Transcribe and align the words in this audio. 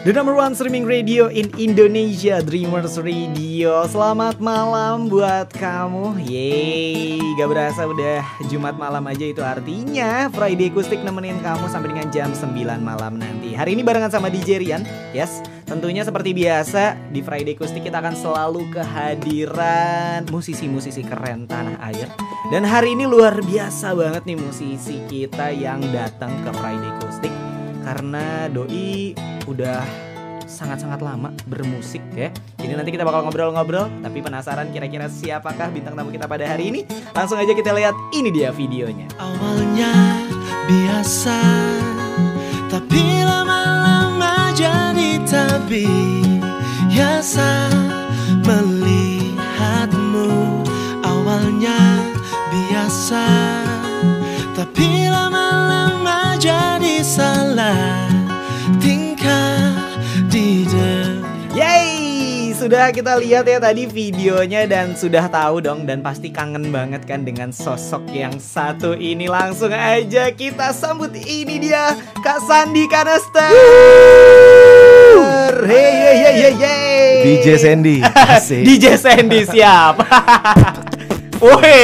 The 0.00 0.16
number 0.16 0.32
one 0.32 0.56
streaming 0.56 0.88
radio 0.88 1.28
in 1.28 1.52
Indonesia, 1.60 2.40
Dreamers 2.40 2.96
Radio. 2.96 3.84
Selamat 3.84 4.40
malam 4.40 5.12
buat 5.12 5.52
kamu. 5.52 6.24
Yeay, 6.24 7.20
gak 7.36 7.44
berasa 7.52 7.84
udah 7.84 8.24
Jumat 8.48 8.80
malam 8.80 9.04
aja 9.04 9.28
itu 9.28 9.44
artinya 9.44 10.32
Friday 10.32 10.72
Kustik 10.72 11.04
nemenin 11.04 11.36
kamu 11.44 11.68
sampai 11.68 11.92
dengan 11.92 12.08
jam 12.08 12.32
9 12.32 12.48
malam 12.80 13.20
nanti. 13.20 13.52
Hari 13.52 13.76
ini 13.76 13.84
barengan 13.84 14.08
sama 14.08 14.32
DJ 14.32 14.64
Rian. 14.64 14.88
Yes, 15.12 15.44
tentunya 15.68 16.00
seperti 16.00 16.32
biasa 16.32 16.96
di 17.12 17.20
Friday 17.20 17.52
Kustik 17.52 17.84
kita 17.84 18.00
akan 18.00 18.16
selalu 18.16 18.72
kehadiran 18.72 20.24
musisi-musisi 20.32 21.04
keren 21.04 21.44
tanah 21.44 21.76
air. 21.92 22.08
Dan 22.48 22.64
hari 22.64 22.96
ini 22.96 23.04
luar 23.04 23.44
biasa 23.44 23.92
banget 23.92 24.24
nih 24.24 24.40
musisi 24.40 24.96
kita 25.12 25.52
yang 25.52 25.84
datang 25.92 26.32
ke 26.40 26.50
Friday 26.56 26.92
Kustik 27.04 27.59
karena 27.80 28.48
doi 28.52 29.16
udah 29.48 29.82
sangat-sangat 30.50 30.98
lama 30.98 31.30
bermusik 31.46 32.02
ya. 32.12 32.34
Jadi 32.58 32.72
nanti 32.74 32.90
kita 32.90 33.06
bakal 33.06 33.22
ngobrol-ngobrol, 33.24 33.86
tapi 34.02 34.18
penasaran 34.18 34.74
kira-kira 34.74 35.06
siapakah 35.06 35.70
bintang 35.70 35.94
tamu 35.94 36.10
kita 36.10 36.26
pada 36.26 36.42
hari 36.42 36.74
ini? 36.74 36.82
Langsung 37.14 37.38
aja 37.38 37.54
kita 37.54 37.70
lihat 37.70 37.94
ini 38.10 38.34
dia 38.34 38.50
videonya. 38.50 39.06
Awalnya 39.16 39.94
biasa, 40.66 41.38
tapi 42.66 43.22
lama-lama 43.22 44.50
jadi 44.58 45.22
tak 45.22 45.70
biasa 45.70 47.50
melihatmu. 48.42 50.30
Awalnya 51.06 51.78
biasa, 52.50 53.26
tapi 54.58 55.06
jadi 55.06 55.39
salah 57.10 58.06
tingkah 58.78 59.74
di. 60.30 60.50
Yeay, 61.50 62.54
sudah 62.54 62.94
kita 62.94 63.18
lihat 63.18 63.42
ya 63.42 63.58
tadi 63.58 63.82
videonya 63.82 64.70
dan 64.70 64.94
sudah 64.94 65.26
tahu 65.26 65.58
dong 65.58 65.82
dan 65.82 65.98
pasti 65.98 66.30
kangen 66.30 66.70
banget 66.70 67.02
kan 67.10 67.26
dengan 67.26 67.50
sosok 67.50 68.06
yang 68.14 68.38
satu 68.38 68.94
ini. 68.94 69.26
Langsung 69.26 69.74
aja 69.74 70.30
kita 70.30 70.70
sambut 70.70 71.10
ini 71.26 71.58
dia 71.58 71.98
Kak 72.22 72.46
Sandi 72.46 72.86
Kanester. 72.86 73.50
Hey, 75.66 75.90
hey, 75.90 76.16
hey, 76.22 76.34
hey, 76.38 76.54
hey. 76.54 77.14
DJ 77.26 77.46
Sandy. 77.58 77.96
DJ 78.70 78.94
Sandy 78.94 79.40
siap. 79.50 79.98
Woi. 81.40 81.80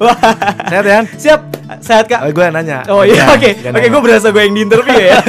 Wah. 0.00 0.16
Sehat 0.68 0.84
ya? 0.84 1.00
Siap. 1.04 1.40
Sehat 1.84 2.04
Kak. 2.08 2.24
Oh, 2.24 2.32
gue 2.32 2.46
nanya. 2.48 2.80
Oh 2.88 3.04
iya, 3.04 3.28
Ya, 3.28 3.36
oke. 3.36 3.50
Oke, 3.68 3.86
gue 3.92 4.02
berasa 4.02 4.32
gue 4.32 4.42
yang 4.42 4.54
di 4.56 4.62
interview 4.64 4.96
ya. 4.96 5.20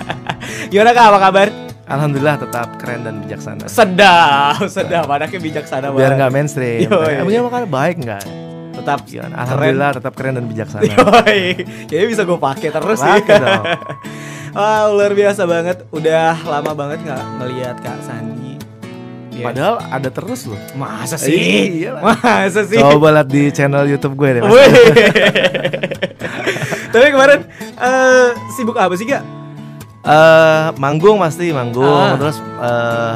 Gimana 0.72 0.92
Kak, 0.92 1.04
apa 1.08 1.18
kabar? 1.18 1.48
Alhamdulillah 1.82 2.36
tetap 2.40 2.68
keren 2.80 3.04
dan 3.04 3.14
bijaksana. 3.20 3.68
Sedap, 3.68 4.64
sedap. 4.68 5.04
Anaknya 5.08 5.40
bijaksana 5.40 5.92
banget. 5.92 6.00
Biar 6.00 6.12
nggak 6.16 6.30
mainstream. 6.32 6.88
Emangnya 6.88 7.40
makanya 7.44 7.68
baik 7.68 7.96
nggak? 8.00 8.24
Tetap 8.72 8.98
Iya, 9.04 9.28
Alhamdulillah 9.28 9.90
tetap 10.00 10.12
keren 10.16 10.32
dan 10.40 10.46
bijaksana. 10.48 10.84
Yoi. 10.96 11.40
Kayaknya 11.88 12.06
bisa 12.08 12.22
gue 12.24 12.38
pakai 12.40 12.68
terus 12.72 12.98
sih. 13.00 13.12
Wah, 14.56 14.84
luar 14.92 15.12
biasa 15.12 15.42
banget. 15.44 15.84
Udah 15.92 16.36
lama 16.44 16.72
banget 16.72 16.98
nggak 17.04 17.22
ngelihat 17.40 17.76
Kak 17.80 17.98
Sandi. 18.04 18.41
Dia- 19.32 19.44
Padahal 19.44 19.74
ada 19.82 20.08
terus 20.08 20.44
loh. 20.44 20.60
masa 20.74 21.16
sih? 21.16 21.32
Iya 21.80 21.96
lah. 21.96 22.02
Masa 22.14 22.62
sih? 22.62 22.76
Coba 22.76 23.08
lihat 23.10 23.26
di 23.26 23.48
channel 23.48 23.84
YouTube 23.86 24.12
gue 24.14 24.28
deh. 24.30 24.42
Tapi 26.92 27.06
kemarin 27.08 27.40
eh, 27.74 28.28
sibuk 28.52 28.76
apa 28.76 28.92
sih 28.92 29.06
Kak? 29.06 29.22
Eh, 30.02 30.66
manggung 30.76 31.16
pasti 31.18 31.48
manggung. 31.50 31.86
Ah. 31.86 32.14
Terus 32.14 32.36
eh, 32.38 33.14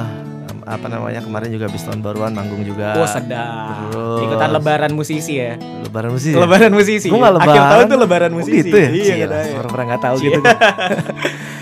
apa 0.67 0.87
namanya 0.89 1.21
kemarin 1.21 1.47
juga 1.49 1.71
habis 1.71 1.79
tahun 1.81 2.01
baruan 2.01 2.33
manggung 2.33 2.59
juga. 2.61 2.97
Oh 2.97 3.07
sedap. 3.07 3.93
Terus- 3.93 4.25
Ikutan 4.25 4.51
lebaran 4.51 4.93
musisi 4.93 5.37
ya. 5.37 5.55
Lebaran 5.85 6.11
musik. 6.11 6.33
Lebaran 6.33 6.73
musisi. 6.73 7.07
Gue 7.07 7.19
gak 7.19 7.35
lebaran. 7.35 7.53
Akhir 7.53 7.65
tahun 7.71 7.85
tuh 7.87 7.99
lebaran 8.01 8.31
Oh, 8.33 8.37
musisi. 8.41 8.59
gitu 8.65 8.75
ya? 8.75 8.89
Iya. 8.91 9.27
Orang 9.55 9.71
pernah 9.71 9.87
nggak 9.87 10.03
tahu 10.03 10.17
Cie. 10.17 10.27
gitu. 10.27 10.41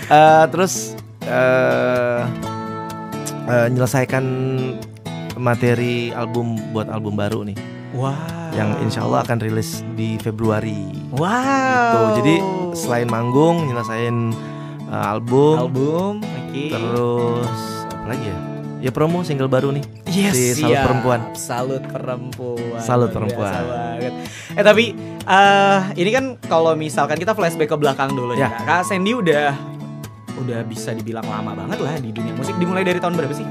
Eh, 0.05 0.45
terus 0.53 0.93
eh 1.25 2.21
eh, 3.45 3.67
menyelesaikan 3.69 4.25
materi 5.35 6.15
album 6.15 6.55
buat 6.71 6.87
album 6.87 7.19
baru 7.19 7.43
nih, 7.43 7.57
Wow. 7.91 8.15
yang 8.51 8.75
insya 8.81 9.03
Allah 9.03 9.23
akan 9.23 9.37
rilis 9.39 9.83
di 9.95 10.15
Februari. 10.17 10.91
Wow. 11.11 11.27
Gitu. 11.27 12.01
Jadi 12.19 12.35
selain 12.73 13.07
manggung, 13.07 13.67
nyelesain 13.67 14.31
eh, 14.87 15.05
album, 15.05 15.55
album, 15.59 16.13
oke. 16.23 16.63
terus 16.71 17.59
apa 17.91 18.07
lagi 18.07 18.25
ya? 18.27 18.37
Ya 18.75 18.91
promo 18.93 19.25
single 19.25 19.49
baru 19.49 19.73
nih. 19.73 19.81
Yes, 20.05 20.37
si 20.37 20.61
Salut 20.61 20.77
siap. 20.77 20.83
Perempuan. 20.85 21.19
Salut 21.33 21.83
perempuan. 21.89 22.77
Salut 22.77 23.09
perempuan. 23.09 23.49
biasa 23.49 23.65
banget. 23.65 24.13
Eh 24.53 24.63
tapi 24.63 24.85
eh 25.25 25.79
ini 25.97 26.09
kan 26.13 26.25
kalau 26.45 26.77
misalkan 26.77 27.17
kita 27.17 27.33
flashback 27.33 27.65
ke 27.65 27.77
belakang 27.81 28.13
dulu 28.13 28.37
ya. 28.37 28.45
Ya. 28.45 28.49
Kak 28.61 28.85
Sandy 28.85 29.17
udah 29.17 29.57
udah 30.37 30.59
bisa 30.63 30.91
dibilang 30.91 31.23
lama 31.23 31.55
banget 31.55 31.79
lah 31.79 31.95
di 31.97 32.09
dunia 32.11 32.33
musik. 32.33 32.55
Dimulai 32.55 32.83
dari 32.83 32.99
tahun 32.99 33.15
berapa 33.15 33.33
sih? 33.33 33.47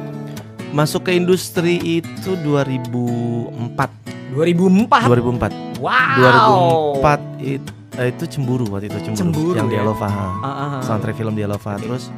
Masuk 0.70 1.06
ke 1.06 1.14
industri 1.14 1.78
itu 1.80 2.34
2004. 2.42 4.34
2004. 4.34 5.06
2004. 5.06 5.78
Wow. 5.78 6.98
2004 6.98 7.20
itu, 7.40 7.70
eh, 7.94 8.08
itu 8.10 8.24
cemburu 8.26 8.64
waktu 8.68 8.86
itu 8.88 8.98
cemburu, 9.00 9.18
Cemburu 9.18 9.50
yang 9.54 9.68
di 9.68 9.76
ya? 9.78 9.82
Elova. 9.86 10.08
ha. 10.08 10.26
Ah, 10.42 10.46
ah, 10.46 10.62
ah. 10.78 10.82
Soundtrack 10.82 11.14
film 11.14 11.34
di 11.34 11.42
Elova 11.42 11.76
Oke. 11.76 11.86
terus 11.86 12.10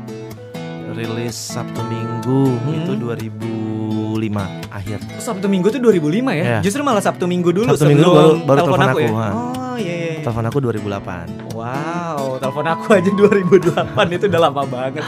rilis 0.96 1.36
Sabtu 1.36 1.84
Minggu 1.84 2.56
Hmm. 2.56 2.74
itu 2.74 2.92
2005 2.96 4.42
akhir. 4.68 4.98
Sabtu 5.18 5.46
Minggu 5.46 5.68
tuh 5.68 5.78
2005 5.78 6.32
ya? 6.32 6.42
Iya. 6.42 6.58
Justru 6.60 6.80
malah 6.80 6.98
Sabtu 6.98 7.24
Minggu 7.24 7.52
dulu 7.52 7.68
Sabtu 7.68 7.86
Minggu 7.86 8.08
baru- 8.08 8.40
baru 8.42 8.58
telepon 8.58 8.72
telepon 8.74 8.88
aku, 8.88 8.98
ya. 8.98 9.06
aku, 9.06 9.14
ha. 9.14 9.28
Oh 9.30 9.76
iya 9.76 9.94
iya. 9.94 10.08
iya. 10.10 10.22
Telepon 10.24 10.44
aku 10.44 10.58
2008. 10.58 11.28
Wow, 11.52 12.20
telepon 12.36 12.66
aku 12.66 12.86
aja 12.90 13.10
2008 13.12 13.76
itu 14.10 14.24
udah 14.26 14.40
lama 14.42 14.62
banget. 14.64 15.04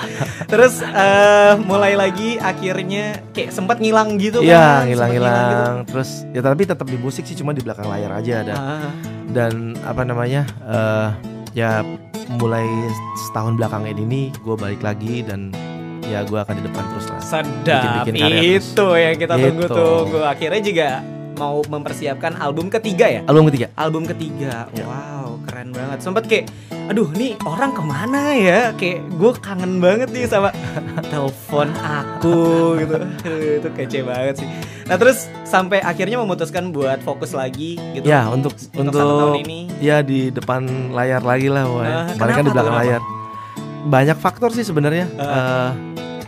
Terus 0.47 0.75
eh, 0.81 1.53
mulai 1.61 1.93
lagi 1.95 2.37
akhirnya 2.39 3.05
kayak 3.33 3.51
sempat 3.51 3.77
ngilang 3.79 4.15
gitu 4.17 4.39
Iya, 4.41 4.85
kan? 4.85 4.87
ngilang-ngilang. 4.87 5.73
Terus 5.85 6.23
ya 6.29 6.41
tapi 6.41 6.63
tetap 6.63 6.85
di 6.85 6.97
musik 6.97 7.25
sih 7.25 7.35
cuma 7.35 7.51
di 7.51 7.61
belakang 7.61 7.87
layar 7.87 8.13
aja 8.15 8.33
ada. 8.41 8.55
Ah, 8.55 8.91
Dan 9.27 9.53
apa 9.83 10.03
namanya? 10.03 10.45
eh 10.63 11.09
ya 11.55 11.81
mulai 12.31 12.65
setahun 13.19 13.57
belakangan 13.57 13.93
ini 13.95 14.31
gue 14.37 14.55
balik 14.55 14.81
lagi 14.81 15.21
dan 15.21 15.49
ya 16.09 16.21
gue 16.23 16.39
akan 16.39 16.55
di 16.55 16.65
depan 16.65 16.85
terus 16.89 17.07
lah. 17.07 17.21
sedap 17.21 18.05
Bikin-bikin 18.05 18.15
karya 18.19 18.41
terus. 18.41 18.67
itu 18.67 18.89
yang 18.95 19.15
kita 19.17 19.35
Gitu. 19.35 19.45
tunggu-tunggu. 19.45 20.19
Akhirnya 20.25 20.61
juga 20.63 20.89
mau 21.35 21.63
mempersiapkan 21.63 22.33
album 22.37 22.67
ketiga 22.69 23.07
ya? 23.07 23.21
Album 23.25 23.47
ketiga. 23.47 23.67
Album 23.75 24.03
ketiga, 24.05 24.67
Ya. 24.69 24.83
wow 24.83 25.39
keren 25.41 25.71
banget. 25.71 25.99
Sempet 25.99 26.25
kayak, 26.25 26.45
aduh 26.89 27.09
nih 27.11 27.39
orang 27.41 27.71
ke 27.71 27.81
mana 27.81 28.23
ya? 28.33 28.61
Kayak 28.75 29.07
gue 29.09 29.31
kangen 29.39 29.79
banget 29.79 30.09
nih 30.09 30.25
sama 30.25 30.51
telepon 31.13 31.71
aku 31.79 32.39
gitu. 32.77 32.97
Itu 33.57 33.69
kece 33.71 33.99
banget 34.03 34.35
sih. 34.37 34.49
Nah 34.85 34.97
terus 34.97 35.31
sampai 35.45 35.79
akhirnya 35.81 36.19
memutuskan 36.19 36.69
buat 36.69 36.99
fokus 37.01 37.31
lagi 37.33 37.77
gitu. 37.93 38.03
Ya 38.03 38.27
untuk 38.27 38.57
Untuk 38.73 38.91
untuk, 38.91 39.07
tahun 39.31 39.41
ini. 39.43 39.61
ya 39.79 40.01
di 40.01 40.29
depan 40.29 40.65
layar 40.91 41.23
lagi 41.23 41.47
lah, 41.47 41.65
woy. 41.65 41.85
Ah, 41.85 42.09
Kemarin 42.11 42.35
kan 42.35 42.43
di 42.43 42.51
belakang 42.51 42.73
tuh, 42.73 42.81
layar. 42.83 43.03
Banyak 43.81 44.17
faktor 44.17 44.51
sih 44.51 44.63
sebenarnya. 44.63 45.07
Ah. 45.15 45.23
Eh, 45.23 45.69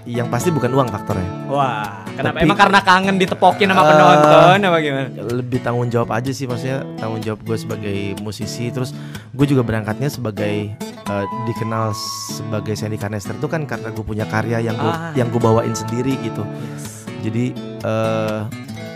yang 0.03 0.27
pasti 0.27 0.49
bukan 0.49 0.71
uang 0.71 0.89
faktornya. 0.89 1.29
Wah, 1.47 2.05
kenapa? 2.11 2.37
Tapi- 2.37 2.45
Emang 2.45 2.59
karena 2.59 2.81
kangen 2.81 3.17
ditepokin 3.17 3.69
sama 3.69 3.83
Eh, 3.83 3.89
penonton 3.91 4.59
apa 4.63 4.79
gimana? 4.79 5.07
Lebih 5.31 5.59
tanggung 5.61 5.89
jawab 5.89 6.11
aja 6.11 6.31
sih 6.31 6.45
maksudnya 6.45 6.87
tanggung 6.97 7.21
jawab 7.21 7.41
gue 7.43 7.57
sebagai 7.57 7.97
musisi. 8.19 8.69
Terus 8.69 8.97
gue 9.31 9.47
juga 9.47 9.61
berangkatnya 9.61 10.09
sebagai 10.09 10.73
eh, 11.03 11.27
dikenal 11.45 11.93
sebagai 12.31 12.73
Sandy 12.73 12.97
Canester 12.97 13.35
itu 13.35 13.45
kan 13.45 13.65
karena 13.65 13.91
gue 13.91 14.01
punya 14.01 14.25
karya 14.25 14.63
yang 14.63 14.75
gue 14.75 14.89
Ah. 14.89 15.13
yang 15.13 15.29
gue 15.29 15.39
bawain 15.39 15.73
sendiri 15.73 16.15
gitu. 16.19 16.47
Yes. 16.47 17.05
Jadi 17.21 17.45
eh 17.83 18.41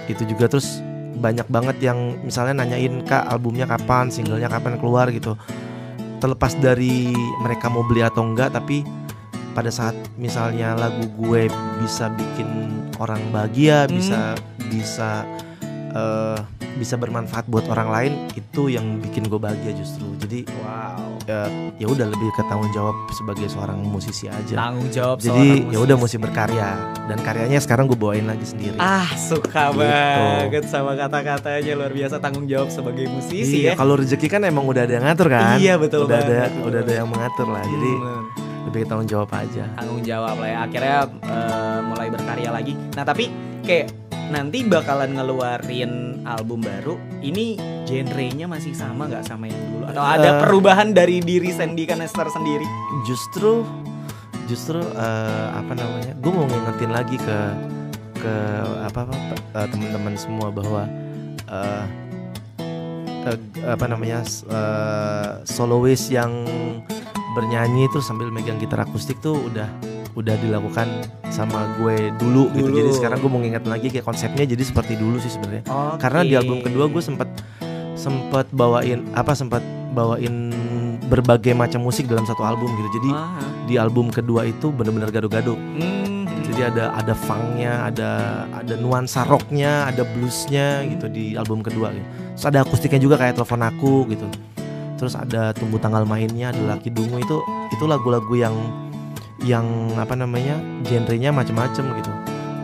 itu 0.07 0.23
juga 0.25 0.47
terus 0.47 0.81
banyak 1.15 1.47
banget 1.47 1.77
yang 1.81 1.97
misalnya 2.21 2.61
nanyain 2.61 3.03
kak 3.03 3.25
albumnya 3.25 3.65
kapan, 3.65 4.09
singlenya 4.09 4.47
kapan 4.47 4.77
keluar 4.77 5.09
gitu. 5.09 5.37
Terlepas 6.17 6.57
dari 6.57 7.13
mereka 7.39 7.67
mau 7.67 7.83
beli 7.83 8.01
atau 8.01 8.23
enggak, 8.23 8.49
tapi 8.51 8.81
pada 9.55 9.71
saat 9.71 9.95
misalnya 10.15 10.75
lagu 10.75 11.07
gue 11.17 11.47
bisa 11.79 12.11
bikin 12.11 12.47
orang 12.97 13.23
bahagia, 13.31 13.87
Hmm. 13.87 13.95
bisa 13.95 14.21
bisa 14.69 15.11
eh, 15.91 16.39
bisa 16.75 16.99
bermanfaat 16.99 17.47
buat 17.47 17.71
orang 17.71 17.87
lain, 17.89 18.13
itu 18.35 18.67
yang 18.67 18.99
bikin 18.99 19.25
gue 19.25 19.39
bahagia 19.39 19.71
justru. 19.73 20.11
Jadi 20.19 20.43
Wow. 20.59 21.23
eh, 21.25 21.51
ya 21.77 21.87
udah 21.87 22.03
lebih 22.05 22.35
ke 22.35 22.43
tanggung 22.45 22.67
jawab 22.69 22.93
sebagai 23.13 23.47
seorang 23.47 23.79
musisi 23.81 24.27
aja. 24.27 24.59
Tanggung 24.59 24.91
jawab 24.91 25.23
Jadi 25.23 25.71
ya 25.71 25.79
udah 25.79 25.95
mesti 25.95 26.19
berkarya 26.19 26.75
dan 27.07 27.15
karyanya 27.17 27.63
sekarang 27.63 27.87
gue 27.87 27.95
bawain 27.95 28.27
lagi 28.27 28.43
sendiri. 28.43 28.75
Ah 28.75 29.07
suka 29.15 29.71
Gitu. 29.71 29.79
banget 29.79 30.65
sama 30.67 30.99
kata-katanya 30.99 31.73
luar 31.73 31.95
biasa 31.95 32.19
tanggung 32.19 32.45
jawab 32.45 32.69
sebagai 32.69 33.07
musisi 33.07 33.63
ya. 33.63 33.65
iya, 33.65 33.73
kalau 33.73 33.95
rezeki 33.95 34.27
kan 34.29 34.43
emang 34.43 34.67
udah 34.67 34.83
ada 34.83 34.93
yang 34.93 35.07
ngatur 35.07 35.31
kan? 35.31 35.57
Iya, 35.57 35.79
betul 35.79 36.05
Udah 36.05 36.19
ada 36.19 36.27
banget, 36.27 36.51
betul 36.51 36.67
udah 36.67 36.81
ada 36.83 36.93
yang 36.93 37.07
mengatur 37.09 37.47
lah. 37.47 37.63
Jadi 37.63 37.93
Hmm. 37.95 38.23
Lebih 38.65 38.85
tanggung 38.85 39.07
jawab 39.07 39.29
aja. 39.31 39.65
Tanggung 39.75 40.01
jawab 40.01 40.37
lah 40.37 40.49
ya. 40.49 40.59
Akhirnya 40.63 40.99
eh, 41.21 41.79
mulai 41.83 42.09
berkarya 42.09 42.51
lagi. 42.51 42.73
Nah 42.93 43.03
tapi 43.03 43.29
kayak 43.61 43.93
nanti 44.25 44.65
bakalan 44.65 45.13
ngeluarin 45.13 45.93
album 46.25 46.61
baru 46.61 46.97
ini 47.21 47.61
genrenya 47.85 48.49
masih 48.49 48.73
sama 48.73 49.05
nggak 49.05 49.23
sama 49.23 49.45
yang 49.47 49.61
dulu? 49.69 49.85
Atau 49.87 50.01
ada 50.01 50.29
Eh. 50.31 50.41
perubahan 50.41 50.91
dari 50.91 51.21
diri 51.21 51.49
Sandy 51.51 51.85
Canester 51.85 52.25
sendiri? 52.29 52.65
Justru 53.05 53.65
justru 54.45 54.81
eh, 54.81 55.47
apa 55.51 55.73
namanya 55.73 56.13
gue 56.15 56.29
mau 56.29 56.45
ngingetin 56.45 56.91
lagi 56.91 57.17
ke 57.17 57.39
ke 58.15 58.35
apa 58.83 59.05
apa 59.05 59.15
eh, 59.55 59.67
teman-teman 59.69 60.17
semua 60.17 60.49
bahwa 60.49 60.89
eh, 61.45 61.85
eh, 63.25 63.39
apa 63.67 63.85
namanya 63.85 64.21
s- 64.21 64.45
eh, 64.45 65.31
soloist 65.45 66.09
yang 66.09 66.33
bernyanyi 67.35 67.91
terus 67.91 68.07
sambil 68.07 68.31
megang 68.31 68.57
gitar 68.63 68.87
akustik 68.87 69.19
tuh 69.19 69.37
udah 69.51 69.69
udah 70.15 70.39
dilakukan 70.39 70.87
sama 71.35 71.75
gue 71.83 72.15
dulu, 72.23 72.47
gitu 72.55 72.71
Dulu. 72.71 72.79
jadi 72.79 72.91
sekarang 72.95 73.19
gue 73.19 73.31
mau 73.31 73.43
ngingetin 73.43 73.71
lagi 73.71 73.91
kayak 73.91 74.07
konsepnya 74.07 74.47
jadi 74.47 74.63
seperti 74.63 74.95
dulu 74.95 75.19
sih 75.19 75.35
sebenarnya 75.35 75.67
Oke. 75.67 75.99
karena 75.99 76.21
di 76.23 76.35
album 76.39 76.63
kedua 76.63 76.87
gue 76.87 77.03
sempet 77.03 77.27
sempet 77.99 78.47
bawain 78.55 79.03
apa 79.19 79.35
sempat 79.35 79.63
bawain 79.91 80.55
berbagai 81.11 81.55
macam 81.55 81.83
musik 81.83 82.07
dalam 82.07 82.23
satu 82.27 82.47
album 82.47 82.71
gitu 82.79 83.03
jadi 83.03 83.11
Ah, 83.15 83.43
di 83.67 83.75
album 83.77 84.11
kedua 84.15 84.47
itu 84.47 84.71
bener-bener 84.71 85.11
gado-gado 85.11 85.59
hmm. 85.59 86.47
jadi 86.51 86.71
ada 86.71 86.85
ada 86.95 87.15
funknya 87.15 87.91
ada 87.91 88.11
ada 88.55 88.75
nuansa 88.79 89.27
rocknya 89.27 89.91
ada 89.91 90.07
bluesnya 90.15 90.87
gitu 90.87 91.11
di 91.11 91.35
album 91.35 91.63
kedua 91.63 91.91
gitu. 91.91 92.07
terus 92.39 92.47
ada 92.47 92.59
akustiknya 92.63 93.01
juga 93.03 93.19
kayak 93.19 93.35
telepon 93.35 93.63
aku 93.67 93.95
gitu 94.15 94.27
terus 95.05 95.21
ada 95.21 95.53
tunggu 95.53 95.77
tanggal 95.77 96.09
mainnya 96.09 96.49
ada 96.49 96.65
laki 96.71 96.89
dungu 96.89 97.21
itu 97.21 97.37
itu 97.69 97.85
lagu-lagu 97.85 98.33
yang 98.33 98.57
yang 99.45 99.69
apa 100.01 100.17
namanya 100.17 100.57
genrenya 100.81 101.29
macem-macem 101.29 101.85
gitu 101.95 102.09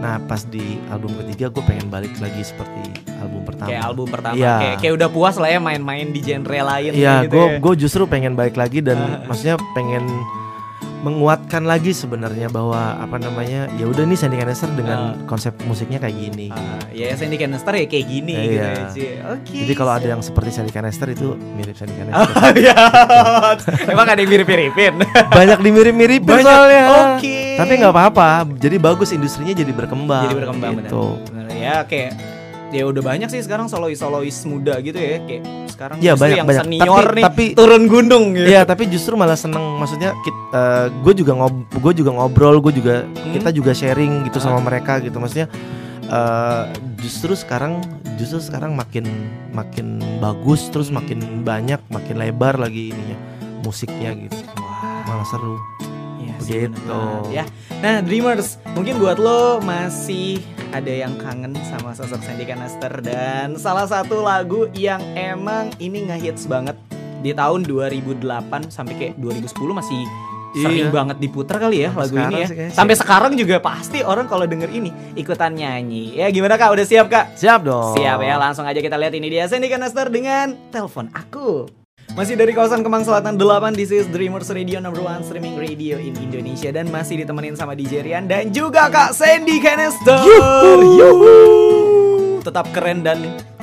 nah 0.00 0.16
pas 0.16 0.40
di 0.40 0.80
album 0.88 1.12
ketiga 1.20 1.52
gue 1.52 1.60
pengen 1.60 1.92
balik 1.92 2.16
lagi 2.16 2.40
seperti 2.40 2.80
album 3.20 3.44
pertama 3.44 3.68
kayak 3.68 3.84
album 3.84 4.06
pertama 4.08 4.32
Iya. 4.32 4.56
kayak 4.56 4.76
kayak 4.80 4.94
udah 4.96 5.08
puas 5.12 5.36
lah 5.36 5.52
ya 5.52 5.60
main-main 5.60 6.08
di 6.08 6.24
genre 6.24 6.48
lain 6.56 6.96
Iya, 6.96 7.28
gitu 7.28 7.36
gue 7.36 7.44
ya. 7.44 7.56
gue 7.60 7.72
justru 7.76 8.02
pengen 8.08 8.32
balik 8.32 8.56
lagi 8.56 8.80
dan 8.80 8.96
maksudnya 9.28 9.60
pengen 9.76 10.08
menguatkan 11.00 11.64
lagi 11.64 11.90
sebenarnya 11.90 12.46
bahwa 12.46 12.76
apa 12.94 13.16
namanya 13.16 13.72
ya 13.74 13.84
udah 13.84 14.04
nih 14.04 14.14
Sandy 14.14 14.36
Canester 14.36 14.68
dengan 14.70 15.24
konsep 15.24 15.56
musiknya 15.64 15.96
kayak 15.96 16.12
gini. 16.12 16.46
Ah, 16.48 16.76
ya 16.90 17.16
Sandy 17.16 17.36
Canester 17.36 17.72
ya 17.72 17.84
kayak 17.84 18.06
gini 18.06 18.32
Iya. 18.32 18.44
gitu 18.44 18.52
ya, 18.52 18.70
Ci. 18.86 19.04
Oke. 19.24 19.56
Jadi 19.64 19.72
kalau 19.74 19.92
ada 19.92 20.06
yang 20.06 20.20
seperti 20.20 20.50
Sandy 20.50 20.68
Canester 20.68 21.08
itu 21.08 21.32
mirip 21.54 21.72
Sandy 21.72 21.96
Canester. 21.96 22.20
Oh, 22.20 22.50
iya. 22.60 22.76
Emang 23.86 24.06
ada 24.06 24.20
yang 24.20 24.28
mirip-miripin. 24.28 24.94
Banyak 25.30 25.58
dimirip-mirip 25.58 26.20
Banyak. 26.20 26.44
soalnya. 26.44 26.84
Oke. 27.16 27.38
Tapi 27.56 27.72
nggak 27.76 27.92
apa-apa. 27.92 28.28
Jadi 28.54 28.76
bagus 28.76 29.10
industrinya 29.10 29.52
jadi 29.52 29.72
berkembang. 29.72 30.28
Jadi 30.28 30.36
berkembang 30.36 30.72
gitu. 30.80 31.16
Benar, 31.28 31.44
Ya 31.50 31.76
kayak 31.84 32.12
ya 32.70 32.86
udah 32.86 33.02
banyak 33.02 33.26
sih 33.26 33.42
sekarang 33.42 33.66
solois 33.66 33.98
solois 33.98 34.36
muda 34.44 34.78
gitu 34.78 34.94
ya 34.94 35.18
kayak 35.20 35.42
sekarang 35.68 35.96
justru 35.98 36.22
banyak, 36.22 36.36
yang 36.38 36.46
banyak. 36.46 36.64
senior 36.64 36.86
Tapi- 37.02 37.14
nih 37.14 37.24
tapi- 37.24 37.52
turun 37.52 37.82
gunung 37.86 38.24
gitu. 38.32 38.46
Iya, 38.46 38.62
tapi 38.62 38.82
justru 38.86 39.14
malah 39.14 39.34
seneng. 39.34 39.76
Maksudnya 39.76 40.14
gue 41.00 41.14
juga 41.14 41.32
ngob 41.34 41.54
gue 41.72 41.92
juga 41.96 42.10
ngobrol, 42.12 42.60
gue 42.60 42.72
juga 42.74 43.02
Hmm. 43.02 43.32
kita 43.32 43.48
juga 43.50 43.72
sharing 43.72 44.22
gitu 44.24 44.38
Ah. 44.38 44.44
sama 44.44 44.58
mereka 44.60 44.98
gitu. 44.98 45.16
Maksudnya 45.16 45.48
eh, 46.02 46.62
justru 46.98 47.32
sekarang 47.32 47.78
justru 48.14 48.38
sekarang 48.40 48.74
makin 48.74 49.06
makin 49.50 49.86
bagus, 50.18 50.66
terus 50.68 50.90
makin 50.90 51.22
banyak, 51.40 51.78
makin 51.86 52.18
lebar 52.18 52.58
lagi 52.58 52.90
ininya 52.90 53.14
musiknya 53.60 54.10
gitu. 54.18 54.34
Wah, 54.56 55.06
Malah 55.06 55.24
seru. 55.24 55.54
iya 56.18 56.34
bener 56.36 56.70
banget, 56.84 57.22
Ya. 57.30 57.44
Nah, 57.78 58.02
Dreamers, 58.02 58.58
mungkin 58.74 58.98
buat 58.98 59.16
lo 59.16 59.58
masih 59.60 60.42
ada 60.70 60.88
yang 60.88 61.14
kangen 61.16 61.54
sama 61.64 61.90
sosok 61.92 62.20
Sandy 62.20 62.44
Canester 62.44 62.92
dan 63.00 63.54
salah 63.54 63.84
satu 63.84 64.20
lagu 64.20 64.70
yang 64.72 65.02
emang 65.12 65.74
ini 65.76 66.06
ngehits 66.06 66.46
banget 66.46 66.78
di 67.20 67.30
tahun 67.30 67.62
2008 67.64 68.22
sampai 68.68 68.94
kayak 68.94 69.14
2010 69.16 69.50
masih 69.72 70.00
sering 70.52 70.86
Iya. 70.86 70.90
banget 70.90 71.16
diputar 71.18 71.56
kali 71.58 71.84
ya 71.84 71.90
Sampai 71.90 72.02
lagu 72.02 72.16
ini 72.18 72.36
ya. 72.36 72.46
sih. 72.46 72.56
Sampai 72.72 72.94
sekarang 72.94 73.32
juga 73.34 73.58
pasti 73.58 74.02
orang 74.02 74.26
kalau 74.26 74.42
denger 74.44 74.66
ini 74.68 74.90
ikutan 75.14 75.54
nyanyi. 75.54 76.16
Ya 76.16 76.26
gimana 76.28 76.58
Kak? 76.58 76.74
Udah 76.74 76.82
siap 76.82 77.06
Kak? 77.06 77.38
Siap 77.38 77.62
dong. 77.62 77.94
Siap 77.94 78.18
ya, 78.18 78.34
langsung 78.34 78.66
aja 78.66 78.78
kita 78.78 78.98
lihat 78.98 79.12
ini 79.12 79.30
dia 79.30 79.46
Sandy 79.46 79.66
Canester 79.66 80.06
dengan 80.06 80.58
Telepon 80.70 81.06
Aku. 81.12 81.79
Masih 82.10 82.34
dari 82.34 82.52
kawasan 82.52 82.82
Kemang 82.82 83.06
Selatan 83.06 83.38
8, 83.38 83.72
this 83.72 83.88
is 83.88 84.04
Dreamers 84.10 84.50
Radio 84.50 84.82
number 84.82 85.00
one 85.00 85.22
streaming 85.22 85.56
radio 85.56 85.96
in 85.96 86.12
Indonesia 86.18 86.68
Dan 86.68 86.90
masih 86.90 87.22
ditemenin 87.22 87.54
sama 87.54 87.72
DJ 87.72 88.02
Rian 88.02 88.26
dan 88.26 88.50
juga 88.50 88.90
Kak 88.90 89.14
Sandy 89.14 89.62
Canester 89.62 90.20
Yuhu. 90.76 92.42
Tetap 92.42 92.68
keren 92.72 93.00
dan 93.00 93.20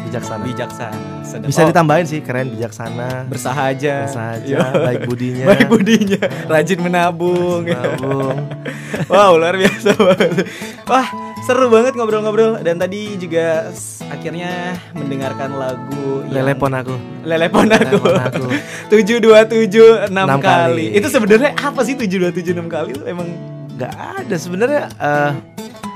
Bijaksana. 0.08 0.48
bijaksana 0.48 1.00
Sedap. 1.28 1.52
Bisa 1.52 1.62
Oh, 1.62 1.68
ditambahin 1.68 2.08
sih 2.08 2.24
keren, 2.24 2.48
bijaksana, 2.56 3.28
Bersahaja 3.28 4.08
Yo. 4.48 4.62
baik 4.80 5.04
budinya. 5.04 5.44
Baik 5.52 5.68
budinya 5.68 6.20
Rajin 6.48 6.80
menabung 6.80 7.68
Nabung. 7.68 8.40
Wow 9.12 9.36
luar 9.36 9.60
biasa 9.60 9.92
banget 10.00 10.48
Wah 10.88 11.27
seru 11.40 11.68
banget 11.68 11.94
ngobrol-ngobrol 11.94 12.60
Dan 12.60 12.76
tadi 12.76 13.16
juga 13.16 13.70
akhirnya 14.04 14.52
mendengarkan 14.92 15.54
lagu 15.54 16.24
Lelepon 16.28 16.74
aku. 16.74 16.96
Lelepon 17.24 17.68
aku 17.68 18.00
aku. 18.04 18.46
727 18.92 20.10
6 20.10 20.12
Enam 20.12 20.40
kali. 20.40 20.92
Itu 20.92 21.08
sebenarnya 21.08 21.56
apa 21.56 21.82
sih 21.82 21.94
727 21.94 22.52
6 22.52 22.68
kali 22.68 22.90
itu 22.94 23.04
emang 23.06 23.28
Gak 23.76 23.94
ada 23.94 24.36
sebenarnya. 24.36 24.90
eh 24.92 25.32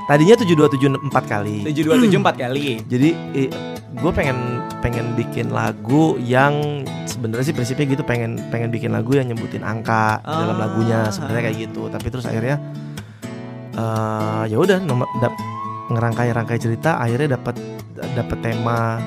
tadinya 0.04 0.34
7274 0.34 1.02
kali. 1.26 1.56
727 1.66 2.20
4 2.20 2.32
kali. 2.42 2.66
Jadi 2.84 3.08
gue 3.92 4.12
pengen 4.12 4.38
pengen 4.80 5.12
bikin 5.12 5.50
lagu 5.50 6.16
yang 6.18 6.82
sebenarnya 7.04 7.44
sih 7.44 7.54
prinsipnya 7.54 7.86
gitu 7.86 8.02
pengen 8.02 8.40
pengen 8.48 8.68
bikin 8.68 8.88
lagu 8.88 9.12
yang 9.12 9.28
nyebutin 9.28 9.60
angka 9.60 10.16
Ah. 10.22 10.42
dalam 10.42 10.56
lagunya 10.58 11.06
sebenarnya 11.08 11.42
kayak 11.46 11.58
gitu. 11.60 11.82
Tapi 11.86 12.06
terus 12.08 12.24
akhirnya 12.24 12.56
eh 13.72 14.44
ya 14.52 14.56
udah 14.60 14.78
ngerangkai-rangkai 15.92 16.58
cerita 16.60 17.00
akhirnya 17.00 17.36
dapat 17.36 17.56
dapat 18.16 18.38
tema 18.40 19.00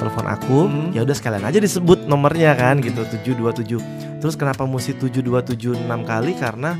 telepon 0.00 0.26
aku. 0.26 0.58
Hmm. 0.64 0.88
ya 0.96 1.04
udah 1.04 1.12
sekalian 1.12 1.44
aja 1.44 1.60
disebut 1.60 2.08
nomornya 2.08 2.56
kan 2.56 2.80
gitu. 2.80 3.04
727 3.04 4.20
terus 4.20 4.34
kenapa 4.36 4.64
mesti 4.64 4.96
7276 4.96 5.84
kali? 5.84 6.32
Karena 6.40 6.76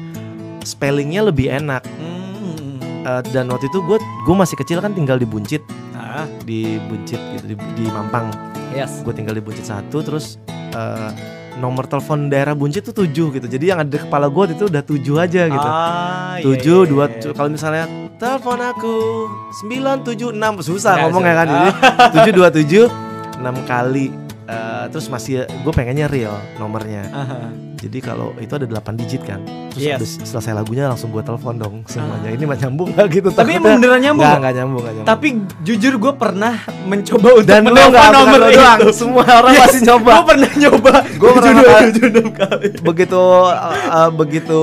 spellingnya 0.65 1.29
lebih 1.29 1.53
enak. 1.53 1.85
Hmm. 1.85 2.81
Eh, 2.81 3.23
dan 3.33 3.49
waktu 3.53 3.69
itu 3.69 3.81
gue 3.85 3.99
gue 4.01 4.35
masih 4.37 4.57
kecil 4.57 4.81
kan 4.81 4.97
tinggal 4.97 5.21
di 5.21 5.29
Buncit. 5.29 5.65
Ah, 5.97 6.25
di 6.45 6.81
Buncit 6.89 7.21
gitu 7.37 7.53
di, 7.53 7.57
di 7.77 7.85
Mampang. 7.93 8.33
Yes. 8.71 9.03
gue 9.03 9.11
tinggal 9.11 9.35
di 9.35 9.43
Buncit 9.43 9.67
satu 9.67 9.99
terus 9.99 10.39
eh, 10.49 11.11
nomor 11.59 11.91
telepon 11.91 12.31
daerah 12.31 12.55
Buncit 12.55 12.87
tuh 12.87 12.95
tujuh 12.95 13.35
gitu. 13.35 13.47
Jadi 13.51 13.65
yang 13.73 13.83
ada 13.83 13.91
di 13.91 13.99
kepala 13.99 14.31
gue 14.31 14.55
itu 14.55 14.65
udah 14.71 14.83
tujuh 14.85 15.17
aja 15.19 15.43
gitu. 15.51 15.69
Ah, 15.69 16.39
iya, 16.39 16.45
tujuh 16.47 16.79
iya, 16.87 16.91
dua 16.91 17.05
iya. 17.11 17.33
kalau 17.35 17.51
misalnya 17.51 17.85
telepon 18.21 18.61
aku 18.61 18.95
sembilan 19.65 19.97
tujuh 20.07 20.29
enam. 20.31 20.63
Susah 20.63 20.95
Nggak, 20.95 21.05
ngomongnya 21.11 21.35
kan. 21.35 21.47
susah. 21.49 21.59
jadi 21.59 22.11
tujuh 22.15 22.33
dua 22.37 22.49
tujuh 22.53 22.85
enam 23.41 23.57
kali. 23.67 24.07
Eh, 24.51 24.85
terus 24.91 25.07
masih 25.07 25.47
gue 25.47 25.73
pengennya 25.75 26.07
real 26.11 26.35
nomornya. 26.59 27.07
Aha. 27.11 27.70
Jadi 27.81 27.99
kalau 27.99 28.37
itu 28.37 28.53
ada 28.53 28.67
8 28.67 28.93
digit 28.95 29.23
kan 29.23 29.41
terus 29.71 29.81
Yes. 29.81 29.97
habis 29.97 30.13
selesai 30.23 30.53
lagunya 30.53 30.85
langsung 30.87 31.09
gue 31.09 31.21
telepon 31.21 31.57
dong 31.57 31.75
semuanya 31.85 32.29
ini 32.29 32.45
mah 32.45 32.59
nyambung 32.59 32.93
gak 32.93 33.09
gitu 33.09 33.29
Tapi 33.31 33.57
emang 33.57 33.79
beneran 33.79 33.99
nyambung. 33.99 34.21
nggak? 34.23 34.39
nggak 34.39 34.55
nyambung 34.55 34.81
nggak 34.81 34.95
nyambung 34.95 35.09
Tapi 35.09 35.29
jujur 35.63 35.95
gue 35.97 36.13
pernah 36.15 36.55
mencoba 36.83 37.29
untuk 37.33 37.47
dan 37.47 37.61
lu 37.63 37.69
menelpon 37.71 37.91
nggak 37.91 38.13
nomor 38.13 38.41
itu. 38.43 38.53
doang 38.55 38.79
semua 38.93 39.25
orang 39.25 39.53
Yes, 39.53 39.63
pasti 39.65 39.79
nyoba 39.83 40.11
Gue 40.13 40.25
pernah 40.27 40.51
nyoba. 40.55 40.93
Gua 41.17 41.31
pernah 41.33 41.53
727 41.83 42.39
kali. 42.39 42.67
begitu 42.83 43.21
uh, 43.21 43.49
uh, 43.89 44.11
begitu 44.11 44.61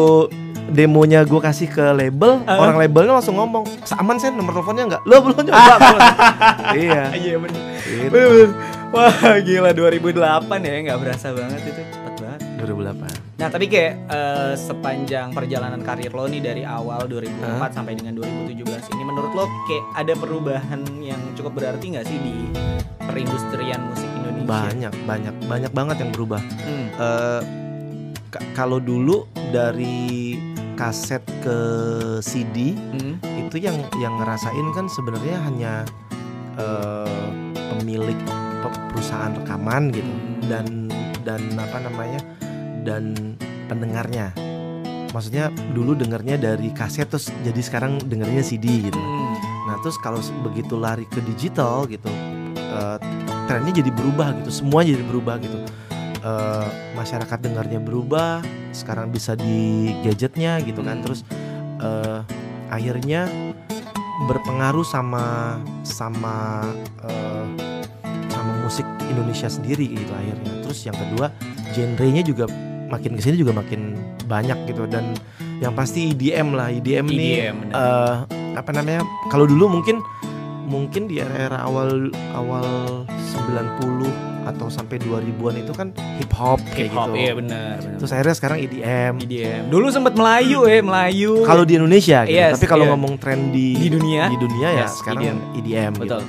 demonya 0.67 1.23
gue 1.23 1.39
kasih 1.39 1.67
ke 1.67 1.85
label 1.91 2.43
Ah. 2.43 2.59
orang 2.59 2.75
labelnya 2.77 3.15
langsung 3.15 3.33
ngomong 3.33 3.63
aman 3.89 4.15
sih 4.17 4.27
nomor 4.29 4.51
teleponnya 4.53 4.83
nggak 4.89 5.01
lo 5.03 5.15
belum 5.21 5.37
nyoba 5.41 5.73
belum." 5.81 6.01
iya 6.75 7.03
Iya 7.09 7.35
bener. 7.39 7.61
gitu. 7.87 8.19
Wah 8.87 9.11
gila 9.39 9.71
2008 9.71 10.11
ya 10.61 10.75
nggak 10.85 10.99
berasa 10.99 11.27
banget 11.31 11.61
itu. 11.65 11.81
2008 12.57 13.37
Nah 13.37 13.47
tapi 13.47 13.65
kayak 13.65 13.93
eh, 14.07 14.53
sepanjang 14.53 15.31
perjalanan 15.31 15.79
karir 15.79 16.09
lo 16.09 16.25
nih 16.25 16.41
dari 16.41 16.63
awal 16.63 17.05
2004 17.05 17.37
Hah? 17.39 17.69
sampai 17.69 17.93
dengan 17.93 18.17
2017 18.17 18.57
ini 18.91 19.03
menurut 19.03 19.31
lo 19.31 19.45
kayak 19.65 19.83
ada 19.95 20.13
perubahan 20.13 20.81
yang 20.99 21.21
cukup 21.33 21.53
berarti 21.55 21.85
nggak 21.89 22.03
sih 22.03 22.17
di 22.17 22.35
perindustrian 22.99 23.81
musik 23.83 24.09
Indonesia? 24.11 24.47
banyak 24.47 24.93
banyak 25.03 25.35
banyak 25.43 25.71
banget 25.71 25.97
yang 25.99 26.11
berubah 26.11 26.41
Hmm. 26.59 26.87
Ka- 28.27 28.43
kalau 28.53 28.77
dulu 28.77 29.23
dari 29.49 30.35
kaset 30.73 31.23
ke 31.39 31.57
CD 32.19 32.75
Hmm. 32.75 33.15
itu 33.39 33.55
yang 33.57 33.73
yang 33.95 34.13
ngerasain 34.15 34.67
kan 34.71 34.85
sebenarnya 34.87 35.37
hanya 35.41 35.73
eh, 36.55 37.27
pemilik 37.71 38.17
pe- 38.59 38.81
perusahaan 38.89 39.31
rekaman 39.31 39.89
gitu 39.89 40.09
Hmm. 40.09 40.41
dan 40.43 40.65
dan 41.21 41.41
apa 41.55 41.77
namanya 41.79 42.19
dan 42.87 43.35
pendengarnya 43.67 44.31
maksudnya 45.11 45.49
dulu 45.71 45.95
dengernya 45.95 46.37
dari 46.39 46.69
kaset 46.71 47.07
terus 47.07 47.31
jadi 47.43 47.57
sekarang 47.57 47.97
dengernya 48.05 48.43
CD 48.43 48.85
gitu. 48.85 48.99
Hmm. 48.99 49.35
Nah 49.65 49.75
terus 49.83 49.97
kalau 49.99 50.19
begitu 50.45 50.75
lari 50.77 51.07
ke 51.07 51.19
digital 51.23 51.87
gitu, 51.87 52.05
eh, 52.55 52.97
trennya 53.47 53.81
jadi 53.81 53.91
berubah 53.91 54.35
gitu, 54.43 54.51
semua 54.51 54.83
jadi 54.83 55.03
berubah 55.03 55.39
gitu. 55.39 55.57
Eh, 56.21 56.67
masyarakat 56.97 57.39
dengarnya 57.39 57.79
berubah, 57.79 58.43
sekarang 58.75 59.09
bisa 59.13 59.37
di 59.37 59.89
gadgetnya 60.03 60.59
gitu 60.61 60.83
kan, 60.83 60.99
Hmm. 60.99 61.05
terus 61.09 61.21
eh, 61.77 62.19
akhirnya 62.73 63.29
berpengaruh 64.25 64.85
sama 64.85 65.57
sama 65.85 66.65
eh, 67.05 67.45
sama 68.33 68.53
musik 68.65 68.85
Indonesia 69.07 69.49
sendiri 69.49 69.97
gitu 69.97 70.13
akhirnya. 70.13 70.51
Terus 70.61 70.79
yang 70.85 70.97
kedua, 70.97 71.31
genrenya 71.73 72.25
juga 72.25 72.49
makin 72.87 73.11
ke 73.13 73.21
sini 73.21 73.35
juga 73.35 73.51
makin 73.51 73.95
banyak 74.25 74.57
gitu 74.65 74.87
dan 74.87 75.11
yang 75.57 75.73
pasti 75.73 76.13
EDM 76.13 76.53
lah, 76.53 76.69
EDM, 76.69 77.05
nih 77.07 77.17
EDM, 77.43 77.55
benar. 77.65 77.75
eh, 77.75 78.13
apa 78.55 78.71
namanya 78.71 79.01
kalau 79.27 79.43
dulu 79.43 79.67
mungkin 79.69 79.99
mungkin 80.63 81.07
di 81.07 81.17
era-era 81.17 81.63
awal 81.63 82.11
awal 82.31 82.65
90 83.07 84.07
atau 84.47 84.71
sampai 84.71 84.95
2000-an 84.97 85.55
itu 85.59 85.71
kan 85.71 85.91
hip 86.15 86.31
hop 86.31 86.59
kayak 86.71 86.87
hip 86.87 86.95
hop 86.95 87.11
gitu. 87.11 87.19
iya 87.19 87.31
benar. 87.35 87.75
Terus 87.99 88.11
akhirnya 88.11 88.35
sekarang 88.35 88.57
EDM. 88.61 89.13
EDM. 89.19 89.63
Dulu 89.67 89.87
sempat 89.91 90.15
Melayu 90.15 90.63
eh 90.63 90.79
Melayu. 90.79 91.43
Kalau 91.43 91.63
di 91.63 91.75
Indonesia 91.75 92.23
gitu. 92.23 92.31
Yes, 92.31 92.55
Tapi 92.55 92.65
kalau 92.65 92.87
iya. 92.87 92.91
ngomong 92.95 93.13
tren 93.17 93.51
di 93.51 93.75
Di 93.75 93.87
dunia? 93.91 94.31
di 94.31 94.39
dunia 94.39 94.67
ya 94.73 94.79
Yes, 94.87 94.95
sekarang 94.97 95.23
EDM. 95.23 95.37
EDM, 95.57 95.91
gitu. 95.93 96.01
betul. 96.07 96.21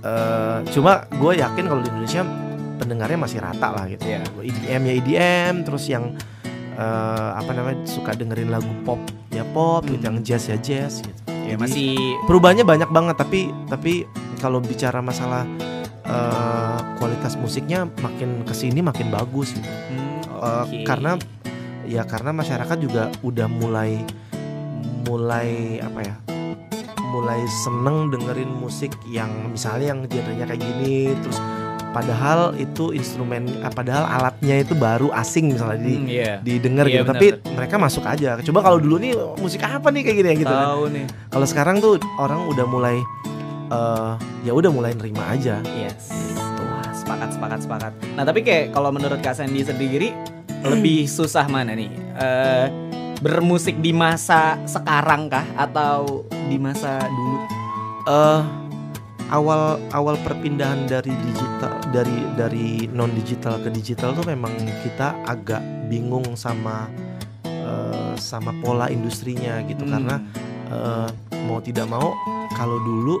Eh, 0.00 0.58
cuma 0.70 0.92
gue 1.06 1.32
yakin 1.36 1.64
kalau 1.66 1.80
di 1.80 1.88
Indonesia 1.90 2.22
pendengarnya 2.80 3.20
masih 3.20 3.38
rata 3.38 3.68
lah 3.70 3.84
gitu. 3.86 4.00
Iya. 4.02 4.24
EDM 4.40 4.82
ya 4.82 4.92
EDM, 4.96 5.54
terus 5.62 5.84
yang 5.86 6.16
eh, 6.72 7.30
apa 7.36 7.52
namanya 7.52 7.84
suka 7.84 8.16
dengerin 8.16 8.48
lagu 8.48 8.72
pop 8.82 8.96
ya 9.28 9.44
pop, 9.46 9.84
gitu, 9.84 10.00
Hmm. 10.00 10.06
yang 10.08 10.24
jazz 10.24 10.48
ya 10.48 10.56
jazz 10.56 11.04
gitu. 11.04 11.20
Ya, 11.28 11.54
Jadi, 11.54 11.60
masih 11.60 11.88
perubahannya 12.24 12.64
banyak 12.64 12.88
banget 12.88 13.16
tapi 13.16 13.40
tapi 13.66 14.06
kalau 14.38 14.58
bicara 14.58 14.98
masalah 14.98 15.44
eh, 16.02 16.78
kualitas 16.96 17.36
musiknya 17.36 17.84
makin 18.00 18.42
ke 18.42 18.50
sini 18.50 18.80
makin 18.80 19.10
bagus 19.10 19.52
gitu 19.52 19.66
Hmm, 19.66 20.24
Eh, 20.40 20.62
oke. 20.64 20.78
karena 20.82 21.20
ya 21.84 22.02
karena 22.02 22.32
masyarakat 22.32 22.76
juga 22.78 23.12
udah 23.20 23.46
mulai 23.46 24.00
mulai 25.04 25.78
apa 25.78 26.00
ya 26.00 26.14
mulai 27.04 27.42
seneng 27.60 28.08
dengerin 28.08 28.48
musik 28.48 28.94
yang 29.04 29.50
misalnya 29.50 29.90
yang 29.90 30.00
genrenya 30.06 30.46
kayak 30.46 30.62
gini 30.62 31.12
terus 31.18 31.38
padahal 31.90 32.40
itu 32.54 32.90
instrumen 32.90 33.44
ah, 33.60 33.68
padahal 33.68 34.06
alatnya 34.06 34.60
itu 34.60 34.72
baru 34.72 35.10
asing 35.12 35.50
misalnya 35.50 35.78
di 35.78 35.92
Hmm, 35.92 36.06
iya. 36.06 36.32
didengar 36.38 36.84
Iya, 36.84 36.92
gitu 36.92 37.04
benar, 37.04 37.14
tapi 37.14 37.26
mereka 37.50 37.74
masuk 37.76 38.04
aja 38.04 38.38
coba 38.40 38.60
kalau 38.60 38.78
dulu 38.78 38.96
nih 38.96 39.12
musik 39.36 39.60
apa 39.60 39.88
nih 39.88 40.02
kayak 40.02 40.16
gini 40.16 40.28
ya 40.28 40.36
gitu 40.38 40.52
kan 40.52 40.66
Tahu 40.68 40.82
nih. 40.88 41.04
kalau 41.28 41.46
sekarang 41.46 41.76
tuh 41.78 41.92
orang 42.16 42.40
udah 42.46 42.64
mulai 42.64 42.96
eh 43.68 44.12
ya 44.42 44.52
udah 44.52 44.66
mulai 44.68 44.90
nerima 44.92 45.22
aja. 45.28 45.62
Yes. 45.72 46.10
Wah, 46.58 46.90
sepakat 46.90 47.30
sepakat 47.32 47.58
sepakat. 47.60 47.92
Nah, 48.12 48.24
tapi 48.24 48.40
kayak 48.40 48.70
kalau 48.70 48.90
menurut 48.90 49.20
Kak 49.20 49.32
Sandy 49.32 49.62
sendiri 49.62 50.10
lebih 50.60 51.06
susah 51.06 51.46
mana 51.46 51.72
nih? 51.72 51.90
Eh 52.16 52.66
bermusik 53.18 53.78
di 53.78 53.92
masa 53.92 54.58
sekarang 54.64 55.28
kah 55.28 55.44
atau 55.54 56.24
di 56.48 56.56
masa 56.56 56.98
dulu? 57.04 57.38
Eh 58.06 58.40
awal 59.30 59.78
awal 59.94 60.18
perpindahan 60.26 60.90
dari 60.90 61.14
digital 61.14 61.72
dari 61.94 62.18
dari 62.34 62.66
non 62.90 63.10
digital 63.14 63.62
ke 63.62 63.70
digital 63.70 64.14
tuh 64.14 64.26
memang 64.26 64.52
kita 64.82 65.14
agak 65.26 65.62
bingung 65.86 66.26
sama 66.34 66.90
eh, 67.46 68.14
sama 68.18 68.54
pola 68.60 68.90
industrinya 68.90 69.62
gitu. 69.66 69.86
Hmm. 69.86 69.92
karena 69.94 70.16
eh, 70.70 71.08
mau 71.46 71.62
tidak 71.62 71.86
mau 71.86 72.14
kalau 72.58 72.78
dulu 72.82 73.16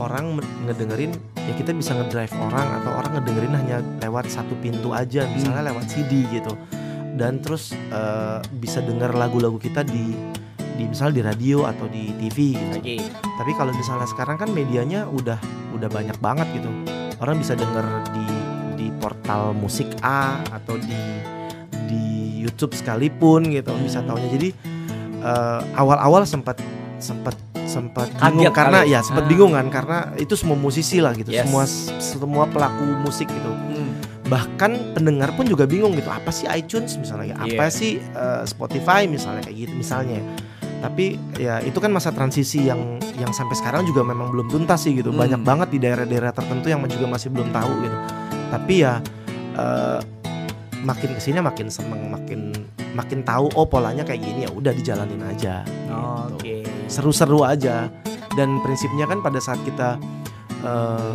orang 0.00 0.40
ngedengerin 0.64 1.12
ya 1.36 1.52
kita 1.52 1.76
bisa 1.76 1.92
ngedrive 1.92 2.32
orang 2.40 2.80
atau 2.80 2.90
orang 2.96 3.12
ngedengerin 3.20 3.52
hanya 3.52 3.76
lewat 4.00 4.32
satu 4.32 4.56
pintu 4.64 4.96
aja 4.96 5.28
misalnya 5.28 5.72
lewat 5.72 5.86
CD 5.88 6.24
gitu. 6.32 6.56
Dan 7.12 7.44
terus 7.44 7.76
eh, 7.76 8.40
bisa 8.56 8.80
dengar 8.80 9.12
lagu-lagu 9.12 9.60
kita 9.60 9.84
di 9.84 10.31
di 10.72 10.84
misalnya 10.84 11.14
di 11.14 11.22
radio 11.24 11.58
atau 11.64 11.86
di 11.86 12.10
TV 12.16 12.36
gitu. 12.52 12.78
Oke. 12.78 12.96
Tapi 13.12 13.50
kalau 13.54 13.72
misalnya 13.72 14.06
sekarang 14.06 14.36
kan 14.36 14.48
medianya 14.48 15.04
udah 15.04 15.36
udah 15.72 15.88
banyak 15.88 16.16
banget 16.18 16.48
gitu. 16.54 16.70
Orang 17.18 17.38
bisa 17.38 17.52
denger 17.52 17.84
di 18.10 18.26
di 18.74 18.86
portal 18.94 19.52
musik 19.52 19.86
A 20.00 20.36
atau 20.50 20.74
di 20.74 20.96
di 21.86 22.02
YouTube 22.40 22.72
sekalipun 22.72 23.46
gitu 23.48 23.70
bisa 23.78 24.00
Hmm. 24.00 24.08
taunya. 24.08 24.28
Jadi 24.28 24.48
eh, 25.18 25.60
awal-awal 25.74 26.24
sempat 26.24 26.58
sempat 26.98 27.36
sempat 27.62 28.10
Kaget 28.12 28.32
bingung 28.42 28.52
karena 28.52 28.80
kali. 28.82 28.90
ya 28.90 29.00
sempat 29.00 29.24
Ah. 29.24 29.28
bingung 29.28 29.52
kan 29.52 29.66
karena 29.68 29.98
itu 30.16 30.34
semua 30.34 30.56
musisi 30.56 30.98
lah 30.98 31.14
gitu. 31.14 31.30
Yes. 31.30 31.46
Semua 31.46 31.64
semua 32.02 32.44
pelaku 32.44 32.82
musik 32.98 33.26
gitu. 33.26 33.48
Hmm. 33.48 33.94
Bahkan 34.24 34.96
pendengar 34.96 35.30
pun 35.32 35.44
juga 35.44 35.62
bingung 35.62 35.92
gitu. 35.92 36.08
Apa 36.08 36.28
sih 36.28 36.48
iTunes 36.48 36.96
misalnya? 36.96 37.36
Apa 37.36 37.48
Iya. 37.62 37.70
sih 37.70 37.92
eh, 37.98 38.42
Spotify 38.44 39.06
misalnya 39.06 39.42
kayak 39.42 39.56
gitu 39.60 39.72
misalnya 39.74 40.18
tapi 40.82 41.14
ya 41.38 41.62
itu 41.62 41.78
kan 41.78 41.94
masa 41.94 42.10
transisi 42.10 42.66
yang 42.66 42.98
yang 43.14 43.30
sampai 43.30 43.54
sekarang 43.54 43.86
juga 43.86 44.02
memang 44.02 44.34
belum 44.34 44.50
tuntas 44.50 44.82
sih 44.82 44.98
gitu 44.98 45.14
Hmm. 45.14 45.22
banyak 45.22 45.40
banget 45.46 45.68
di 45.70 45.78
daerah-daerah 45.78 46.34
tertentu 46.34 46.66
yang 46.66 46.82
juga 46.90 47.06
masih 47.06 47.30
belum 47.30 47.54
tahu 47.54 47.72
gitu 47.80 47.98
tapi 48.50 48.74
ya 48.82 48.98
eh, 49.54 49.98
makin 50.82 51.14
ke 51.14 51.20
sini 51.22 51.38
makin 51.38 51.70
seneng 51.70 52.10
makin 52.10 52.50
makin 52.92 53.22
tahu 53.22 53.46
oh 53.54 53.62
polanya 53.64 54.02
kayak 54.02 54.20
gini 54.20 54.42
ya 54.42 54.50
udah 54.50 54.74
dijalanin 54.74 55.22
aja 55.22 55.62
gitu. 55.62 56.34
Oke. 56.34 56.66
seru-seru 56.90 57.46
aja 57.46 57.86
dan 58.34 58.58
prinsipnya 58.60 59.06
kan 59.06 59.22
pada 59.22 59.38
saat 59.38 59.62
kita 59.62 60.02
eh, 60.60 61.12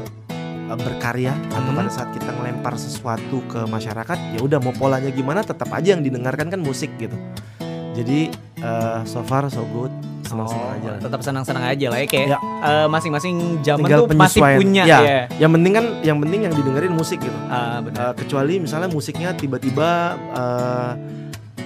berkarya 0.68 1.32
atau 1.52 1.72
Hmm. 1.72 1.80
pada 1.80 1.92
saat 1.92 2.10
kita 2.12 2.28
ngelempar 2.28 2.76
sesuatu 2.76 3.40
ke 3.48 3.64
masyarakat 3.68 4.36
ya 4.36 4.40
udah 4.40 4.60
mau 4.60 4.72
polanya 4.72 5.12
gimana 5.12 5.40
tetap 5.40 5.68
aja 5.72 5.96
yang 5.96 6.04
didengarkan 6.04 6.48
kan 6.48 6.60
musik 6.60 6.92
gitu 6.96 7.16
jadi 7.98 8.20
eh, 8.58 9.00
so 9.04 9.20
far 9.22 9.46
so 9.48 9.66
good 9.72 9.89
senang-senang 10.22 10.60
Oh, 10.62 10.75
aja 10.75 10.89
lah. 10.89 11.00
tetap 11.00 11.22
senang-senang 11.22 11.63
aja 11.66 11.88
lah 11.88 11.98
ya 11.98 12.06
kayak 12.06 12.27
Ya. 12.27 12.39
eh, 12.62 12.88
masing-masing 12.88 13.36
zaman 13.62 13.80
Tinggal 13.82 14.00
tuh 14.01 14.10
penyesuaian. 14.12 14.58
punya 14.58 14.84
Ya. 14.84 15.00
ya. 15.00 15.22
yang 15.39 15.51
penting 15.51 15.74
kan 15.74 15.86
yang 16.01 16.18
penting 16.20 16.39
yang 16.42 16.54
didengerin 16.54 16.92
musik 16.92 17.18
gitu 17.18 17.34
benar. 17.34 17.96
Eh, 18.04 18.13
kecuali 18.16 18.54
misalnya 18.58 18.88
musiknya 18.88 19.32
tiba-tiba 19.34 19.89
eh, 20.30 20.92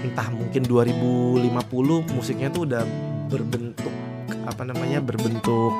entah 0.01 0.27
mungkin 0.29 0.61
2050 0.63 1.41
musiknya 2.11 2.49
tuh 2.49 2.65
udah 2.65 2.83
berbentuk 3.27 3.93
apa 4.43 4.61
namanya 4.63 4.99
berbentuk 4.99 5.73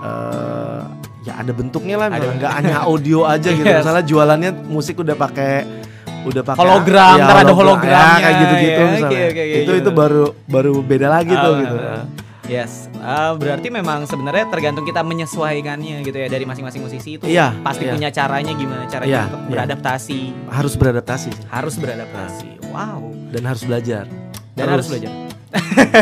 eh, 0.00 0.82
ya 1.22 1.34
ada 1.36 1.50
bentuknya 1.50 1.96
lah 1.96 2.06
nggak 2.08 2.52
hanya 2.54 2.76
audio 2.82 3.22
aja 3.22 3.50
gitu 3.50 3.62
Yes. 3.66 3.82
misalnya 3.82 4.02
jualannya 4.02 4.50
musik 4.66 4.98
udah 4.98 5.14
pakai 5.14 5.85
udah 6.26 6.42
pakai 6.42 6.58
Hologram, 6.58 7.16
ya, 7.16 7.24
ntar 7.24 7.36
ada 7.36 7.44
hologram, 7.46 7.56
hologramnya, 7.56 8.10
ya, 8.10 8.18
kayak 8.18 8.36
gitu-gitu 8.36 8.70
ya. 8.76 8.86
misalnya 8.88 9.06
Oke, 9.08 9.18
oke, 9.24 9.42
oke, 9.42 9.54
itu 9.56 9.62
gitu. 9.62 9.72
itu 9.78 9.90
baru 9.90 10.24
baru 10.44 10.72
beda 10.80 11.08
lagi 11.08 11.32
tuh 11.32 11.52
Ah, 11.52 11.60
gitu 11.60 11.76
ah. 11.78 12.04
Yes, 12.46 12.72
Ah, 12.98 13.34
berarti 13.34 13.68
memang 13.68 14.02
sebenarnya 14.04 14.46
tergantung 14.46 14.82
kita 14.82 15.02
menyesuaikannya 15.02 16.02
gitu 16.02 16.14
ya 16.16 16.26
dari 16.26 16.42
masing-masing 16.42 16.78
musisi 16.80 17.14
itu. 17.14 17.26
Iya, 17.26 17.54
pasti 17.60 17.82
iya. 17.82 17.92
punya 17.92 18.08
caranya 18.10 18.52
gimana 18.52 18.82
caranya 18.86 19.06
Iya, 19.08 19.22
untuk 19.24 19.42
beradaptasi, 19.48 20.20
harus 20.50 20.74
beradaptasi 20.74 21.28
sih. 21.28 21.44
harus 21.48 21.74
beradaptasi. 21.74 22.48
Wow, 22.70 23.02
dan 23.30 23.42
harus 23.44 23.62
belajar 23.62 24.04
dan 24.52 24.62
Terus. 24.64 24.70
harus 24.72 24.86
belajar. 24.88 25.10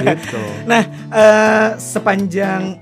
gitu 0.04 0.42
Nah, 0.70 0.82
eh, 1.10 1.68
sepanjang 1.76 2.80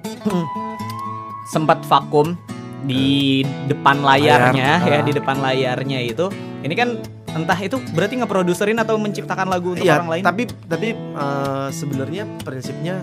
sempat 1.45 1.83
vakum 1.85 2.35
di 2.83 3.43
depan 3.67 4.03
layarnya 4.03 4.71
Layar, 4.83 4.91
ya 4.91 4.99
ah. 4.99 5.03
di 5.03 5.13
depan 5.13 5.37
layarnya 5.39 5.99
itu, 6.03 6.27
ini 6.61 6.75
kan 6.75 6.99
entah 7.35 7.57
itu 7.57 7.77
berarti 7.91 8.15
ngeproduserin 8.17 8.77
atau 8.77 8.97
menciptakan 8.97 9.47
lagu 9.47 9.73
untuk 9.73 9.83
Iya, 9.83 9.97
orang 9.97 10.11
lain. 10.11 10.23
tapi 10.23 10.43
tapi 10.63 10.89
eh, 10.93 11.69
sebenarnya 11.71 12.25
prinsipnya 12.41 13.01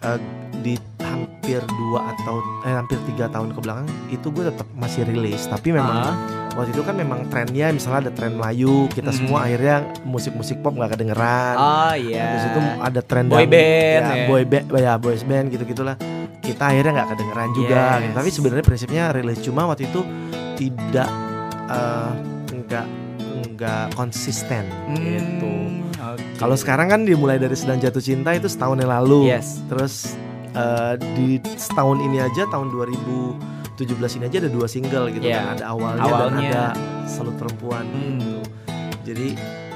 eh, 0.00 0.18
di 0.58 0.74
hampir 1.00 1.58
dua 1.58 2.12
atau 2.12 2.36
eh, 2.62 2.70
hampir 2.70 3.00
tiga 3.04 3.26
tahun 3.26 3.50
ke 3.50 3.58
belakang 3.58 3.84
itu 4.08 4.28
gue 4.28 4.44
tetap 4.46 4.68
masih 4.72 5.02
rilis 5.02 5.44
tapi 5.44 5.72
memang 5.72 5.96
Ah, 6.04 6.14
waktu 6.54 6.70
itu 6.70 6.82
kan 6.82 6.94
memang 6.94 7.26
trennya 7.26 7.68
misalnya 7.68 8.06
ada 8.06 8.12
tren 8.12 8.36
Melayu 8.36 8.86
kita 8.88 9.08
Hmm. 9.08 9.18
semua 9.18 9.38
akhirnya 9.42 9.76
musik-musik 10.04 10.60
pop 10.60 10.72
nggak 10.72 10.92
kedengeran 10.92 11.54
oh 11.56 11.94
iya. 11.94 12.22
Habis 12.28 12.44
itu 12.46 12.60
ada 12.78 13.00
tren 13.00 13.24
Boy 13.26 13.44
band, 13.44 14.02
ya, 14.04 14.14
ya. 14.14 14.26
boy 14.26 14.42
band, 14.44 14.64
ya 14.70 14.92
boys 14.96 15.22
band 15.22 15.48
gitu 15.48 15.64
gitulah. 15.64 15.96
Kita 16.38 16.62
akhirnya 16.66 16.92
nggak 16.94 17.08
kedengeran 17.10 17.48
juga. 17.52 17.80
Yes. 17.80 18.00
gitu. 18.02 18.14
Tapi 18.14 18.28
sebenarnya 18.30 18.64
prinsipnya 18.64 19.02
rilis 19.10 19.38
cuma 19.40 19.62
waktu 19.64 19.86
itu 19.86 20.00
tidak 20.54 21.08
eh, 21.66 22.10
nggak 22.52 22.86
nggak 23.62 23.94
konsisten 23.94 24.66
Hmm, 24.84 24.98
gitu. 24.98 25.54
oke. 25.94 26.18
Kalau 26.34 26.58
sekarang 26.58 26.90
kan 26.90 27.00
dimulai 27.02 27.38
dari 27.38 27.54
sedang 27.54 27.78
jatuh 27.78 28.02
cinta 28.02 28.34
itu 28.34 28.44
setahun 28.44 28.74
yang 28.76 28.90
lalu. 28.90 29.30
Yes. 29.30 29.62
Terus 29.64 30.18
eh, 30.52 30.94
di 31.14 31.38
setahun 31.54 32.02
ini 32.02 32.18
aja 32.18 32.44
tahun 32.46 32.68
2017 32.68 33.78
ini 34.18 34.24
aja 34.26 34.36
ada 34.38 34.50
dua 34.50 34.66
single 34.66 35.08
gitu 35.08 35.24
Iya. 35.24 35.38
kan. 35.38 35.54
Ada 35.56 35.64
awalnya, 35.64 36.02
Awalnya. 36.02 36.26
dan 36.28 36.44
ada 36.44 36.64
Salut 37.06 37.34
Perempuan 37.36 37.86
Hmm. 37.86 38.18
gitu. 38.18 38.34
Jadi 39.04 39.28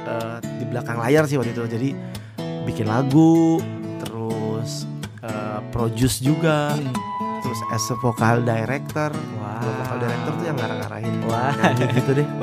eh, 0.05 0.37
di 0.43 0.64
belakang 0.66 0.99
layar 0.99 1.25
sih 1.25 1.35
waktu 1.35 1.50
itu. 1.50 1.62
Jadi 1.64 1.88
bikin 2.62 2.87
lagu, 2.87 3.62
terus 4.00 4.83
eh, 5.23 5.59
produce 5.71 6.19
juga, 6.19 6.75
Hmm. 6.75 6.90
Terus 7.47 7.61
as 7.71 7.87
a 7.87 7.97
vocal 7.97 8.43
director. 8.43 9.15
Wow. 9.15 9.62
Vocal 9.62 9.97
director 10.00 10.33
tuh 10.33 10.45
yang 10.45 10.57
ngarang-ngarahin 10.57 11.15
Wah. 11.25 11.55
nyanyi 11.55 11.85
gitu 11.95 12.11
deh. 12.12 12.26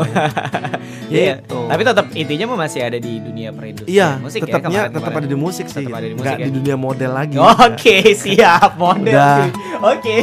Iya. 1.05 1.35
Gitu. 1.37 1.59
Tapi 1.63 1.81
tetap 1.83 2.05
intinya 2.13 2.45
mah 2.47 2.59
masih 2.63 2.81
ada 2.81 2.97
di 2.97 3.19
dunia 3.19 3.51
perindustrian 3.51 3.91
Iya, 3.91 4.09
musik 4.17 4.39
ya 4.39 4.45
tetapnya 4.49 4.81
kemarin- 4.81 4.95
tetap 4.95 5.11
ada 5.13 5.27
di 5.27 5.37
musik 5.37 5.65
sih. 5.67 5.83
Tetap 5.83 5.93
ada 5.93 6.07
di 6.07 6.15
musik 6.15 6.25
Nggak 6.25 6.39
ya. 6.39 6.45
di 6.45 6.51
dunia 6.53 6.75
model 6.75 7.11
lagi. 7.13 7.35
Oke, 7.37 7.95
siap 8.15 8.71
model. 8.75 9.13
Udah. 9.13 9.35
sih. 9.37 9.49
Oke. 9.77 10.15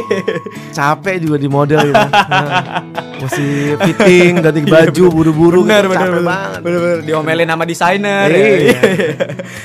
Capek 0.71 1.15
juga 1.21 1.37
di 1.37 1.47
model 1.47 1.79
gitu. 1.87 2.07
Mesti 3.21 3.45
fitting, 3.79 4.31
ganti 4.41 4.61
baju, 4.63 5.03
buru-buru 5.07 5.59
Iya, 5.61 5.67
Benar, 5.69 5.83
gitu. 5.83 5.91
benar, 5.91 6.01
Capek 6.01 6.11
benar. 6.11 6.27
banget. 6.27 6.59
Benar-benar 6.59 6.99
diomelin 7.01 7.47
sama 7.47 7.63
desainer. 7.63 8.27
Iya. 8.27 8.49
ya. 8.59 8.79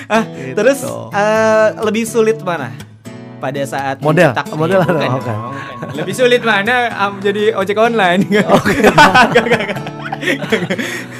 ah, 0.15 0.23
Gitu. 0.29 0.55
terus 0.55 0.79
eh, 1.11 1.67
lebih 1.83 2.05
sulit 2.05 2.39
mana? 2.41 2.71
Pada 3.37 3.63
saat 3.63 3.97
Model? 3.99 4.31
menciptakan- 4.31 4.57
Model 4.57 4.79
Iya, 4.79 4.83
ada? 4.83 4.93
bukan, 4.95 5.11
Oke. 5.13 5.29
dong, 5.29 5.43
bukan. 5.45 5.89
Lebih 5.99 6.15
sulit 6.15 6.43
mana 6.43 6.75
am, 6.91 7.13
jadi 7.19 7.43
ojek 7.53 7.77
online? 7.77 8.21
Oke. 8.57 8.75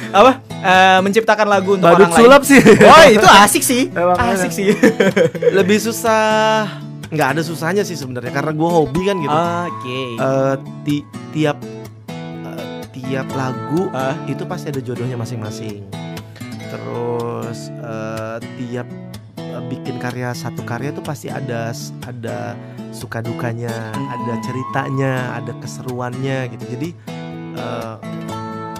Apa? 0.09 0.31
Eh, 0.49 0.99
menciptakan 0.99 1.47
lagu 1.47 1.69
untuk 1.73 1.85
Badut 1.85 2.07
orang 2.07 2.17
sulap 2.17 2.41
lain. 2.41 2.49
sih. 2.49 2.61
Oh, 2.81 3.03
itu 3.07 3.27
asik 3.29 3.63
sih. 3.63 3.81
Emang 3.89 4.17
asik 4.17 4.33
enak. 4.43 4.51
sih. 4.51 4.67
Lebih 5.51 5.77
susah. 5.79 6.65
Nggak 7.07 7.27
ada 7.29 7.41
susahnya 7.41 7.83
sih 7.83 7.93
sebenarnya 7.93 8.31
karena 8.31 8.51
gue 8.51 8.67
hobi 8.67 9.01
kan 9.05 9.15
gitu. 9.17 9.31
Oke. 9.31 10.01
Eh, 10.17 10.55
ti- 10.83 11.05
tiap 11.31 11.57
eh, 12.09 12.65
tiap 12.91 13.27
lagu 13.31 13.87
Ah. 13.91 14.17
itu 14.25 14.43
pasti 14.43 14.67
ada 14.67 14.81
jodohnya 14.81 15.15
masing-masing. 15.15 15.85
Terus 16.67 17.69
eh, 17.71 18.37
tiap 18.57 18.87
bikin 19.63 19.97
karya 19.97 20.31
satu 20.31 20.61
karya 20.61 20.89
tuh 20.89 21.01
pasti 21.01 21.27
ada 21.27 21.73
ada 22.03 22.53
suka 22.89 23.19
dukanya, 23.19 23.71
ada 23.93 24.33
ceritanya, 24.39 25.13
ada 25.33 25.51
keseruannya 25.53 26.49
gitu. 26.51 26.65
Jadi 26.71 26.89
eh, 27.53 27.95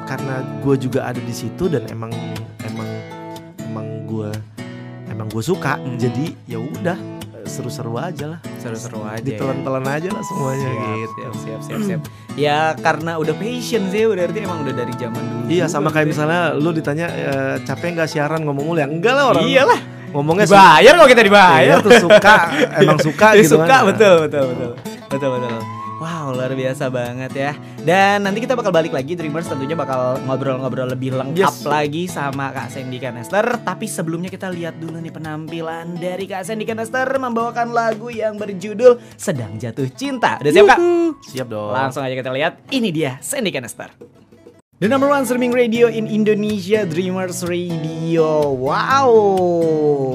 karena 0.03 0.35
gue 0.59 0.75
juga 0.79 1.03
ada 1.03 1.19
di 1.19 1.31
situ 1.31 1.67
dan 1.67 1.83
emang 1.87 2.13
emang 2.63 2.89
emang 3.59 3.87
gue 4.05 4.31
emang 5.07 5.27
gue 5.27 5.43
suka, 5.43 5.75
Hmm. 5.75 5.97
jadi 5.97 6.25
ya 6.45 6.59
udah 6.59 6.97
eh, 7.35 7.47
seru-seru 7.47 7.95
aja 7.95 8.35
lah, 8.35 8.39
Seru-seru 8.57 9.03
aja. 9.03 9.19
ya. 9.19 9.25
ditelan-telan 9.25 9.83
aja 9.83 10.09
lah 10.11 10.23
semuanya 10.23 10.67
siap, 10.67 10.79
gitu. 10.79 11.13
siap, 11.17 11.33
siap, 11.35 11.61
siap, 11.61 11.81
siap. 11.83 12.01
Ya 12.37 12.71
karena 12.77 13.17
udah 13.17 13.33
passion 13.33 13.89
sih, 13.89 14.05
berarti 14.05 14.45
emang 14.45 14.61
udah 14.61 14.75
dari 14.75 14.93
zaman 14.95 15.17
dulu. 15.19 15.43
Iya 15.49 15.65
sama 15.65 15.89
kayak 15.89 16.07
misalnya 16.07 16.53
lu 16.53 16.69
ditanya 16.69 17.07
e, 17.09 17.31
capek 17.65 17.97
nggak 17.97 18.07
siaran 18.07 18.45
ngomong 18.45 18.63
mulu 18.63 18.77
ya 18.77 18.85
enggak 18.85 19.11
lah 19.11 19.25
orang 19.27 19.43
Iyalah, 19.43 19.79
ngomongnya 20.09 20.45
dibayar 20.45 20.93
kok 20.95 21.07
kita 21.07 21.19
Iya 21.19 21.27
dibayar. 21.27 21.77
tuh 21.79 21.91
suka 21.99 22.35
emang 22.77 22.99
suka 22.99 23.27
Ya, 23.35 23.39
gitu 23.39 23.55
suka 23.55 23.67
kan. 23.67 23.81
betul 23.87 24.15
betul 24.23 24.43
betul 24.47 24.71
betul 25.07 25.29
betul 25.33 25.59
wow 25.97 26.29
luar 26.29 26.53
biasa 26.53 26.87
banget 26.87 27.31
ya 27.33 27.51
dan 27.81 28.21
nanti 28.21 28.37
kita 28.37 28.53
bakal 28.53 28.69
balik 28.69 28.91
lagi 28.91 29.13
Dreamers 29.13 29.45
tentunya 29.45 29.73
bakal 29.73 30.21
ngobrol-ngobrol 30.21 30.85
lebih 30.87 31.09
lengkap 31.11 31.33
Yes. 31.53 31.65
lagi 31.65 32.05
sama 32.05 32.51
Kak 32.51 32.69
Sandy 32.69 32.97
Canester 32.97 33.41
tapi 33.59 33.85
sebelumnya 33.85 34.27
kita 34.27 34.45
lihat 34.47 34.77
dulu 34.77 34.97
nih 34.97 35.09
penampilan 35.09 35.97
dari 35.97 36.23
Kak 36.23 36.43
Sandy 36.43 36.63
Canester 36.63 37.09
membawakan 37.09 37.71
lagu 37.71 38.07
yang 38.07 38.37
berjudul 38.37 39.01
Sedang 39.15 39.57
Jatuh 39.57 39.89
Cinta 39.89 40.37
udah 40.37 40.51
siap 40.51 40.67
Kak? 40.67 40.79
Siap 41.25 41.47
dong. 41.47 41.71
Langsung 41.71 42.01
aja 42.01 42.13
kita 42.13 42.29
lihat 42.29 42.61
ini 42.69 42.89
dia 42.91 43.17
Sandy 43.17 43.49
Canester 43.49 43.89
The 44.77 44.85
number 44.85 45.09
one 45.09 45.25
streaming 45.25 45.57
radio 45.57 45.89
in 45.89 46.05
Indonesia, 46.05 46.85
Dreamers 46.85 47.41
Radio. 47.41 48.53
Wow, 48.53 49.09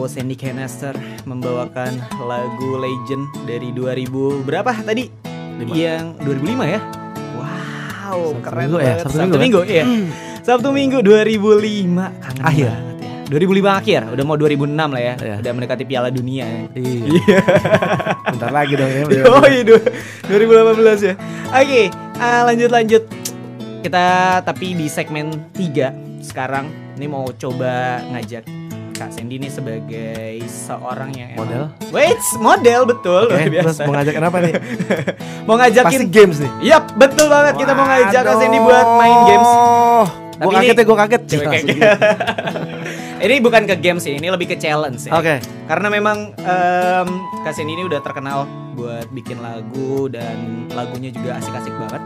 Sandy 0.07 0.39
Canister 0.39 0.95
membawakan 1.27 1.99
lagu 2.23 2.79
Legend 2.79 3.27
dari 3.43 3.75
2000 3.75 4.47
berapa 4.47 4.71
tadi? 4.87 5.11
Lima. 5.59 5.75
Yang 5.75 6.05
2005 6.23 6.63
ya? 6.79 6.81
Wow, 7.35 8.19
Sabtu 8.31 8.39
keren 8.39 8.59
Minggu 8.63 8.79
ya? 8.79 8.87
banget. 8.87 9.03
Sabtu 9.03 9.17
Sabtu, 9.19 9.19
Minggu 9.19 9.39
Minggu, 9.43 9.61
iya. 9.67 9.85
Sabtu 10.47 10.69
Minggu 10.71 10.99
2005. 11.03 12.23
Kangen 12.23 12.43
Akhir. 12.47 12.71
banget 12.71 12.99
ya. 13.03 13.13
2005 13.35 13.67
akhir, 13.73 14.01
udah 14.15 14.25
mau 14.29 14.37
2006 14.39 14.79
lah 14.95 15.03
ya. 15.03 15.15
Iya. 15.19 15.35
Udah 15.43 15.51
mendekati 15.59 15.85
Piala 15.91 16.09
Dunia. 16.15 16.47
ya. 16.47 16.61
Iya. 16.79 17.41
Bentar 18.31 18.51
lagi 18.55 18.79
dong 18.79 18.91
ya. 18.95 19.03
Oh 19.27 19.43
iya 19.43 19.63
du- 19.67 19.87
2018 20.31 21.03
ya 21.03 21.15
Oke 21.51 21.83
ah, 22.17 22.47
lanjut 22.47 22.71
lanjut 22.71 23.03
Kita 23.83 24.07
tapi 24.41 24.73
di 24.73 24.87
segmen 24.87 25.51
3 25.51 26.23
Sekarang 26.23 26.71
ini 26.95 27.07
mau 27.07 27.27
coba 27.29 27.99
ngajak 28.09 28.47
Kak 28.93 29.11
Sandy 29.11 29.35
nih 29.37 29.51
sebagai 29.51 30.39
seorang 30.47 31.11
yang 31.11 31.35
emang- 31.35 31.43
Model? 31.43 31.63
Wait 31.91 32.23
model 32.39 32.81
betul 32.87 33.23
Oke, 33.27 33.35
luar 33.35 33.43
terus 33.43 33.51
biasa 33.51 33.81
mau 33.83 33.95
ngajak 33.97 34.15
kenapa 34.15 34.37
nih? 34.39 34.53
Mau 35.43 35.59
Pasti 35.59 35.75
ngajakin 35.75 36.03
games 36.09 36.37
nih. 36.39 36.51
Yap 36.63 36.95
betul 36.95 37.27
banget 37.27 37.59
kita 37.59 37.73
mau 37.75 37.83
ngajak 37.83 38.23
Kak 38.23 38.37
Sandy 38.39 38.59
buat 38.61 38.87
main 38.95 39.19
games 39.27 39.51
Oh, 39.51 40.07
Tapi 40.33 40.47
gue 40.79 40.97
kaget 40.97 41.23
ini- 41.23 41.29
ya, 41.29 41.37
gue 41.37 41.47
kaget. 41.49 41.77
Ini 43.23 43.39
bukan 43.39 43.63
ke 43.65 43.79
games 43.79 44.03
sih, 44.03 44.19
ini 44.19 44.27
lebih 44.27 44.51
ke 44.51 44.59
challenge 44.59 45.07
ya. 45.07 45.15
Oke. 45.15 45.39
Karena 45.71 45.87
memang 45.89 46.35
em, 46.37 47.09
Kak 47.43 47.55
Sandy 47.55 47.73
ini 47.73 47.87
udah 47.87 48.03
terkenal 48.03 48.51
buat 48.75 49.07
bikin 49.11 49.39
lagu 49.39 50.11
dan 50.11 50.67
lagunya 50.69 51.11
juga 51.11 51.39
asik-asik 51.39 51.71
banget. 51.77 52.03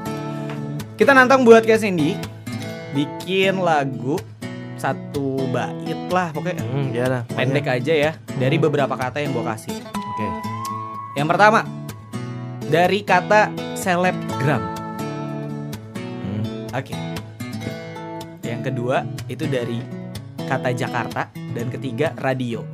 Kita 0.96 1.12
nantang 1.12 1.44
buat 1.44 1.60
Kak 1.60 1.76
Sandy 1.76 2.16
bikin 2.96 3.60
lagu 3.60 4.16
satu 4.76 5.44
bait 5.48 6.00
lah 6.08 6.32
pokoknya 6.32 6.64
Hmm, 6.64 6.88
ya 6.88 7.04
pokoknya. 7.08 7.20
pendek 7.28 7.66
aja 7.66 7.92
ya 7.92 8.10
dari 8.34 8.56
beberapa 8.56 8.96
kata 8.96 9.20
yang 9.20 9.32
gue 9.32 9.44
kasih. 9.44 9.76
Oke. 9.92 10.26
Yang 11.14 11.28
pertama 11.28 11.60
dari 12.66 13.00
kata 13.00 13.40
selebgram. 13.72 14.62
Hmm. 15.96 16.44
Oke. 16.72 16.96
Yang 18.40 18.60
kedua 18.64 19.04
itu 19.28 19.44
dari 19.44 19.80
kata 20.46 20.72
Jakarta 20.72 21.28
dan 21.52 21.68
ketiga 21.68 22.16
radio. 22.16 22.64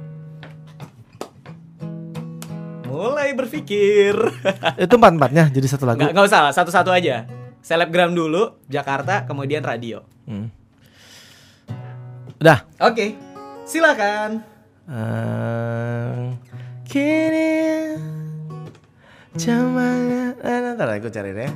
Mulai 2.85 3.33
berpikir. 3.33 4.13
Itu 4.85 5.01
empat-empatnya 5.01 5.49
jadi 5.49 5.65
satu 5.65 5.89
lagu. 5.89 6.05
Nggak, 6.05 6.13
nggak 6.13 6.27
usah, 6.29 6.41
lah, 6.45 6.53
satu-satu 6.53 6.93
aja. 6.93 7.25
Selebgram 7.63 8.11
dulu, 8.11 8.59
Jakarta, 8.67 9.23
kemudian 9.23 9.63
radio. 9.63 10.03
Hmm. 10.27 10.51
Udah. 12.43 12.67
Oke, 12.83 13.15
silakan. 13.63 14.43
Eh, 14.91 16.35
kini 16.91 17.95
zamannya 19.39 20.35
eh, 20.43 20.75
ntar 20.75 20.91
aku 20.91 21.07
cari 21.07 21.31
deh. 21.31 21.53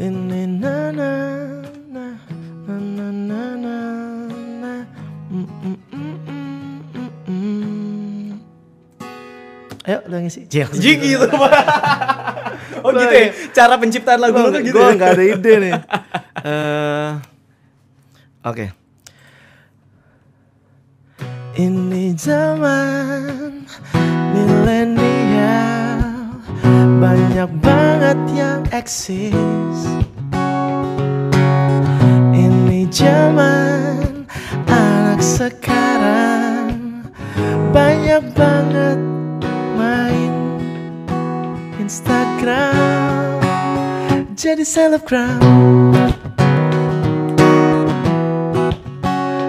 Ini 0.00 0.42
na 0.62 1.49
Ayo 9.80 9.98
udah 10.04 10.18
ngisi 10.20 10.44
Cek 10.44 10.76
Jadi 10.76 10.92
gitu, 11.00 11.24
Pak. 11.40 11.52
Oh 12.84 12.92
gitu 12.92 13.12
ya, 13.12 13.28
cara 13.52 13.74
penciptaan 13.76 14.20
lagu 14.20 14.36
lu 14.36 14.52
tuh 14.52 14.60
gitu 14.60 14.76
gue 14.76 14.84
ya? 14.84 14.96
nggak 14.96 15.10
ada 15.16 15.24
ide 15.24 15.52
nih. 15.58 15.74
Eh, 16.40 17.12
Oke. 18.40 18.72
Ini 21.52 22.16
zaman 22.16 23.68
milenial 24.32 26.00
banyak 26.96 27.50
banget 27.60 28.16
yang 28.32 28.64
eksis. 28.72 29.80
Ini 32.32 32.88
zaman 32.88 34.24
anak 34.64 35.20
sekarang 35.20 37.04
banyak 37.76 38.24
banget 38.32 38.96
Instagram. 41.90 43.42
Jadi 44.38 44.62
selebgram. 44.62 45.42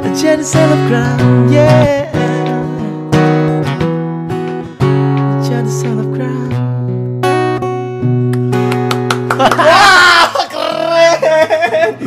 Jadi 0.09 0.41
selebgram 0.41 1.21
yeah. 1.53 2.09
Jadi 5.45 5.69
selebgram. 5.69 6.49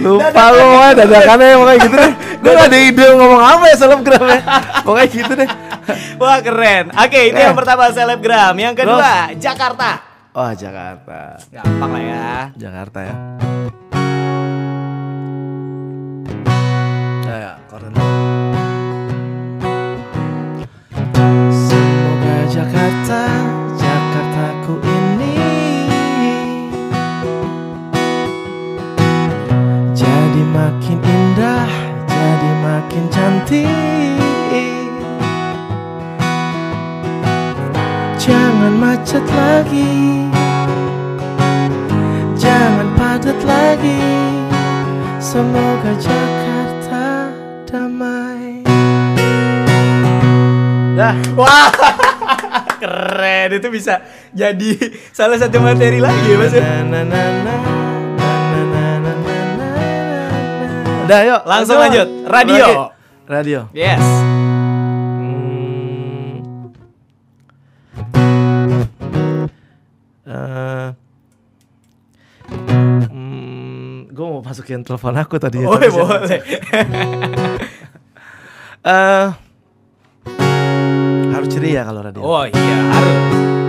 Lupa 0.02 0.44
lu 0.50 0.66
mah 0.74 0.98
dadakannya 0.98 1.54
pokoknya 1.62 1.78
gitu 1.78 1.94
deh. 1.94 2.12
Gue 2.42 2.52
gak 2.58 2.68
ada 2.74 2.78
ide 2.82 3.06
ngomong 3.14 3.38
apa 3.38 3.64
ya 3.70 3.76
selebgram 3.78 4.26
ya. 4.26 4.40
Pokoknya 4.82 5.06
gitu 5.14 5.32
deh. 5.38 5.50
Wah 6.18 6.42
keren. 6.42 6.90
Oke, 6.90 7.30
itu 7.30 7.38
Eh. 7.38 7.46
yang 7.46 7.54
pertama 7.54 7.86
selebgram. 7.94 8.58
Yang 8.58 8.82
kedua 8.82 9.30
Jakarta. 9.38 10.13
Oh 10.34 10.50
Jakarta. 10.50 11.38
Gampang 11.46 11.94
lah 11.94 12.02
ya. 12.02 12.50
Jakarta 12.58 13.06
ya. 13.06 13.14
Ya, 17.22 17.34
ya, 17.38 17.52
koren. 17.70 17.94
Semoga 21.54 22.36
Jakarta, 22.50 23.20
Jakartaku 23.78 24.74
ini 24.82 25.38
jadi 29.94 30.42
makin 30.50 30.98
indah, 30.98 31.70
jadi 32.10 32.50
makin 32.58 33.04
cantik. 33.06 34.33
Jangan 38.64 38.80
macet 38.80 39.26
lagi. 39.28 39.92
Jangan 42.32 42.88
padat 42.96 43.38
lagi. 43.44 44.00
Semoga 45.20 45.92
Jakarta 46.00 47.28
damai. 47.68 48.64
Dah. 50.96 51.12
Wah. 51.36 51.68
Keren. 52.80 53.52
Itu 53.52 53.68
bisa 53.68 54.00
jadi 54.32 54.80
salah 55.12 55.36
satu 55.36 55.60
materi 55.60 56.00
lagi 56.00 56.24
ya, 56.24 56.40
mas 56.40 56.56
Udah 61.04 61.20
yuk 61.20 61.40
langsung 61.44 61.76
lanjut 61.76 62.08
Radio 62.32 62.88
Radio 63.28 63.68
Yes 63.76 64.33
masukin 74.54 74.86
telepon 74.86 75.18
aku 75.18 75.34
tadi 75.42 75.58
ya. 75.58 75.66
Oh 75.66 75.74
saya- 75.74 75.90
boleh. 75.90 76.40
Eh, 78.84 79.28
harus 81.34 81.48
ceria 81.50 81.82
kalau 81.82 82.00
radio. 82.06 82.20
Oh 82.22 82.44
iya 82.46 82.78
harus. 82.94 83.63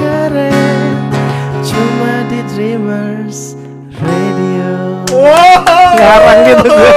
Keren 0.00 0.96
Cuma 1.60 2.24
di 2.26 2.40
Dreamers 2.48 3.52
Radio 3.94 5.04
Wow. 5.10 5.92
Ngarang 5.92 6.40
gitu 6.46 6.68
gue. 6.70 6.92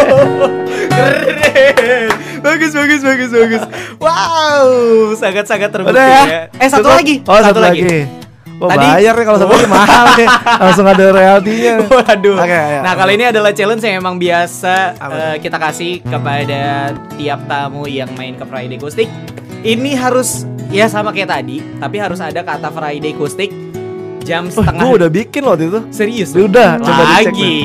Keren. 0.87 2.07
Bagus 2.39 2.71
bagus 2.71 3.01
bagus 3.01 3.31
bagus. 3.33 3.63
Wow, 3.97 4.67
sangat 5.15 5.43
sangat 5.43 5.73
terbukti 5.73 5.97
Udah 5.97 6.07
ya? 6.07 6.23
ya. 6.23 6.41
Eh 6.55 6.69
satu 6.69 6.87
Cukup? 6.87 6.99
lagi. 7.01 7.15
Oh 7.25 7.39
satu, 7.41 7.59
lagi. 7.59 7.81
Wah 8.61 8.69
Tadi- 8.69 8.87
bayar 8.95 9.13
nih 9.17 9.25
kalau 9.25 9.39
satu 9.41 9.51
lagi 9.51 9.67
mahal 9.67 10.05
nih 10.13 10.27
Langsung 10.63 10.85
ada 10.85 11.03
royaltinya 11.09 11.73
Waduh. 11.83 12.37
Oke, 12.37 12.53
ayo. 12.55 12.79
nah 12.79 12.93
kali 12.93 13.11
ini 13.17 13.25
adalah 13.27 13.51
challenge 13.51 13.83
yang 13.83 13.95
emang 13.99 14.15
biasa 14.15 14.73
eh, 14.95 15.35
kita 15.41 15.57
kasih 15.57 15.99
kepada 15.99 16.61
tiap 17.17 17.43
tamu 17.43 17.83
yang 17.89 18.07
main 18.13 18.37
ke 18.37 18.45
Friday 18.45 18.77
Acoustic. 18.77 19.09
Ini 19.59 19.97
harus 19.97 20.47
ya 20.73 20.85
sama 20.87 21.09
kayak 21.09 21.29
tadi, 21.31 21.61
tapi 21.77 21.95
harus 21.97 22.17
ada 22.17 22.41
kata 22.41 22.67
Friday 22.67 23.13
Acoustic 23.13 23.53
jam 24.21 24.47
Oh 24.47 24.55
setengah. 24.55 24.81
gue 24.81 24.91
udah 24.97 25.09
bikin 25.11 25.41
loh 25.41 25.53
itu 25.53 25.79
Serius? 25.89 26.33
Udah, 26.33 26.79
coba 26.79 27.03
dicek 27.13 27.29
Lagi. 27.29 27.57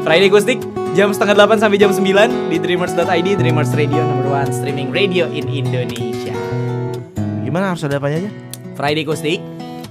Friday 0.00 0.28
Acoustic 0.28 0.58
jam 0.90 1.10
setengah 1.10 1.34
8 1.36 1.58
sampai 1.58 1.76
jam 1.76 1.90
9 1.90 2.02
di 2.48 2.56
dreamers.id 2.56 3.28
Dreamers 3.34 3.70
Radio 3.72 4.00
number 4.00 4.28
one 4.28 4.50
streaming 4.50 4.90
radio 4.90 5.26
in 5.28 5.46
Indonesia. 5.46 6.34
Gimana 7.40 7.74
harus 7.74 7.82
ada 7.82 7.96
apanya 7.96 8.26
aja? 8.26 8.30
Friday 8.74 9.02
Acoustic 9.02 9.40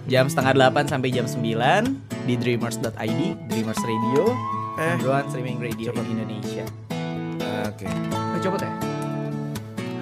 jam 0.06 0.25
setengah 0.25 0.56
8 0.56 0.88
sampai 0.88 1.10
jam 1.10 1.25
9 1.25 1.43
di 2.23 2.34
dreamers.id 2.36 3.21
Dreamers 3.47 3.82
Radio 3.82 4.23
Eh. 4.78 4.95
number 4.95 5.12
one 5.12 5.25
streaming 5.28 5.60
radio 5.60 5.91
in 5.91 6.06
Indonesia. 6.08 6.63
Oke 7.65 7.86
Oh, 8.10 8.39
coba 8.39 8.58
ya. 8.60 8.71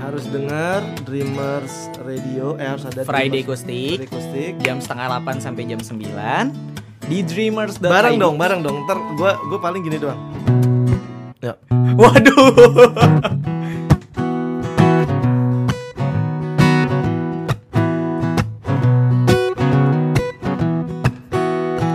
Harus 0.07 0.23
dengar 0.31 0.87
Dreamers 1.03 1.91
Radio 1.99 2.55
Eh 2.55 2.63
harus 2.63 2.87
ada 2.87 3.03
Friday 3.03 3.43
Dreamers 3.43 4.07
Acoustic 4.07 4.55
jam 4.63 4.79
setengah 4.79 5.19
8 5.19 5.43
sampai 5.43 5.67
jam 5.67 5.83
9 5.83 7.11
di 7.11 7.27
dreamers.id. 7.27 7.83
Bareng 7.83 8.15
dong, 8.15 8.39
bareng 8.39 8.63
dong 8.63 8.87
Ntar 8.87 8.95
gue 9.19 9.31
gue 9.51 9.59
paling 9.59 9.83
gini 9.83 9.99
doang 9.99 10.15
Ya 11.43 11.59
Waduh. 11.99 12.87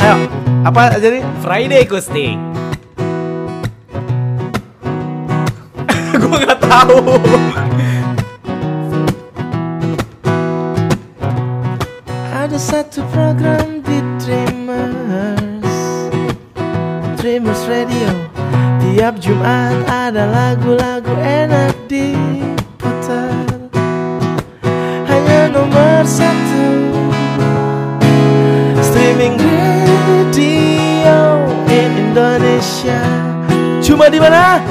Ayo, 0.05 0.17
apa 0.69 1.01
jadi? 1.01 1.25
Friday 1.41 1.89
Acoustic. 1.89 2.37
Gue 6.19 6.39
nggak 6.43 6.59
tahu. 6.67 6.99
Satu 12.73 13.05
program 13.13 13.85
di 13.85 14.01
Dreamers. 14.17 15.77
Dreamers 17.21 17.69
Radio. 17.69 18.09
Tiap 18.81 19.21
Jumat 19.21 19.77
ada 19.85 20.25
lagu-lagu 20.25 21.13
enak 21.21 21.77
diputar. 21.85 23.45
Hanya 25.05 25.53
nomor 25.53 26.09
satu. 26.09 26.97
Streaming 28.81 29.37
radio 30.33 31.45
in 31.69 32.09
Indonesia. 32.09 33.05
Cuma 33.85 34.09
di 34.09 34.17
mana? 34.17 34.65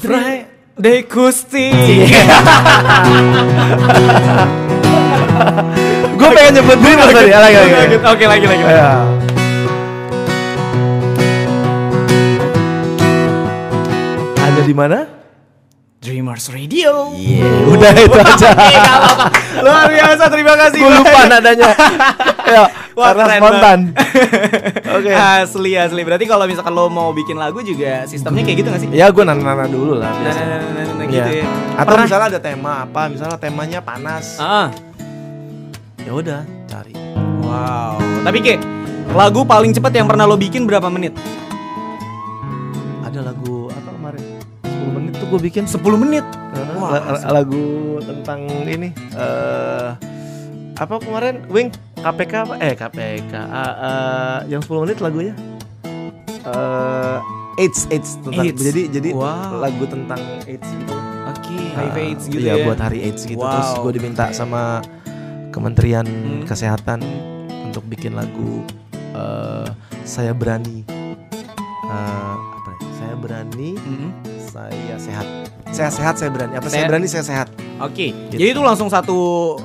Friday 0.00 1.04
Acoustic. 1.04 2.08
Gue 6.24 6.32
pengen 6.32 6.52
nyebut 6.56 6.78
Dreamers 6.80 7.12
tadi 7.12 7.28
ya, 7.28 7.36
lagi, 7.36 7.56
lagi. 7.68 7.96
Oke 8.00 8.24
lagi 8.24 8.46
lagi. 8.48 8.62
Ya. 8.64 9.04
Ada 14.40 14.60
di 14.62 14.72
mana? 14.72 14.98
Dreamers 16.00 16.52
Radio. 16.52 17.16
Udah 17.68 17.92
itu 17.96 18.12
aja. 18.12 18.50
Luar 19.64 19.88
biasa, 19.88 20.24
terima 20.28 20.52
kasih. 20.52 20.80
Gue 20.80 20.92
lupa 20.96 21.20
nadanya. 21.24 21.72
ya, 22.56 22.64
Wah, 22.92 23.16
karena 23.16 23.40
spontan. 23.40 23.78
Oke. 25.00 25.10
Asli 25.12 25.72
asli. 25.76 26.00
Berarti 26.04 26.24
kalau 26.24 26.44
misalkan 26.44 26.72
lo 26.72 26.92
mau 26.92 27.12
bikin 27.12 27.40
lagu 27.40 27.64
juga 27.64 28.04
sistemnya 28.04 28.44
kayak 28.44 28.58
gitu 28.60 28.68
gak 28.68 28.80
sih? 28.84 28.88
Ya 28.92 29.08
gue 29.08 29.24
nana-nana 29.24 29.64
dulu 29.64 29.96
lah 29.96 30.12
Iya. 31.04 31.08
gitu 31.08 31.30
ya. 31.40 31.46
Atau 31.76 31.96
Pernah- 31.96 32.04
misalnya 32.04 32.28
ada 32.36 32.40
tema 32.40 32.72
apa, 32.84 33.02
misalnya 33.08 33.38
temanya 33.40 33.80
panas. 33.80 34.36
Ah, 34.36 34.68
Ya 36.04 36.12
udah, 36.12 36.40
cari. 36.66 36.92
wow. 37.40 37.96
Tapi 38.22 38.38
kayak 38.38 38.60
lagu 39.10 39.40
paling 39.42 39.72
cepat 39.72 39.92
yang 39.94 40.04
pernah 40.04 40.24
lo 40.24 40.36
bikin 40.36 40.64
berapa 40.64 40.86
menit? 40.86 41.16
Ada 43.02 43.24
lagu 43.24 43.68
apa 43.70 43.90
kemarin? 43.90 44.22
10 44.62 44.90
menit 44.92 45.12
tuh 45.14 45.26
gue 45.26 45.40
bikin 45.42 45.64
10 45.64 45.80
menit. 45.96 46.24
Uh, 46.52 46.76
Wah, 46.76 46.90
la- 46.92 47.04
la- 47.10 47.32
lagu 47.34 47.64
tentang 48.00 48.40
ini 48.64 48.90
eh 49.12 49.90
apa 50.74 50.98
kemarin 50.98 51.46
Wing 51.48 51.70
KPK 51.96 52.32
apa 52.42 52.54
eh 52.58 52.74
KPK 52.74 53.32
Ah, 53.32 53.72
eh, 54.42 54.50
yang 54.50 54.60
10 54.60 54.82
menit 54.82 54.98
lagunya 54.98 55.32
eh 56.44 57.18
AIDS 57.56 57.86
AIDS 57.88 58.18
tentang 58.20 58.42
AIDS. 58.44 58.58
jadi 58.60 58.82
jadi 58.90 59.10
Wow. 59.14 59.62
lagu 59.62 59.84
tentang 59.86 60.18
AIDS 60.42 60.66
gitu 60.68 60.94
Oke, 61.24 61.54
HIV 61.72 61.96
Eh, 61.96 62.04
AIDS 62.04 62.24
gitu 62.26 62.42
iya, 62.42 62.54
ya. 62.56 62.64
buat 62.66 62.76
hari 62.76 62.98
AIDS 63.04 63.22
gitu 63.24 63.38
terus 63.40 63.70
Wow, 63.72 63.82
gue 63.86 63.92
diminta 63.94 64.24
sama 64.30 64.82
Kementerian 65.54 66.02
Hmm. 66.04 66.42
Kesehatan 66.42 66.98
untuk 67.70 67.86
bikin 67.86 68.18
lagu 68.18 68.66
eh, 69.14 69.68
saya 70.02 70.34
berani 70.34 70.82
eh, 71.86 72.34
apa 72.34 72.70
ya? 72.74 72.78
Saya 72.98 73.14
berani, 73.14 73.70
Mm-mm. 73.78 74.10
saya 74.42 74.96
sehat. 74.98 75.26
Saya 75.70 75.90
sehat, 75.90 76.14
saya 76.18 76.30
berani. 76.30 76.58
Apa 76.58 76.66
saya 76.66 76.82
Sehat. 76.82 76.88
berani, 76.90 77.06
saya 77.06 77.24
sehat. 77.24 77.48
Oke, 77.76 78.14
Gitu. 78.30 78.38
jadi 78.38 78.50
itu 78.52 78.62
langsung 78.62 78.86
satu 78.86 79.18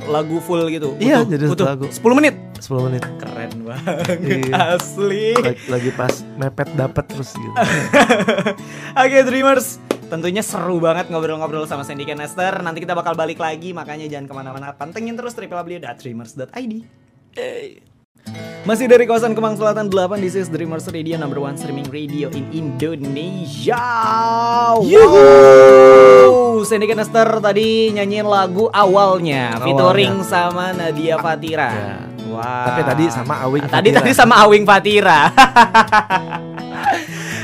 lagu 0.05 0.37
full 0.39 0.65
gitu. 0.67 0.97
Iya, 0.97 1.21
Butuh- 1.21 1.29
jadi 1.29 1.43
satu 1.47 1.63
lagu. 1.63 1.85
10 1.87 2.15
menit. 2.15 2.35
10 2.57 2.81
menit. 2.83 3.01
Keren 3.17 3.51
banget, 3.61 4.17
Iya. 4.19 4.53
asli. 4.73 5.31
Lagi, 5.33 5.61
lagi 5.67 5.89
pas 5.91 6.13
mepet 6.35 6.69
dapat 6.73 7.05
terus 7.05 7.31
gitu. 7.31 7.53
Oke 8.99 9.17
Dreamers 9.23 9.77
Tentunya 10.09 10.41
seru 10.41 10.81
banget 10.81 11.07
ngobrol-ngobrol 11.07 11.63
sama 11.63 11.85
Sandy 11.85 12.01
Kenester 12.01 12.49
Nanti 12.59 12.81
kita 12.81 12.97
bakal 12.97 13.13
balik 13.13 13.37
lagi 13.37 13.71
Makanya 13.71 14.09
jangan 14.09 14.25
ke 14.25 14.33
mana-mana 14.33 14.73
Pantengin 14.73 15.13
terus 15.13 15.37
www.dreamers.id 15.37 16.73
Masih 18.61 18.85
dari 18.85 19.07
kawasan 19.07 19.33
Kemang 19.33 19.55
Selatan 19.55 19.87
8 19.87 20.19
This 20.19 20.35
is 20.35 20.45
Dreamers 20.47 20.85
Radio 20.87 21.17
Number 21.17 21.39
one 21.39 21.55
streaming 21.55 21.87
radio 21.87 22.29
in 22.29 22.45
Indonesia 22.51 23.81
Wow 24.77 26.61
Sandy 26.61 26.85
Kenester 26.85 27.39
tadi 27.39 27.89
nyanyiin 27.89 28.27
lagu 28.27 28.67
awalnya 28.69 29.55
Awalnya. 29.55 29.63
Featuring 29.63 30.15
sama 30.21 30.75
Nadia 30.75 31.15
Fatira 31.17 31.69
Ya. 31.71 31.95
Wah. 32.29 32.65
Tapi 32.67 32.81
tadi 32.85 33.03
sama 33.09 33.41
Awing 33.41 33.63
Tadi 33.65 33.89
Fatira. 33.89 33.97
tadi 33.97 34.11
sama 34.13 34.35
Awing 34.45 34.65
Fatira. 34.65 35.19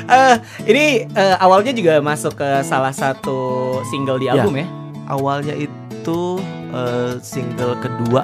Eh, 0.06 0.36
ini 0.70 0.86
eh, 1.10 1.36
awalnya 1.42 1.74
juga 1.74 1.98
masuk 1.98 2.38
ke 2.38 2.62
salah 2.62 2.94
satu 2.94 3.42
single 3.90 4.22
di 4.22 4.30
Ya. 4.30 4.38
album 4.38 4.54
ya. 4.54 4.70
Awalnya 5.10 5.58
itu 5.58 6.22
eh, 6.70 7.18
single 7.26 7.74
kedua 7.82 8.22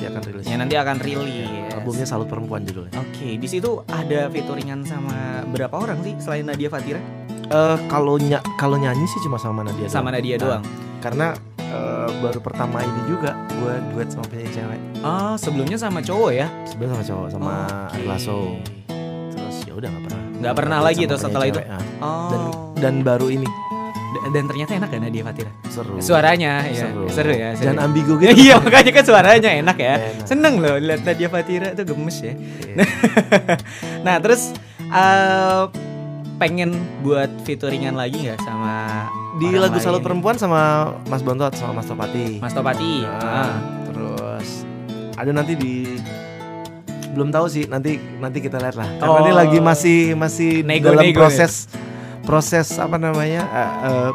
nanti 0.00 0.08
akan 0.08 0.22
rilis. 0.24 0.44
Yang 0.46 0.58
nanti 0.58 0.76
akan 0.76 0.96
rilis. 0.98 1.70
Albumnya 1.70 2.06
Salut 2.06 2.26
Perempuan 2.26 2.62
judulnya. 2.62 2.92
Oke, 2.96 3.36
di 3.36 3.44
situ 3.46 3.70
ada 3.86 4.20
featuringan 4.26 4.80
sama 4.82 5.16
berapa 5.46 5.76
orang 5.76 6.00
sih 6.00 6.16
selain 6.18 6.42
Nadia 6.42 6.68
Fatira? 6.68 7.00
Eh 7.44 7.78
kalau 7.86 8.16
ny- 8.16 8.40
kalau 8.56 8.76
nyanyi 8.76 9.04
sih 9.06 9.20
cuma 9.20 9.36
sama 9.36 9.60
Nadia 9.60 9.84
Sama 9.84 10.08
doang. 10.08 10.14
Nadia 10.16 10.34
Nah, 10.34 10.40
doang. 10.40 10.62
Karena 11.00 11.26
eh, 11.60 12.08
baru 12.18 12.38
pertama 12.38 12.80
ini 12.80 13.00
juga 13.06 13.30
gue 13.50 13.74
duet 13.90 14.08
sama 14.08 14.24
penyanyi 14.26 14.50
cewek. 14.54 14.80
Oh, 15.00 15.34
sebelumnya 15.34 15.76
sama 15.76 16.00
cowok 16.00 16.30
ya? 16.30 16.46
Sebenarnya 16.64 16.94
sama 16.94 17.04
cowok 17.06 17.26
sama 17.28 17.52
Oke. 17.60 17.92
Ari 17.92 18.04
Lasso. 18.06 18.38
Terus 19.30 19.56
ya 19.64 19.72
udah 19.74 19.88
nggak 19.88 20.04
pernah. 20.06 20.22
Nggak 20.40 20.54
pernah 20.56 20.78
lagi 20.80 21.02
tuh 21.04 21.18
setelah 21.18 21.44
penyanyi 21.44 21.52
itu? 21.52 21.60
cewek. 21.60 22.00
Ah. 22.00 22.04
Oh. 22.04 22.30
Dan 22.30 22.42
dan 22.76 22.94
baru 23.02 23.26
ini 23.28 23.46
dan 24.10 24.44
ternyata 24.44 24.70
enak 24.74 24.88
kan 24.88 25.00
Nadia 25.00 25.22
Fatira? 25.22 25.50
seru. 25.66 25.94
Suaranya 25.98 26.64
ya, 26.64 26.84
Seru. 26.84 27.06
seru 27.08 27.32
ya. 27.32 27.50
seru. 27.52 27.64
Jangan 27.64 27.78
ambigu 27.84 28.12
gitu. 28.16 28.34
iya 28.36 28.54
makanya 28.56 28.90
kan 28.90 29.04
suaranya 29.04 29.50
enak 29.52 29.76
ya. 29.76 29.94
Enak. 29.96 30.26
Seneng 30.26 30.54
loh 30.58 30.74
lihat 30.76 31.00
Nadia 31.02 31.28
Fatira 31.28 31.68
tuh 31.72 31.84
gemes 31.84 32.16
ya. 32.18 32.34
Iya. 32.34 32.74
Nah 34.00 34.16
terus 34.16 34.50
eh, 34.82 35.62
pengen 36.36 36.72
buat 37.00 37.28
featuringan 37.42 37.92
lagi 37.92 38.24
nggak 38.24 38.40
sama 38.40 39.06
Di 39.36 39.46
orang 39.46 39.60
lagu 39.66 39.78
Salut? 39.78 40.00
Perempuan 40.00 40.34
sama 40.34 40.60
Mas 41.04 41.20
Bontot 41.20 41.52
sama 41.52 41.72
Mas 41.74 41.86
Topati. 41.86 42.38
Mas 42.38 42.52
Topati. 42.52 43.04
Nah, 43.04 43.20
Ah. 43.20 43.52
terus 43.86 44.64
ada 45.14 45.30
nanti 45.30 45.52
di 45.52 45.84
belum 47.10 47.28
tahu 47.28 47.44
sih 47.44 47.66
nanti 47.66 47.98
nanti 48.16 48.38
kita 48.38 48.56
lihat 48.56 48.74
lah 48.74 48.88
karena 48.96 49.10
Oh. 49.12 49.20
ini 49.20 49.32
lagi 49.32 49.58
masih 49.58 50.14
masih 50.14 50.62
Nego- 50.62 50.94
dalam 50.94 51.04
nego 51.04 51.18
proses 51.18 51.66
proses 52.24 52.68
apa 52.76 52.96
namanya 52.96 53.42
eh, 53.48 53.72
eh, 53.88 54.10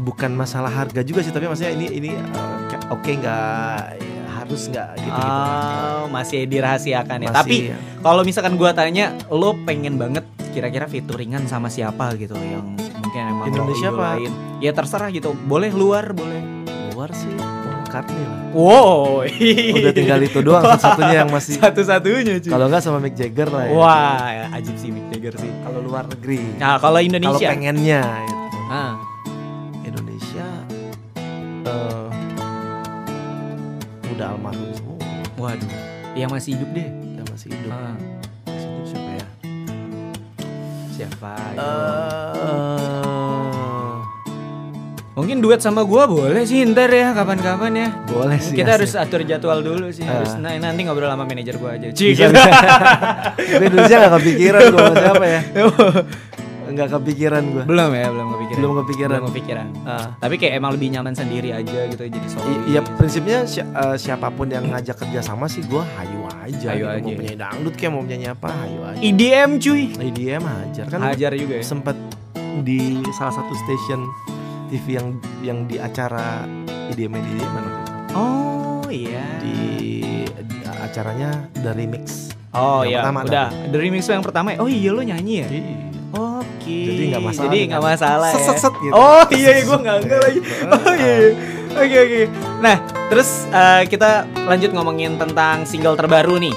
bukan 0.00 0.32
masalah 0.32 0.72
harga 0.72 1.04
juga 1.04 1.20
sih 1.20 1.32
tapi 1.32 1.46
maksudnya 1.46 1.72
ini 1.76 1.86
ini 1.92 2.10
kayak 2.72 2.88
oke 2.88 3.10
nggak 3.10 3.78
ya, 4.00 4.22
harus 4.40 4.62
nggak 4.72 4.88
gitu 4.96 5.18
gitu 5.20 5.48
Oh, 6.00 6.08
masih 6.08 6.48
dirahasiakan 6.48 7.28
ya. 7.28 7.30
Tapi 7.30 7.56
kalau 8.00 8.24
misalkan 8.24 8.56
gua 8.56 8.72
tanya, 8.72 9.12
lo 9.28 9.52
pengen 9.68 10.00
banget 10.00 10.24
kira-kira 10.50 10.88
featuringan 10.88 11.44
sama 11.46 11.68
siapa 11.68 12.16
gitu 12.16 12.34
yang 12.40 12.74
mungkin 12.74 13.22
emang 13.30 13.46
Indonesia 13.52 13.88
apa? 13.92 14.16
idolain. 14.16 14.32
Ya 14.64 14.72
terserah 14.72 15.12
gitu. 15.12 15.36
Boleh 15.46 15.70
luar, 15.70 16.10
boleh. 16.16 16.40
luar 16.96 17.12
sih 17.16 17.59
McCartney 17.90 18.22
lah 18.22 18.38
Wow. 18.50 19.26
udah 19.72 19.92
tinggal 19.92 20.18
itu 20.20 20.38
doang 20.40 20.62
satu-satunya 20.64 21.16
yang 21.18 21.28
masih 21.28 21.54
satu-satunya 21.56 22.38
cuy. 22.38 22.48
kalau 22.48 22.66
nggak 22.66 22.78
sama 22.80 22.98
Mick 22.98 23.14
Jagger 23.14 23.46
lah 23.46 23.62
ya 23.64 23.72
Wah, 23.72 24.18
ya, 24.28 24.44
ajib 24.54 24.74
sih 24.74 24.88
Mick 24.88 25.06
Jagger 25.08 25.34
sih. 25.36 25.50
kalau 25.60 25.80
luar 25.80 26.06
negeri 26.06 26.38
Nah, 26.56 26.78
kalau 26.78 26.94
kalau 26.94 27.00
Indonesia. 27.00 27.48
pengennya 27.48 28.02
gitu. 28.24 28.58
Ah, 28.68 28.94
Indonesia 29.80 30.46
eh 31.64 32.06
udah 34.08 34.26
almarhum 34.30 34.70
semua 34.72 34.98
waduh. 35.36 35.70
Yang 36.12 36.30
masih 36.32 36.50
hidup 36.54 36.70
deh. 36.70 36.88
yang 37.12 37.26
masih 37.28 37.48
hidup 37.50 37.70
Ah, 37.70 37.94
masih 38.44 38.68
hidup 38.68 38.84
siapa 38.86 39.10
ya 39.12 39.26
siapa? 40.92 41.32
ya? 41.32 41.56
Eh, 41.56 41.99
Mungkin 45.20 45.38
duet 45.38 45.58
sama 45.58 45.82
gua 45.82 46.04
boleh 46.04 46.42
sih 46.42 46.64
ntar 46.64 46.88
ya 46.88 47.12
kapan-kapan 47.12 47.72
ya. 47.74 47.88
boleh 48.04 48.36
sih 48.36 48.52
Kita 48.52 48.74
harus 48.74 48.92
atur 48.94 49.20
jadwal 49.22 49.60
dulu 49.60 49.88
sih. 49.88 50.02
Harus 50.02 50.32
Ah. 50.34 50.50
nah, 50.50 50.72
nanti 50.72 50.82
ngobrol 50.82 51.06
sama 51.06 51.22
manajer 51.22 51.54
gua 51.54 51.76
aja. 51.76 51.88
Cik. 51.88 52.08
Bisa, 52.10 52.24
bisa. 52.32 52.50
Tapi 53.36 53.64
Indonesia 53.66 53.96
gak 53.98 54.12
kepikiran 54.16 54.60
gue 54.66 54.80
sama 54.80 54.94
siapa 54.96 55.24
ya 55.26 55.40
Nggak 56.70 56.86
kepikiran 56.92 57.42
gue 57.44 57.62
belum 57.66 57.90
ya, 57.92 58.06
belum 58.08 58.26
kepikiran. 58.30 58.56
Belum 58.56 58.74
kepikiran. 58.78 59.10
Belum 59.12 59.28
kepikiran. 59.28 59.66
Ah. 59.82 60.06
Tapi 60.16 60.34
kayak 60.36 60.54
emang 60.54 60.70
lebih 60.70 60.88
nyaman 60.88 61.12
sendiri 61.12 61.50
aja 61.50 61.80
gitu 61.84 62.02
jadi 62.04 62.28
solo. 62.30 62.46
Iya 62.64 62.86
prinsipnya 62.94 63.42
si- 63.44 63.58
eh, 63.60 63.96
siapa 63.96 64.30
pun 64.30 64.46
yang 64.46 64.64
ngajak 64.64 64.94
kerja 64.96 65.18
sama 65.20 65.44
sih 65.44 65.60
gue 65.62 65.82
hayu 65.82 66.20
aja 66.30 66.66
Hayu 66.70 66.78
gitu. 66.80 66.86
aja. 66.86 67.02
Mau 67.02 67.10
penyanyi 67.12 67.36
dangdut 67.36 67.74
kayak 67.74 67.90
mau 67.90 68.00
penyanyi 68.00 68.28
apa 68.28 68.48
hayu 68.56 68.80
aja 68.84 68.98
IDM 69.00 69.50
cuy. 69.58 69.82
IDM 70.00 70.42
hajar 70.42 70.84
kan 70.86 70.98
Hajar 71.02 71.30
juga 71.34 71.54
ya. 71.56 71.64
sempet 71.64 71.96
di 72.60 72.80
salah 73.12 73.34
satu 73.34 73.50
stasiun 73.52 74.02
TV 74.70 74.86
yang 74.96 75.08
yang 75.42 75.58
di 75.66 75.76
acara 75.76 76.46
IDM 76.94 77.18
di 77.18 77.34
mana. 77.42 77.70
Oh 78.14 78.86
iya. 78.86 79.22
di, 79.42 80.02
di 80.46 80.58
acaranya 80.66 81.46
The 81.54 81.70
Remix 81.74 82.30
Oh 82.50 82.82
Yang 82.82 82.90
iya, 82.90 82.98
pertama 82.98 83.20
udah. 83.22 83.48
The 83.70 83.78
remix 83.78 84.02
yang 84.10 84.24
pertama. 84.26 84.48
Oh 84.58 84.66
iya 84.66 84.90
lo 84.90 85.02
nyanyi 85.06 85.34
ya? 85.38 85.48
Iya. 85.48 85.74
Oke. 86.10 86.78
Jadi 86.82 87.02
nggak 87.14 87.22
masalah 87.22 87.46
Jadi 87.46 87.58
nggak 87.70 87.82
kan. 87.82 87.90
masalah 87.94 88.28
ya. 88.34 88.42
Set, 88.42 88.58
set, 88.58 88.74
gitu. 88.82 88.92
Oh 88.94 89.24
iya, 89.30 89.50
gue 89.62 89.78
nggak 89.78 89.96
nggak 90.06 90.20
lagi. 90.26 90.40
Oh 90.74 90.92
iya. 90.98 91.14
iya. 91.14 91.30
Oke 91.70 91.96
oke. 92.02 92.22
Nah 92.58 92.76
terus 93.06 93.46
eh, 93.54 93.82
kita 93.86 94.26
lanjut 94.34 94.70
ngomongin 94.74 95.14
tentang 95.14 95.62
single 95.62 95.94
terbaru 95.94 96.42
nih. 96.42 96.54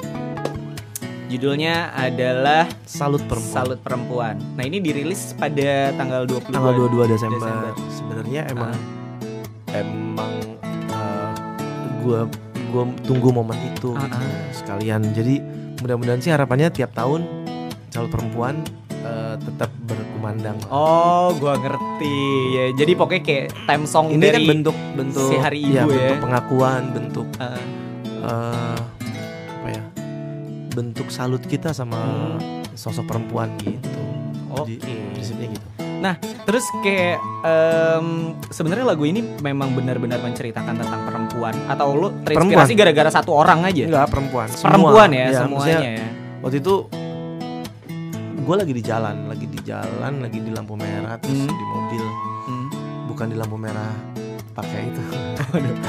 Judulnya 1.33 1.89
adalah 1.91 2.69
Salut 2.85 3.25
perempuan. 3.25 3.57
Salut 3.57 3.79
Perempuan. 3.81 4.37
Nah 4.53 4.61
ini 4.61 4.77
dirilis 4.77 5.33
pada 5.33 5.89
tanggal 5.97 6.29
22 6.29 6.53
Tanggal 6.53 6.73
22 6.77 7.09
Desember. 7.09 7.41
Desember. 7.41 7.73
Sebenarnya 7.89 8.41
emang 8.53 8.69
Ah. 8.69 9.73
emang 9.73 10.33
eh, 10.93 11.33
gua 11.99 12.29
gua 12.69 12.83
tunggu 13.01 13.33
momen 13.33 13.57
itu 13.65 13.97
Ah, 13.97 14.05
gitu, 14.05 14.21
ah. 14.21 14.53
sekalian. 14.53 15.01
Jadi 15.09 15.41
mudah-mudahan 15.81 16.21
sih 16.21 16.29
harapannya 16.29 16.69
tiap 16.69 16.93
tahun 16.93 17.25
Salut 17.89 18.13
perempuan 18.13 18.61
eh, 18.93 19.33
tetap 19.35 19.73
berkumandang. 19.83 20.61
Oh, 20.69 21.33
gua 21.35 21.57
ngerti. 21.57 22.17
Ya, 22.53 22.65
jadi 22.77 22.93
pokoknya 22.93 23.23
kayak 23.25 23.45
time 23.65 23.83
song 23.83 24.13
Ini 24.13 24.21
dari 24.21 24.37
kan 24.39 24.49
bentuk 24.53 24.77
bentuk 24.93 25.25
si 25.25 25.35
Hari 25.35 25.59
iya, 25.65 25.81
Ibu 25.81 25.89
ya. 25.89 25.97
bentuk 25.97 26.19
pengakuan, 26.21 26.81
bentuk 26.93 27.27
Ah, 27.41 27.57
apa 28.21 28.29
ya? 28.29 28.92
Bentuk 30.73 31.07
salut 31.07 31.41
kita 31.41 31.69
sama 31.69 31.97
Hmm. 32.37 32.65
sosok 32.73 33.05
perempuan 33.05 33.53
gitu. 33.61 34.01
Oke. 34.49 34.81
Prinsipnya 35.13 35.47
gitu. 35.49 35.67
Terus 36.43 36.65
kayak 36.83 37.15
em, 37.47 38.07
sebenarnya 38.51 38.83
lagu 38.83 39.07
ini 39.07 39.23
memang 39.39 39.71
benar-benar 39.71 40.19
menceritakan 40.19 40.75
tentang 40.75 41.01
perempuan 41.07 41.55
atau 41.65 41.95
lo 41.95 42.11
terinspirasi 42.27 42.75
gara-gara 42.75 43.07
satu 43.07 43.31
orang 43.31 43.63
aja? 43.63 43.87
Enggak 43.87 44.11
perempuan. 44.11 44.51
Semua. 44.51 44.67
Perempuan 44.67 45.09
ya, 45.15 45.25
Iya, 45.31 45.39
semuanya 45.47 45.79
ya. 45.79 46.07
Waktu 46.43 46.57
itu 46.59 46.73
gue 48.43 48.55
lagi 48.59 48.73
di 48.75 48.83
jalan, 48.83 49.15
lagi 49.31 49.47
di 49.47 49.59
jalan, 49.63 50.13
lagi 50.19 50.39
di 50.43 50.51
lampu 50.51 50.75
merah, 50.75 51.15
terus 51.15 51.47
Hmm. 51.47 51.55
di 51.55 51.65
mobil, 51.71 52.03
Hmm. 52.43 52.67
bukan 53.07 53.25
di 53.31 53.37
lampu 53.39 53.55
merah 53.55 53.93
pakai 54.53 54.81
itu, 54.85 55.01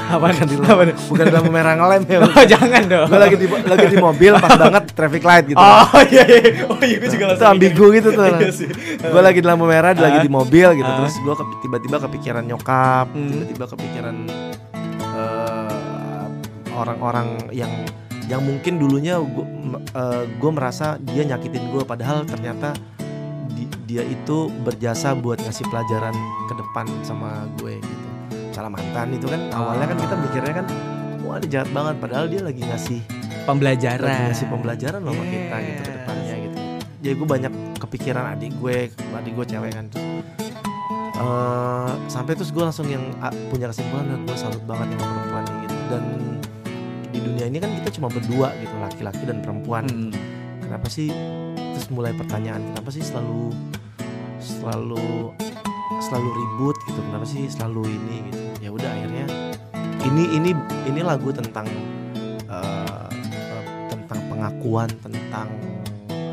Apa 0.05 0.25
bukan 0.27 0.45
di 0.45 0.55
apa 0.57 0.83
bukan 1.05 1.25
lampu 1.29 1.49
merah 1.49 1.73
ngelem 1.73 2.01
ya. 2.03 2.17
Oh, 2.25 2.43
jangan 2.43 2.81
dong. 2.83 3.07
gue 3.07 3.19
lagi 3.19 3.35
di 3.35 3.45
lagi 3.45 3.85
di 3.87 3.97
mobil 3.97 4.31
pas 4.35 4.53
banget 4.63 4.83
traffic 4.91 5.21
light 5.21 5.45
gitu. 5.45 5.55
Oh 5.55 5.85
iya 6.03 6.23
iya. 6.25 6.41
Oh 6.65 6.79
iya 6.79 6.95
gue 6.95 7.07
juga 7.07 7.23
itu 7.23 7.31
langsung 7.31 7.51
ambigu 7.51 7.85
gitu 7.93 8.09
tuh. 8.09 8.25
Iya 8.35 8.49
gue 9.05 9.21
lagi 9.21 9.39
di 9.39 9.47
lampu 9.47 9.65
merah, 9.65 9.93
lagi 9.93 10.19
di 10.19 10.29
mobil 10.29 10.67
gitu, 10.73 10.89
terus 10.89 11.15
gue 11.15 11.33
tiba-tiba 11.61 11.97
kepikiran 11.99 12.43
nyokap, 12.43 13.07
Hmm. 13.07 13.29
tiba-tiba 13.29 13.65
kepikiran 13.67 14.15
eh, 14.95 16.25
orang-orang 16.71 17.27
yang 17.51 17.71
yang 18.25 18.41
mungkin 18.41 18.75
dulunya 18.75 19.21
gue 20.35 20.51
merasa 20.51 20.97
dia 20.99 21.21
nyakitin 21.23 21.69
gue, 21.69 21.81
padahal 21.81 22.25
ternyata 22.25 22.73
di- 23.47 23.69
dia 23.85 24.01
itu 24.01 24.37
berjasa 24.59 25.13
buat 25.13 25.37
ngasih 25.37 25.65
pelajaran 25.65 26.15
ke 26.45 26.53
depan 26.55 26.85
sama 27.01 27.31
gue 27.55 27.77
gitu. 27.77 28.04
Salah 28.55 28.71
mantan 28.71 29.11
itu 29.11 29.27
kan. 29.27 29.51
Awalnya 29.51 29.85
kan 29.91 29.97
kita 29.99 30.15
mikirnya 30.15 30.53
kan 30.55 30.65
wah 31.27 31.35
dia 31.43 31.49
jahat 31.59 31.69
banget, 31.75 31.95
padahal 31.99 32.25
dia 32.31 32.39
lagi 32.39 32.61
ngasih 32.63 32.99
pembelajaran. 33.43 34.07
lagi 34.07 34.23
ngasih 34.31 34.47
pembelajaran 34.47 34.99
loh 35.03 35.11
sama 35.11 35.25
kita 35.27 35.55
gitu 35.59 35.81
ke 35.83 35.83
Yes. 35.83 35.95
depannya 35.99 36.35
gitu. 36.39 36.57
Jadi 37.03 37.13
gue 37.19 37.27
banyak 37.27 37.53
kepikiran 37.75 38.23
adik 38.31 38.51
gue 38.55 38.75
adik 38.95 39.31
gue 39.35 39.45
cewek 39.45 39.71
kan. 39.75 39.85
Terus 39.91 40.07
eh, 41.19 41.91
sampai 42.07 42.33
terus 42.33 42.49
gue 42.49 42.63
langsung 42.63 42.87
yang 42.87 43.03
ah, 43.19 43.35
punya 43.51 43.67
kesimpulan 43.67 44.07
dan 44.07 44.23
gue 44.23 44.37
salut 44.39 44.63
banget 44.63 44.87
sama 44.95 45.05
perempuan 45.11 45.43
gitu. 45.61 45.77
Dan 45.91 46.03
di 47.11 47.19
dunia 47.19 47.45
ini 47.47 47.57
kan 47.59 47.71
kita 47.83 47.89
cuma 47.99 48.07
berdua 48.07 48.55
gitu 48.57 48.75
laki-laki 48.79 49.23
dan 49.27 49.43
perempuan. 49.43 49.83
Hmm. 49.85 50.15
kenapa 50.65 50.89
sih 50.89 51.13
terus 51.77 51.93
mulai 51.93 52.09
pertanyaan 52.17 52.57
kenapa 52.73 52.89
sih 52.89 53.05
selalu 53.05 53.53
selalu 54.41 55.29
selalu 56.01 56.29
ribut 56.33 56.75
gitu? 56.89 56.99
Kenapa 57.05 57.25
sih 57.29 57.45
selalu 57.45 57.85
ini 57.85 58.15
gitu 58.33 58.44
ya 58.65 58.73
udah 58.73 58.89
akhirnya 58.89 59.25
ini 60.03 60.23
ini 60.33 60.49
ini 60.85 61.01
lagu 61.01 61.29
tentang 61.29 61.69
eh, 62.45 63.07
tentang 63.87 64.19
pengakuan 64.25 64.89
tentang 64.99 65.49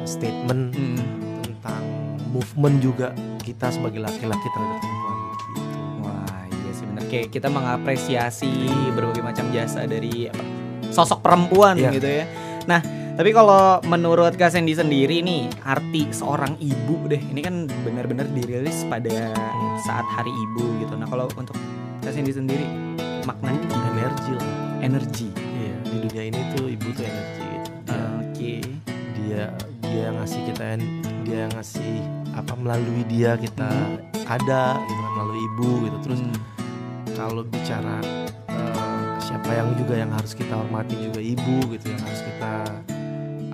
statement 0.03 0.73
Hmm. 0.73 0.97
tentang 1.45 1.83
movement 2.33 2.81
juga 2.81 3.13
kita 3.41 3.69
sebagai 3.69 4.01
laki-laki 4.01 4.49
terhadap 4.49 4.81
perempuan 4.81 5.17
gitu 5.29 5.61
Wah 6.01 6.43
iya 6.49 6.71
sih 6.73 6.85
benar 6.89 7.05
kayak 7.07 7.29
kita 7.29 7.49
mengapresiasi 7.49 8.53
berbagai 8.93 9.21
macam 9.21 9.47
jasa 9.53 9.85
dari 9.85 10.27
apa, 10.27 10.43
sosok 10.89 11.21
perempuan 11.21 11.77
Iya. 11.77 11.91
gitu 11.93 12.09
ya. 12.09 12.25
Nah 12.65 12.81
tapi 13.13 13.29
kalau 13.31 13.77
menurut 13.85 14.33
Kak 14.35 14.49
Sandy 14.51 14.73
sendiri 14.73 15.21
nih 15.21 15.45
arti 15.63 16.09
seorang 16.09 16.57
ibu 16.57 16.97
deh 17.07 17.21
ini 17.21 17.45
kan 17.45 17.69
benar-benar 17.85 18.25
dirilis 18.33 18.89
pada 18.89 19.37
saat 19.83 20.07
Hari 20.09 20.33
Ibu 20.33 20.81
gitu. 20.81 20.97
Nah 20.97 21.05
kalau 21.05 21.29
untuk 21.37 21.53
Kak 22.03 22.11
Sandy 22.11 22.35
sendiri. 22.35 22.67
Makna 23.23 23.55
ibu, 23.55 23.71
energi 23.95 24.31
lah. 24.35 24.51
Energi. 24.83 25.29
iya 25.39 25.75
di 25.87 25.97
dunia 26.03 26.23
ini 26.35 26.41
tuh 26.59 26.67
ibu 26.67 26.89
tuh 26.91 27.07
energi. 27.07 27.47
Gitu 27.47 27.71
dia, 27.87 28.03
Oke. 28.19 28.53
dia 29.15 29.43
dia 29.79 30.07
ngasih 30.11 30.41
kita 30.51 30.65
dia 31.23 31.43
ngasih 31.55 31.95
apa 32.35 32.53
melalui 32.59 33.07
dia 33.07 33.39
kita 33.39 33.71
ada 34.27 34.83
gitu 34.83 34.99
kan 34.99 35.13
melalui 35.15 35.41
ibu 35.55 35.71
gitu. 35.87 35.97
Terus 36.11 36.21
Hmm. 36.27 36.39
kalau 37.15 37.47
bicara 37.47 38.03
eh, 38.51 39.07
siapa 39.23 39.51
yang 39.55 39.71
juga 39.79 39.95
yang 39.95 40.11
harus 40.11 40.35
kita 40.35 40.59
hormati 40.59 40.99
juga 40.99 41.23
ibu 41.23 41.71
gitu 41.71 41.87
yang 41.87 42.03
harus 42.03 42.21
kita 42.27 42.53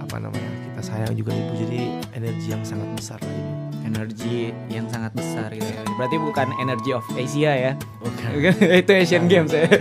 apa 0.01 0.17
namanya 0.17 0.53
kita 0.73 0.81
sayang 0.81 1.13
juga 1.13 1.37
ibu. 1.37 1.53
Jadi 1.69 1.81
energi 2.17 2.49
yang 2.49 2.65
sangat 2.65 2.89
besar 2.97 3.21
lah 3.21 3.29
ibu 3.37 3.58
energi 3.87 4.51
yang 4.71 4.87
sangat 4.91 5.13
besar 5.15 5.53
gitu 5.55 5.67
ya. 5.67 5.83
Berarti 5.99 6.17
bukan 6.19 6.49
energy 6.63 6.91
of 6.95 7.05
Asia 7.15 7.53
ya. 7.55 7.73
Bukan. 8.03 8.31
itu 8.83 8.91
Asian 8.95 9.27
Games 9.31 9.53
ya. 9.53 9.67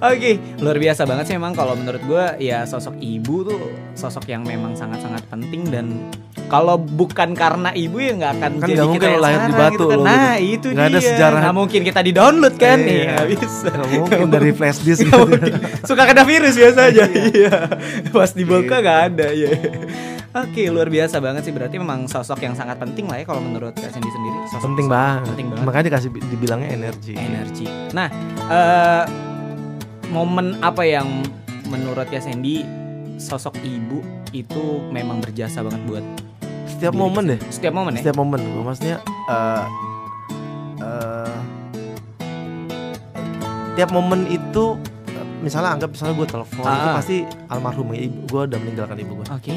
Oke, 0.00 0.40
luar 0.64 0.80
biasa 0.80 1.04
banget 1.04 1.28
sih 1.28 1.36
emang 1.36 1.52
kalau 1.52 1.76
menurut 1.76 2.00
gue 2.08 2.24
ya 2.40 2.64
sosok 2.64 2.96
ibu 3.04 3.44
tuh 3.44 3.60
sosok 3.92 4.32
yang 4.32 4.40
memang 4.40 4.72
sangat-sangat 4.72 5.20
penting 5.28 5.68
dan 5.68 6.08
kalau 6.50 6.74
bukan 6.76 7.30
karena 7.32 7.70
ibu 7.70 8.02
ya 8.02 8.12
nggak 8.18 8.32
akan 8.42 8.50
Kan 8.58 8.66
jadi 8.66 8.74
kita 8.74 8.84
mungkin 8.90 9.06
yang 9.06 9.22
lahir 9.22 9.40
di 9.40 9.54
Batu 9.54 9.70
gitu 9.70 9.84
kan. 9.86 9.96
lo 9.96 10.02
Nah 10.02 10.34
gitu. 10.34 10.50
itu 10.50 10.66
Nggak 10.74 10.82
dia. 10.82 10.90
ada 10.90 11.00
sejarah. 11.00 11.40
Nggak 11.40 11.56
mungkin 11.56 11.80
kita 11.86 12.00
di 12.02 12.12
download 12.12 12.54
kan 12.58 12.78
nih. 12.82 12.90
Iya. 12.90 13.10
Nggak 13.14 13.28
bisa. 13.30 13.68
Nggak 13.70 13.88
mungkin 13.94 14.18
dari 14.28 14.50
flash 14.50 14.78
disk 14.82 15.00
gitu. 15.06 15.20
Suka 15.86 16.02
kena 16.04 16.22
virus 16.26 16.54
biasa 16.58 16.80
aja. 16.90 17.04
Iya. 17.06 17.52
Pas 18.10 18.30
dibuka 18.34 18.82
nggak 18.82 19.00
ada 19.14 19.26
ya. 19.30 19.50
Oke, 20.30 20.70
luar 20.70 20.86
biasa 20.86 21.18
banget 21.18 21.42
sih 21.42 21.50
berarti 21.50 21.74
memang 21.74 22.06
sosok 22.06 22.38
yang 22.42 22.54
sangat 22.54 22.78
penting 22.78 23.06
lah 23.06 23.18
ya 23.18 23.26
kalau 23.26 23.42
menurut 23.42 23.74
Kak 23.74 23.90
Cindy 23.90 24.10
sendiri. 24.10 24.38
Sosok 24.50 24.74
penting 24.74 24.86
banget. 24.86 25.26
Penting 25.30 25.46
banget. 25.50 25.64
Makanya 25.66 25.84
dikasih 25.90 26.10
dibilangnya 26.30 26.68
energi. 26.70 27.14
energi. 27.14 27.66
Nah, 27.90 28.06
eh, 28.46 29.04
momen 30.10 30.58
apa 30.62 30.82
yang 30.82 31.06
menurut 31.66 32.10
ya 32.10 32.18
Sandy 32.18 32.62
sosok 33.18 33.58
ibu 33.62 34.02
itu 34.30 34.82
memang 34.90 35.18
berjasa 35.18 35.62
banget 35.62 35.82
buat 35.86 36.04
Setiap 36.70 36.92
diri 36.92 37.02
momen 37.02 37.24
deh. 37.26 37.38
Setiap 37.48 37.72
momen 37.72 37.92
ya. 37.92 38.00
Setiap 38.00 38.16
momen. 38.16 38.40
Gue 38.40 38.64
maksudnya 38.64 38.96
eh 39.26 39.64
eh, 40.80 41.36
tiap 43.74 43.90
momen 43.90 44.26
itu 44.26 44.76
misalnya 45.40 45.72
anggap 45.72 45.90
misalnya 45.90 46.14
gue 46.14 46.28
telepon 46.28 46.62
itu 46.62 46.68
Ah. 46.84 46.94
pasti 46.94 47.16
almarhum 47.48 47.88
ya 47.90 48.00
ibu 48.04 48.18
gue 48.28 48.42
udah 48.46 48.58
meninggalkan 48.60 48.96
ibu 48.98 49.12
gue 49.16 49.26
Oke. 49.30 49.56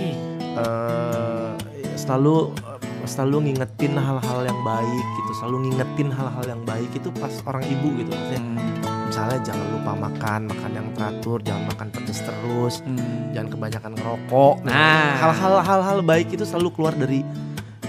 eh 0.55 1.49
selalu 1.93 2.55
selalu 3.03 3.51
ngingetin 3.51 3.91
hal-hal 3.93 4.39
yang 4.41 4.59
baik 4.63 5.05
gitu 5.13 5.31
selalu 5.35 5.67
ngingetin 5.67 6.07
hal-hal 6.07 6.45
yang 6.47 6.63
baik 6.63 6.87
itu 6.89 7.11
pas 7.13 7.35
orang 7.43 7.67
ibu 7.67 7.87
gitu 7.99 8.09
maksudnya 8.09 8.39
Hmm, 8.39 8.79
misalnya 9.13 9.45
jangan 9.45 9.67
lupa 9.77 9.93
makan 9.93 10.39
makan 10.49 10.71
yang 10.73 10.87
teratur 10.97 11.37
jangan 11.45 11.69
makan 11.69 11.87
pedes 11.93 12.25
terus 12.25 12.81
hmm. 12.81 13.29
jangan 13.37 13.47
kebanyakan 13.53 13.91
ngerokok. 13.93 14.55
Nah. 14.65 15.13
hal-hal 15.21 15.53
hal-hal 15.61 15.97
baik 16.01 16.33
itu 16.33 16.41
selalu 16.49 16.73
keluar 16.73 16.97
dari 16.97 17.21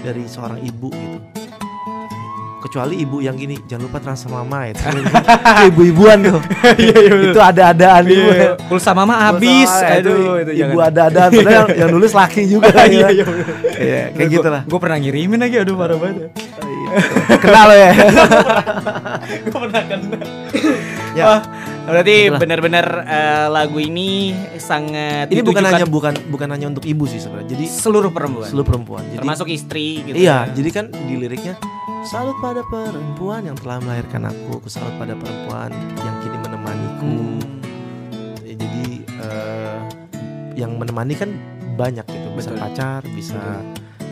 dari 0.05 0.21
seorang 0.29 0.61
ibu 0.61 0.93
gitu. 0.93 1.17
Kecuali 2.61 3.01
ibu 3.01 3.25
yang 3.25 3.33
gini 3.41 3.57
jangan 3.65 3.89
lupa 3.89 3.97
transfer 4.05 4.37
mama 4.37 4.69
itu 4.69 4.85
ibu-ibuan 5.73 6.29
tuh. 6.29 6.37
Itu 7.33 7.41
ada-adaan 7.41 8.05
ibu. 8.05 8.29
Iya, 8.29 8.53
pulsa 8.69 8.93
mama 8.93 9.17
habis. 9.17 9.69
Aduh, 9.81 10.45
itu 10.45 10.61
ibu 10.61 10.77
ada-adaan. 10.77 11.33
Padahal 11.33 11.49
yang, 11.57 11.69
yang 11.73 11.89
nulis 11.89 12.13
laki 12.13 12.45
juga 12.45 12.69
Iya, 12.85 13.09
iya. 13.09 13.25
Iya, 13.81 14.01
kayak 14.13 14.29
gitu 14.29 14.47
lah 14.53 14.61
Gue 14.69 14.77
pernah 14.77 15.01
ngirimin 15.01 15.41
lagi, 15.41 15.57
aduh 15.57 15.73
parah 15.73 15.97
banget. 15.97 16.29
kenal 17.41 17.65
lo 17.65 17.73
ya? 17.73 17.91
Gue 19.49 19.59
pernah 19.65 19.81
kena. 19.89 20.19
Ya. 21.15 21.23
Wah, 21.23 21.41
berarti 21.87 22.27
benar-benar 22.27 22.85
eh, 23.07 23.47
lagu 23.47 23.79
ini 23.79 24.35
sangat 24.59 25.31
ini 25.31 25.39
bukan 25.39 25.63
hanya 25.63 25.87
bukan 25.87 26.13
bukan 26.27 26.47
hanya 26.51 26.67
untuk 26.67 26.83
ibu 26.83 27.07
sih 27.07 27.23
sebenarnya 27.23 27.55
jadi 27.55 27.65
seluruh 27.71 28.11
perempuan, 28.11 28.51
seluruh 28.51 28.67
perempuan 28.67 29.03
jadi 29.15 29.23
termasuk 29.23 29.47
istri 29.47 30.03
gitu. 30.03 30.15
Iya, 30.19 30.51
ya. 30.51 30.51
jadi 30.51 30.69
kan 30.75 30.85
di 30.91 31.15
liriknya 31.15 31.55
salut 32.05 32.37
pada 32.37 32.61
perempuan 32.67 33.47
yang 33.47 33.57
telah 33.57 33.81
melahirkan 33.81 34.29
aku, 34.29 34.61
aku 34.61 34.69
salut 34.69 34.93
pada 34.99 35.17
perempuan 35.17 35.73
yang 36.03 36.15
kini 36.21 36.37
menemaniku. 36.37 37.07
Hmm, 37.07 37.55
Eh, 38.45 38.53
Jadi 38.53 38.85
eh, 39.09 39.79
yang 40.55 40.77
menemani 40.77 41.17
kan 41.17 41.33
banyak 41.75 42.05
gitu, 42.07 42.27
bisa 42.37 42.53
Betul. 42.53 42.61
pacar, 42.61 43.01
bisa 43.17 43.41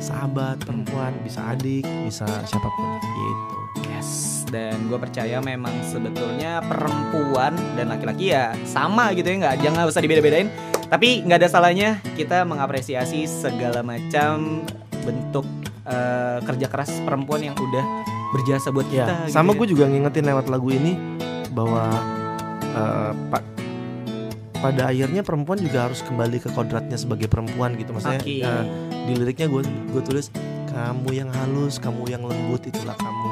sahabat 0.01 0.59
perempuan, 0.59 1.15
bisa 1.23 1.39
adik, 1.53 1.87
bisa 2.03 2.27
siapa 2.43 2.67
pun 2.67 2.87
gitu. 2.99 3.62
Yes, 3.89 4.09
dan 4.47 4.87
gue 4.87 4.95
percaya 4.95 5.39
memang 5.39 5.73
sebetulnya 5.83 6.61
perempuan 6.61 7.51
dan 7.73 7.89
laki-laki 7.89 8.29
ya 8.29 8.53
sama 8.63 9.11
gitu 9.11 9.25
ya 9.25 9.35
nggak 9.41 9.55
jangan 9.61 9.83
usah 9.85 9.99
dibeda-bedain. 9.99 10.47
Tapi 10.85 11.23
nggak 11.23 11.39
ada 11.39 11.49
salahnya 11.49 11.89
kita 12.13 12.43
mengapresiasi 12.43 13.25
segala 13.25 13.81
macam 13.81 14.61
bentuk 15.01 15.43
eh, 15.83 16.39
kerja 16.39 16.67
keras 16.67 16.91
perempuan 17.01 17.41
yang 17.41 17.55
udah 17.55 17.85
berjasa 18.31 18.69
buat 18.69 18.87
Ya, 18.87 19.05
kita. 19.05 19.15
gitu 19.25 19.33
sama 19.35 19.51
ya. 19.51 19.57
gue 19.57 19.67
juga 19.69 19.83
ngingetin 19.85 20.25
lewat 20.25 20.45
lagu 20.47 20.69
ini 20.69 20.93
bahwa 21.49 21.85
eh, 22.71 23.11
pa- 23.29 23.45
pada 24.55 24.87
akhirnya 24.87 25.21
perempuan 25.21 25.59
juga 25.59 25.85
harus 25.85 25.99
kembali 26.01 26.39
ke 26.39 26.49
kodratnya 26.49 26.95
sebagai 26.95 27.27
perempuan 27.27 27.75
gitu 27.75 27.91
maksudnya 27.91 28.21
Oke. 28.21 28.39
eh, 28.39 28.63
di 29.03 29.13
liriknya 29.13 29.51
gue 29.51 29.61
gue 29.65 30.01
tulis 30.01 30.31
kamu 30.71 31.09
yang 31.13 31.29
halus 31.29 31.77
kamu 31.77 32.07
yang 32.07 32.23
lembut 32.23 32.63
itulah 32.63 32.95
kamu 32.95 33.27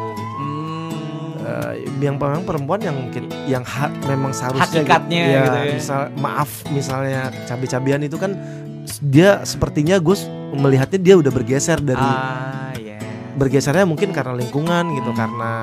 gitu. 1.51 1.67
Eh, 1.67 1.73
yang 2.01 2.15
memang 2.15 2.41
perempuan 2.41 2.79
yang 2.79 2.97
ki- 3.07 3.27
yang 3.45 3.63
ha- 3.63 3.91
memang 4.05 4.31
seharusnya 4.31 4.63
Hakikatnya 4.81 5.21
gitu, 5.21 5.39
gitu 5.41 5.57
ya. 5.59 5.73
misal 5.73 6.01
maaf 6.15 6.49
misalnya 6.67 7.21
cabe-cabean 7.45 8.01
itu 8.01 8.15
kan 8.15 8.31
dia 8.99 9.43
sepertinya 9.43 9.97
gue 9.97 10.15
melihatnya 10.53 10.97
dia 10.97 11.15
udah 11.15 11.29
bergeser 11.29 11.77
dari 11.77 11.99
ah 11.99 12.71
ya. 12.73 12.97
bergesernya 13.33 13.83
mungkin 13.83 14.09
karena 14.09 14.33
lingkungan 14.33 14.83
gitu 14.93 15.09
Hmm. 15.09 15.19
karena 15.19 15.53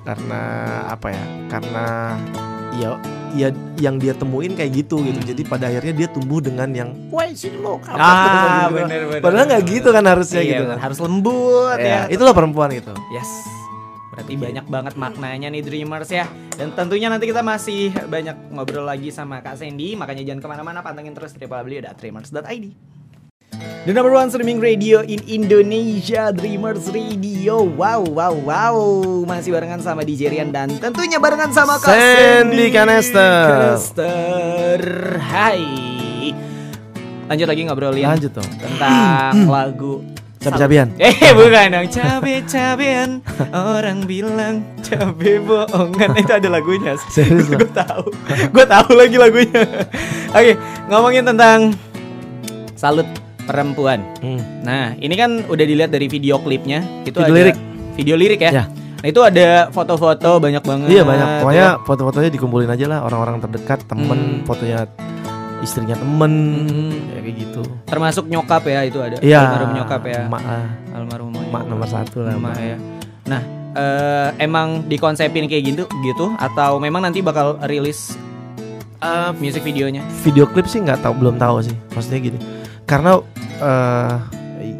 karena 0.00 0.42
apa 0.86 1.08
ya 1.08 1.24
karena 1.48 1.86
ya 2.74 2.90
ya 3.32 3.48
yang 3.80 3.96
dia 3.96 4.12
temuin 4.12 4.52
kayak 4.52 4.70
gitu 4.76 5.00
gitu 5.00 5.16
Hmm. 5.16 5.26
jadi 5.26 5.42
pada 5.44 5.64
akhirnya 5.66 5.94
dia 5.96 6.08
tumbuh 6.08 6.38
dengan 6.38 6.70
yang 6.70 6.90
wah 7.08 7.26
sini 7.26 7.56
lo 7.56 7.78
kapan?" 7.78 7.98
Ah, 7.98 8.14
gitu. 8.68 8.74
bener, 8.76 9.00
bener, 9.08 9.20
padahal 9.20 9.44
nggak 9.48 9.62
gitu 9.64 9.88
kan 9.90 10.04
harusnya 10.04 10.38
Iya, 10.38 10.50
gitu 10.52 10.64
kan 10.66 10.78
harus 10.78 10.98
lembut 11.00 11.78
ya, 11.78 11.88
ya. 11.88 12.00
itulah 12.08 12.30
perempuan 12.30 12.70
itu 12.70 12.94
Yes. 13.10 13.30
Berarti 14.14 14.34
banyak 14.38 14.66
banget 14.70 14.94
maknanya 14.94 15.50
nih 15.50 15.62
Dreamers 15.66 16.10
ya. 16.14 16.30
Dan 16.54 16.70
tentunya 16.78 17.10
nanti 17.10 17.26
kita 17.26 17.42
masih 17.42 17.90
banyak 18.06 18.54
ngobrol 18.54 18.86
lagi 18.86 19.10
sama 19.10 19.42
Kak 19.42 19.58
Sandy. 19.58 19.98
Makanya 19.98 20.22
jangan 20.22 20.40
ke 20.40 20.48
mana-mana 20.54 20.78
pantengin 20.86 21.18
terus 21.18 21.34
www.dreamers.id 21.34 22.66
The 23.84 23.92
number 23.92 24.16
one 24.16 24.32
streaming 24.32 24.64
radio 24.64 25.04
in 25.04 25.20
Indonesia 25.28 26.32
Dreamers 26.32 26.88
Radio. 26.88 27.60
Wow 27.60 28.08
wow 28.08 28.32
wow. 28.32 28.76
Masih 29.28 29.52
barengan 29.52 29.82
sama 29.84 30.06
DJ 30.06 30.32
Rian 30.32 30.54
dan 30.54 30.72
tentunya 30.80 31.20
barengan 31.20 31.52
sama 31.52 31.76
Kak 31.76 31.92
Sandy 31.92 32.72
Canester. 32.72 33.44
Canester. 33.50 34.80
Hai. 35.20 35.62
Lanjut 37.28 37.46
lagi 37.50 37.62
ngobrolin 37.68 38.08
lanjut 38.08 38.32
dong. 38.32 38.50
tentang 38.56 39.32
lagu 39.54 40.00
cabe-cabean 40.44 40.88
Eh 41.00 41.14
bukan 41.38 41.66
dong 41.72 41.88
cabe-cabean 41.88 43.10
Orang 43.50 44.04
bilang 44.04 44.62
cabe 44.84 45.40
bohongan 45.40 46.14
itu 46.20 46.32
ada 46.32 46.48
lagunya. 46.52 46.94
Serius 47.14 47.48
gue 47.48 47.66
tahu. 47.72 48.12
gue 48.52 48.64
tahu 48.68 48.90
lagi 48.94 49.16
lagunya. 49.16 49.62
Oke, 50.30 50.54
ngomongin 50.86 51.24
tentang 51.24 51.72
salut 52.76 53.08
perempuan. 53.44 54.04
Hmm. 54.20 54.40
Nah, 54.62 54.92
ini 55.00 55.14
kan 55.16 55.42
udah 55.48 55.64
dilihat 55.64 55.90
dari 55.90 56.06
video 56.06 56.38
klipnya. 56.38 56.84
Itu 57.02 57.20
Video 57.20 57.26
ada 57.26 57.34
lirik. 57.34 57.56
Video 57.96 58.14
lirik 58.14 58.40
ya. 58.40 58.50
Ya. 58.52 58.64
Nah, 58.70 59.06
itu 59.08 59.20
ada 59.20 59.68
foto-foto 59.68 60.40
banyak 60.40 60.62
banget. 60.64 60.88
Iya 60.92 61.02
banyak. 61.04 61.28
Pokoknya 61.44 61.68
ya. 61.76 61.82
foto-fotonya 61.84 62.30
dikumpulin 62.32 62.70
aja 62.70 62.86
lah 62.88 62.98
orang-orang 63.04 63.36
terdekat, 63.40 63.84
temen, 63.84 64.18
Hmm. 64.18 64.44
fotonya 64.48 64.88
istrinya 65.64 65.96
temen, 65.96 66.32
Hmm. 66.62 66.92
ya 67.08 67.20
kayak 67.20 67.36
gitu. 67.40 67.62
termasuk 67.84 68.24
nyokap 68.26 68.62
ya 68.64 68.80
itu 68.82 68.98
ada. 68.98 69.16
Iya. 69.18 69.40
Almarhum 69.42 69.70
nyokap 69.74 70.02
ya. 70.04 70.20
Emak 70.24 70.42
lah. 70.42 70.66
Almarhum 70.92 71.32
Emak 71.34 71.62
nomor 71.64 71.88
satu 71.88 72.20
lah. 72.20 72.32
Emak. 72.32 72.54
ya. 72.54 72.76
Nah, 73.24 73.40
eh, 73.72 74.28
emang 74.38 74.84
dikonsepin 74.84 75.44
kayak 75.44 75.64
gitu 75.66 75.84
gitu 76.04 76.26
atau 76.36 76.76
memang 76.76 77.00
nanti 77.02 77.18
bakal 77.18 77.56
rilis 77.64 78.14
Eh, 78.96 79.30
music 79.36 79.60
videonya? 79.62 80.00
video 80.22 80.44
klip 80.46 80.64
sih 80.64 80.80
nggak 80.80 81.00
tahu 81.00 81.12
belum 81.18 81.36
tahu 81.36 81.60
sih 81.60 81.76
maksudnya 81.90 82.20
gini 82.22 82.38
karena 82.84 83.20
eh 83.54 84.16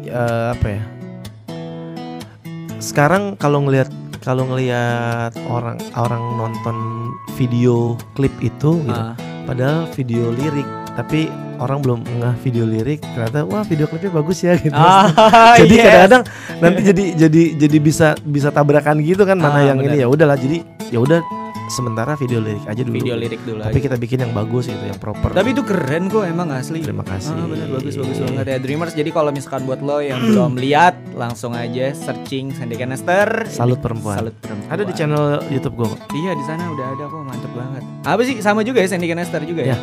eh, 0.07 0.45
apa 0.49 0.67
ya 0.67 0.81
sekarang 2.79 3.35
kalau 3.35 3.61
ngelihat 3.61 3.89
kalau 4.19 4.45
ngelihat 4.47 5.29
orang 5.45 5.77
orang 5.93 6.23
nonton 6.35 6.77
video 7.35 7.93
klip 8.13 8.33
itu 8.39 8.81
gitu 8.81 8.89
Ah. 8.91 9.13
Padahal 9.45 9.87
video 9.91 10.29
lirik 10.29 10.65
tapi 10.91 11.27
orang 11.55 11.79
belum 11.79 11.99
ngeh 12.03 12.35
video 12.41 12.63
lirik 12.63 12.99
ternyata 13.05 13.43
wah 13.43 13.61
video 13.61 13.85
klipnya 13.85 14.11
bagus 14.11 14.37
ya 14.41 14.55
gitu 14.55 14.73
Ah, 14.73 15.07
jadi 15.59 15.73
yes. 15.73 15.83
kadang-kadang 15.85 16.23
nanti 16.57 16.79
jadi 16.89 17.03
jadi 17.17 17.41
jadi 17.57 17.77
bisa 17.79 18.07
bisa 18.19 18.49
tabrakan 18.49 18.99
gitu 18.99 19.23
kan 19.23 19.35
mana 19.35 19.59
Ah, 19.59 19.63
yang 19.65 19.79
ini 19.79 19.95
benar. 19.95 20.01
ya 20.01 20.07
udahlah 20.07 20.35
jadi 20.35 20.57
ya 20.89 20.99
udah 20.99 21.19
sementara 21.67 22.13
video 22.13 22.37
lirik 22.37 22.61
aja 22.63 22.81
dulu 22.81 22.93
video 22.93 23.13
lirik 23.13 23.41
dulu 23.41 23.59
tapi 23.59 23.73
aja. 23.75 23.85
kita 23.85 23.95
bikin 23.95 24.17
yang 24.19 24.31
bagus 24.31 24.65
gitu 24.65 24.79
yang 24.79 24.95
proper 24.95 25.29
Tapi 25.29 25.49
itu 25.49 25.61
keren 25.61 26.07
kok 26.07 26.23
emang 26.23 26.49
asli. 26.51 26.79
terima 26.79 27.01
kasih 27.01 27.31
Ah 27.31 27.43
bener 27.43 27.67
bagus 27.69 27.93
bagus 27.95 28.17
banget 28.19 28.45
ya 28.45 28.57
Dreamers. 28.57 28.93
Jadi 28.93 29.09
kalau 29.09 29.29
misalkan 29.29 29.63
buat 29.63 29.79
lo 29.79 29.97
yang 29.99 30.21
belum 30.21 30.53
lihat 30.55 30.93
langsung 31.13 31.51
aja 31.51 31.89
searching 31.91 32.51
Sandy 32.51 32.75
Canister. 32.75 33.47
Salut 33.47 33.79
perempuan. 33.79 34.17
Salut 34.19 34.35
perempuan. 34.37 34.69
ada 34.69 34.83
di 34.83 34.93
channel 34.93 35.23
YouTube 35.47 35.75
gue 35.75 35.87
kok 35.87 35.99
Iya 36.11 36.31
di 36.33 36.43
sana 36.43 36.63
udah 36.67 36.85
ada 36.87 37.03
kok 37.05 37.21
mantep 37.21 37.51
banget. 37.51 37.83
Apa 38.03 38.21
sih 38.21 38.35
sama 38.39 38.61
juga 38.61 38.79
ya 38.79 38.87
Sandy 38.87 39.07
Canister 39.07 39.41
juga 39.41 39.61
ya? 39.63 39.73
Ya. 39.73 39.77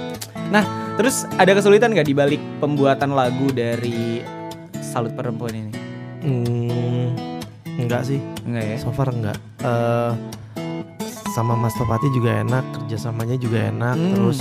Nah 0.50 0.64
terus 0.94 1.26
ada 1.32 1.50
kesulitan 1.50 1.90
nggak 1.90 2.04
di 2.04 2.12
balik 2.12 2.40
pembuatan 2.58 3.10
lagu 3.10 3.48
dari 3.48 4.22
Salut 4.78 5.12
perempuan 5.12 5.52
ini? 5.52 5.72
hmm, 6.20 7.06
enggak 7.76 8.04
sih 8.04 8.20
Enggak 8.42 8.64
ya? 8.64 8.76
so 8.76 8.90
far 8.90 9.08
enggak 9.08 9.34
Eh, 9.58 10.12
sama 11.32 11.52
Mas 11.54 11.72
Topati 11.72 12.08
juga 12.10 12.38
enak 12.38 12.62
kerjasamanya 12.78 13.36
juga 13.36 13.58
enak 13.66 13.94
Hmm. 13.94 14.12
terus 14.12 14.38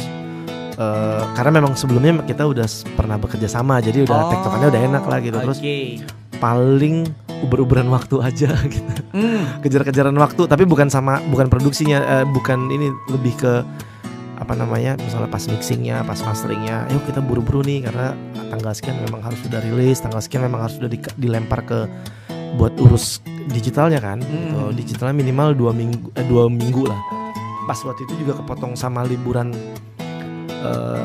eh, 0.74 1.24
karena 1.34 1.52
memang 1.54 1.74
sebelumnya 1.74 2.22
kita 2.22 2.44
udah 2.44 2.68
pernah 2.92 3.16
bekerja 3.16 3.48
sama 3.48 3.80
jadi 3.80 4.04
udah 4.04 4.20
tektokannya 4.30 4.68
udah 4.70 4.82
enak 4.86 5.04
lah 5.04 5.18
gitu 5.20 5.38
terus 5.40 5.60
paling 6.38 7.06
uber-uberan 7.42 7.88
waktu 7.88 8.16
aja 8.20 8.50
gitu 8.70 9.02
Hmm. 9.12 9.60
kejar-kejaran 9.60 10.16
waktu 10.16 10.46
tapi 10.46 10.64
bukan 10.64 10.88
sama 10.88 11.20
bukan 11.26 11.48
produksinya 11.48 12.00
eh, 12.00 12.26
bukan 12.26 12.70
ini 12.70 12.88
lebih 13.08 13.36
ke 13.36 13.54
apa 14.36 14.58
namanya 14.58 14.98
misalnya 14.98 15.28
pas 15.28 15.46
mixingnya 15.46 16.02
pas 16.02 16.18
masteringnya 16.18 16.90
yuk 16.90 17.06
kita 17.06 17.20
buru-buru 17.20 17.62
nih 17.62 17.86
karena 17.86 18.18
tanggal 18.50 18.72
sekian 18.72 18.98
memang 19.00 19.22
harus 19.22 19.38
sudah 19.38 19.60
rilis 19.60 20.00
tanggal 20.00 20.18
sekian 20.18 20.42
memang 20.42 20.66
harus 20.66 20.76
sudah 20.76 20.90
di- 20.90 21.14
dilempar 21.14 21.62
ke 21.62 21.86
buat 22.54 22.74
urus 22.78 23.20
digitalnya 23.48 23.98
kan 23.98 24.20
gitu. 24.20 24.58
Hmm. 24.60 24.72
digitalnya 24.72 25.16
minimal 25.16 25.54
dua 25.54 25.72
minggu 25.72 26.12
eh, 26.14 26.24
dua 26.24 26.46
minggu 26.46 26.84
lah 26.86 27.00
pas 27.64 27.78
waktu 27.82 28.04
itu 28.04 28.14
juga 28.20 28.38
kepotong 28.38 28.74
sama 28.74 29.02
liburan 29.02 29.52
eh, 30.50 31.04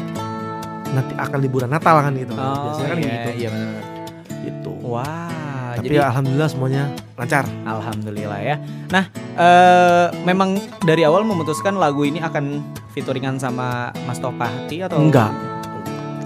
nanti 0.89 1.13
akan 1.15 1.39
liburan 1.39 1.69
Natal 1.69 1.99
kan 1.99 2.13
gitu 2.13 2.33
Oh, 2.33 2.71
biasanya 2.71 2.89
kan 2.89 2.99
iya, 2.99 3.09
gitu 3.09 3.31
Iya 3.37 3.49
benar. 3.51 3.83
gitu 4.43 4.71
Wah. 4.83 5.75
tapi 5.75 5.85
jadi 5.87 5.97
alhamdulillah 6.05 6.49
semuanya 6.49 6.83
lancar 7.15 7.45
alhamdulillah 7.63 8.41
ya. 8.41 8.57
Nah, 8.89 9.05
eh 9.37 10.07
memang 10.25 10.57
dari 10.81 11.05
awal 11.05 11.21
memutuskan 11.23 11.77
lagu 11.77 12.01
ini 12.01 12.17
akan 12.19 12.65
featuringan 12.91 13.37
sama 13.37 13.93
Mas 14.05 14.17
Topati 14.17 14.81
atau 14.81 14.97
Enggak. 14.97 15.33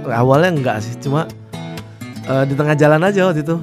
awalnya 0.07 0.51
enggak 0.53 0.77
sih 0.81 0.95
cuma 0.99 1.27
eh, 2.31 2.45
di 2.45 2.55
tengah 2.55 2.75
jalan 2.75 3.03
aja 3.03 3.27
waktu 3.27 3.43
itu 3.43 3.57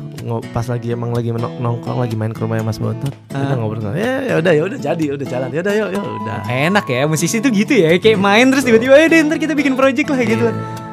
pas 0.49 0.65
lagi 0.65 0.91
emang 0.91 1.09
lagi 1.09 1.31
nongkrong 1.31 1.97
lagi 1.97 2.13
main 2.13 2.29
ke 2.29 2.39
rumahnya 2.39 2.61
Mas 2.61 2.77
Bontot 2.77 3.15
kita 3.25 3.39
Ah. 3.39 3.55
ngobrol 3.55 3.95
ya 3.95 4.19
ya 4.21 4.33
udah 4.35 4.51
ya 4.51 4.63
udah 4.65 4.75
jadi 4.77 5.05
udah 5.13 5.25
jalan 5.25 5.49
ya 5.49 5.59
udah 5.61 5.73
yuk 5.73 5.89
yuk 5.93 6.05
udah 6.19 6.37
Enak 6.45 6.85
ya, 6.85 7.01
musisi 7.05 7.37
tuh 7.37 7.47
gitu 7.49 7.73
ya, 7.73 7.95
kayak 7.95 8.17
main 8.17 8.47
terus 8.47 8.61
tiba-tiba 8.61 8.93
ya 8.93 9.07
deh 9.07 9.23
ntar 9.23 9.37
kita 9.37 9.53
bikin 9.53 9.73
project 9.73 10.07
lah 10.07 10.19
gitu. 10.19 10.47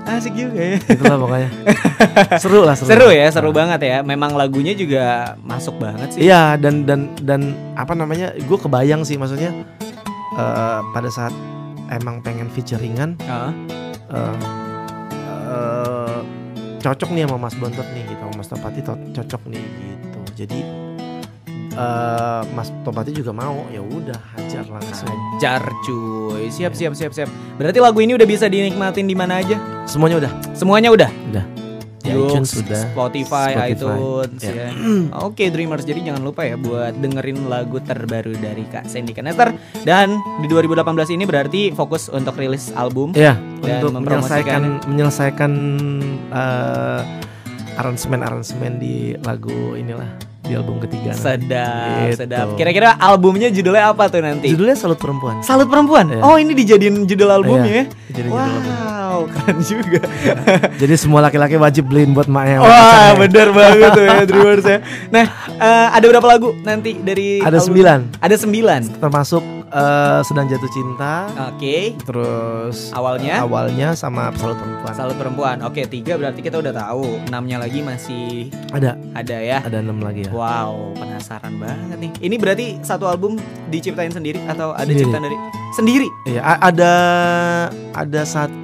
Asik 0.04 0.36
juga 0.36 0.60
ya. 0.60 0.76
itulah 0.84 1.16
pokoknya 1.16 1.48
seru 2.42 2.60
lah 2.60 2.76
seru, 2.76 2.86
Seru 2.86 3.08
ya, 3.08 3.26
seru 3.26 3.50
banget 3.50 3.80
ya. 3.80 3.96
Memang 4.02 4.36
lagunya 4.36 4.70
juga 4.72 5.04
masuk 5.40 5.80
banget 5.80 6.12
sih. 6.12 6.28
iya 6.28 6.54
dan 6.54 6.84
dan 6.84 7.08
dan 7.18 7.40
apa 7.72 7.92
namanya 7.92 8.36
gue 8.36 8.58
kebayang 8.60 9.00
sih 9.02 9.16
maksudnya 9.16 9.50
eh, 10.34 10.80
pada 10.92 11.08
saat 11.08 11.32
emang 11.90 12.20
pengen 12.20 12.46
featuringan 12.46 13.16
Ah, 13.24 13.48
eh, 14.10 14.34
eh, 15.48 16.18
cocok 16.84 17.08
nih 17.10 17.24
sama 17.24 17.38
Mas 17.40 17.56
Bontot 17.56 17.88
nih 17.90 18.04
gitu 18.04 18.20
sama 18.20 18.34
Mas 18.36 18.48
Topati 18.48 18.80
to- 18.80 19.02
cocok 19.10 19.42
nih 19.48 19.64
gitu 19.80 20.20
jadi 20.36 20.58
eh, 21.74 22.42
Mas 22.52 22.68
Topati 22.84 23.10
juga 23.10 23.32
mau 23.32 23.64
ya 23.68 23.80
udah 23.80 24.20
hajar 24.36 24.64
langsung 24.68 25.08
Hajar 25.08 25.64
cuy. 25.82 26.46
Siap 26.46 26.72
siap 26.72 26.92
siap 26.92 27.10
siap. 27.10 27.28
Berarti 27.56 27.78
lagu 27.80 27.98
ini 27.98 28.14
udah 28.14 28.22
bisa 28.24 28.46
dinikmatin 28.46 29.04
di 29.04 29.16
mana 29.16 29.40
aja? 29.40 29.56
semuanya 29.84 30.16
udah 30.16 30.32
Semuanya 30.52 30.88
udah. 30.88 31.10
udah 31.28 31.44
iTunes 32.16 32.50
sudah 32.52 32.80
Spotify, 32.86 33.50
Spotify, 33.50 33.70
iTunes 33.70 34.40
ya. 34.40 34.52
ya. 34.54 34.68
Oke 35.20 35.44
Dreamers, 35.46 35.82
jadi 35.82 36.00
jangan 36.04 36.22
lupa 36.22 36.42
ya 36.42 36.54
buat 36.54 36.94
dengerin 36.94 37.46
lagu 37.46 37.78
terbaru 37.78 38.34
dari 38.34 38.64
Kak 38.64 38.84
Sandy 38.84 39.10
Canester 39.10 39.52
dan 39.82 40.14
di 40.38 40.46
2018 40.46 40.80
ini 41.10 41.24
berarti 41.24 41.60
fokus 41.70 42.06
untuk 42.08 42.34
rilis 42.34 42.70
album. 42.72 43.10
ya 43.12 43.34
Dan 43.58 43.80
untuk 43.80 43.98
menyelesaikan 43.98 44.60
menyelesaikan 44.86 45.52
eh, 46.30 47.02
aransemen 47.74 48.20
aransemen 48.20 48.78
di 48.78 48.94
lagu 49.20 49.74
inilah 49.74 50.06
di 50.40 50.52
album 50.52 50.76
ketiga. 50.78 51.16
Sedap, 51.16 52.04
Gitu. 52.04 52.20
sedap. 52.20 52.52
Kira-kira 52.54 52.92
albumnya 52.94 53.48
judulnya 53.48 53.90
apa 53.90 54.06
tuh 54.06 54.20
nanti? 54.20 54.46
judulnya 54.46 54.76
Salut 54.76 55.00
Perempuan 55.00 55.40
Salut 55.40 55.66
Perempuan. 55.66 56.06
Iya. 56.06 56.20
Oh, 56.20 56.36
ini 56.36 56.52
dijadiin 56.52 57.08
judul 57.08 57.32
albumnya 57.32 57.72
ya. 57.72 57.84
Jadi 58.12 58.28
judul 58.28 58.44
album. 58.44 58.72
Wow, 59.14 59.30
keren 59.30 59.58
juga. 59.60 60.00
jadi 60.82 60.94
semua 60.94 61.22
laki-laki 61.22 61.54
wajib 61.54 61.86
beliin 61.86 62.10
buat 62.10 62.26
maknya 62.26 62.58
Wah, 62.58 63.14
bener 63.16 63.48
banget 63.48 63.90
tuh 63.92 64.02
ya 64.02 64.16
Dreamers 64.28 64.64
ya. 64.64 64.78
Nah, 65.08 65.26
eh, 65.48 65.88
ada 65.92 66.04
berapa 66.04 66.26
lagu 66.26 66.50
nanti 66.60 66.98
dari 66.98 67.38
ada 67.38 67.54
album? 67.54 67.66
sembilan 67.68 67.98
Ada 68.18 68.36
sembilan. 68.36 68.80
termasuk 68.98 69.42
eh, 69.68 70.20
sedang 70.22 70.46
jatuh 70.46 70.66
cinta 70.68 71.14
Oke. 71.48 71.94
terus 72.00 72.90
Awalnya 72.90 73.42
awalnya 73.42 73.88
sama 73.92 74.34
Salut 74.34 74.56
Perempuan 74.56 74.92
Salut 74.92 75.14
perempuan. 75.14 75.56
Oke, 75.62 75.86
tiga 75.86 76.14
berarti 76.14 76.40
kita 76.40 76.58
udah 76.58 76.72
tahu. 76.72 77.22
Enamnya 77.24 77.58
lagi 77.60 77.78
masih 77.80 78.50
ada 78.70 78.98
ada 79.12 79.36
ya. 79.36 79.58
ada 79.60 79.78
enam 79.78 79.98
lagi 79.98 80.26
ya 80.26 80.30
Wow, 80.30 80.94
penasaran 80.94 81.54
banget 81.56 81.98
nih. 82.00 82.10
Ini 82.20 82.34
berarti 82.36 82.66
satu 82.80 83.06
album 83.06 83.38
diciptain 83.68 84.10
sendiri 84.10 84.42
atau 84.44 84.72
ada 84.72 84.82
Sendiri. 84.84 85.00
ciptaan 85.00 85.22
dari 85.22 85.38
sendiri? 85.72 86.08
Iya, 86.24 86.40
ada 86.60 86.92
ada 87.92 88.22
satu 88.24 88.54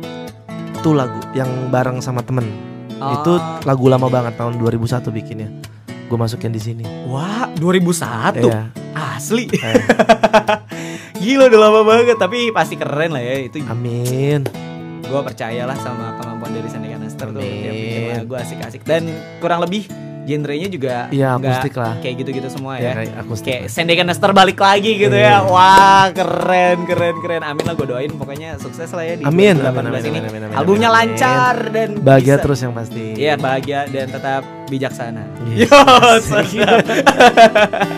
lagu 0.91 1.21
yang 1.31 1.69
bareng 1.69 2.01
sama 2.01 2.21
temen. 2.21 2.49
Itu 2.91 3.33
Oh. 3.33 3.61
lagu 3.63 3.85
lama 3.87 4.09
banget 4.09 4.37
tahun 4.37 4.57
2001 4.57 5.09
bikinnya. 5.11 5.49
Gue 6.05 6.17
masukin 6.17 6.51
di 6.51 6.59
sini. 6.59 6.85
Wah, 7.07 7.49
2001. 7.55 8.41
Iya. 8.43 8.73
Asli. 8.93 9.47
Eh, 9.47 9.75
Gila 11.21 11.47
udah 11.47 11.61
lama 11.61 11.81
banget, 11.83 12.17
tapi 12.17 12.49
pasti 12.51 12.75
keren 12.75 13.13
lah 13.13 13.21
ya 13.21 13.37
itu. 13.43 13.61
amin. 13.63 14.49
Gue 15.01 15.21
percayalah 15.21 15.77
sama 15.77 16.17
kemampuan 16.17 16.51
dari 16.51 16.67
Sandy 16.67 16.89
Canister 16.89 17.29
tuh. 17.29 17.39
Dia 17.39 17.71
bikin 17.71 18.03
lagu 18.17 18.35
asik-asik 18.35 18.83
dan 18.83 19.07
kurang 19.39 19.61
lebih 19.61 19.85
genrenya 20.23 20.67
juga 20.67 20.95
Iya, 21.09 21.35
nggak 21.35 21.51
akustik 21.51 21.73
lah. 21.75 21.93
kayak 21.99 22.15
gitu-gitu 22.19 22.47
semua 22.49 22.77
Ya, 22.77 22.83
ya. 22.83 22.93
kayak 22.97 23.13
akustik. 23.19 23.51
kayak 23.51 23.63
Sandy 23.67 23.93
Canister 23.95 24.31
balik 24.31 24.57
lagi 24.57 24.91
gitu 24.97 25.13
ya. 25.13 25.37
Iya. 25.37 25.39
Wah, 25.45 26.05
keren 26.11 26.77
keren 26.85 27.15
keren. 27.19 27.41
Amin 27.43 27.63
lah 27.63 27.73
gue 27.73 27.85
doain 27.85 28.11
pokoknya 28.11 28.57
sukses 28.57 28.89
lah 28.89 29.03
ya 29.03 29.15
di 29.17 29.23
Amin, 29.23 29.57
2018 29.57 29.61
amin, 29.61 29.83
amin, 29.83 29.83
ini. 29.83 30.09
amin, 30.11 30.23
amin, 30.23 30.41
amin, 30.45 30.55
Albumnya 30.55 30.89
amin. 30.89 30.99
lancar 31.11 31.55
dan 31.69 31.89
Bahagia 31.97 32.33
bisa- 32.33 32.43
terus 32.43 32.59
yang 32.61 32.73
pasti. 32.73 33.03
Iya, 33.15 33.33
bahagia 33.37 33.79
dan 33.87 34.07
tetap 34.09 34.43
bijaksana. 34.67 35.23
Yes. 35.51 35.67
Yo, 35.67 35.79
sedap. 36.23 36.79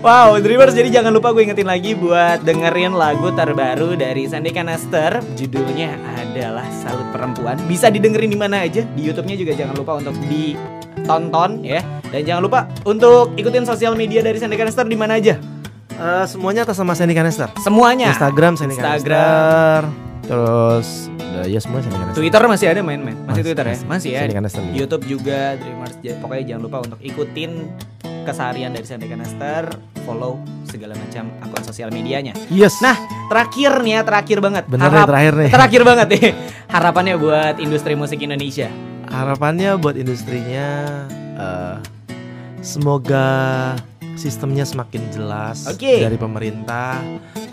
wow, 0.00 0.36
Dreamers 0.38 0.72
jadi 0.72 0.88
jangan 0.92 1.10
lupa 1.10 1.30
gue 1.30 1.42
ingetin 1.42 1.66
lagi 1.66 1.92
buat 1.92 2.40
dengerin 2.40 2.92
lagu 2.92 3.28
terbaru 3.30 3.94
dari 3.94 4.24
Sandy 4.24 4.50
Canister. 4.50 5.18
Judulnya 5.34 5.96
adalah 6.16 6.64
Salut 6.72 7.08
Perempuan. 7.10 7.56
Bisa 7.66 7.88
didengerin 7.88 8.28
di 8.28 8.38
mana 8.38 8.62
aja. 8.62 8.82
Di 8.84 9.00
YouTube-nya 9.02 9.34
juga 9.34 9.52
jangan 9.54 9.74
lupa 9.74 9.98
untuk 9.98 10.14
ditonton 11.02 11.50
ya. 11.60 11.82
Dan 12.08 12.22
jangan 12.22 12.42
lupa 12.42 12.60
untuk 12.84 13.34
ikutin 13.34 13.64
sosial 13.64 13.92
media 13.92 14.20
dari 14.20 14.38
Sandy 14.38 14.54
Canister 14.54 14.86
di 14.86 14.94
mana 14.94 15.18
aja. 15.18 15.36
Eh, 15.92 16.24
semuanya 16.24 16.62
atas 16.62 16.78
nama 16.78 16.94
Sandy 16.94 17.12
Canester. 17.12 17.50
Semuanya. 17.58 18.10
Instagram 18.10 18.54
Sandy 18.54 18.74
Instagram. 18.74 19.82
Terus 20.22 21.10
udah 21.12 21.44
ya 21.44 21.58
semua 21.58 21.78
Sandy. 21.80 21.96
Twitter 22.14 22.40
masih 22.44 22.66
ada 22.68 22.80
main-main. 22.80 23.16
Masih 23.18 23.28
Masih, 23.28 23.42
Twitter 23.42 23.64
ya? 23.64 23.74
masih. 23.74 23.86
Masih 23.88 24.10
ya. 24.10 24.20
Sandy 24.22 24.34
Canester. 24.34 24.60
YouTube 24.72 25.04
juga 25.04 25.40
Dreamers. 25.56 25.94
Pokoknya 26.18 26.44
jangan 26.46 26.62
lupa 26.62 26.78
untuk 26.80 26.98
ikutin 27.00 27.50
keseharian 28.22 28.70
dari 28.70 28.86
Sandy 28.86 29.10
Canister, 29.10 29.66
follow 30.06 30.38
segala 30.62 30.94
macam 30.94 31.26
akun 31.42 31.62
sosial 31.66 31.90
medianya. 31.90 32.32
Yes. 32.48 32.78
Nah, 32.78 32.94
terakhir 33.26 33.82
nih 33.82 33.92
ya, 33.92 34.00
terakhir 34.06 34.38
banget. 34.38 34.64
bener 34.70 34.86
nih 34.86 34.94
Harap- 34.94 35.08
terakhir 35.10 35.32
nih. 35.34 35.50
terakhir 35.50 35.82
banget 35.82 36.06
nih. 36.08 36.24
Harapannya 36.74 37.14
buat 37.18 37.54
industri 37.58 37.98
musik 37.98 38.22
Indonesia. 38.22 38.70
Harapannya 39.12 39.76
buat 39.76 39.94
industrinya 40.00 40.68
eh, 41.36 41.76
semoga 42.64 43.28
sistemnya 44.16 44.64
semakin 44.64 45.02
jelas 45.12 45.68
Oke. 45.68 46.00
dari 46.00 46.16
pemerintah. 46.16 46.96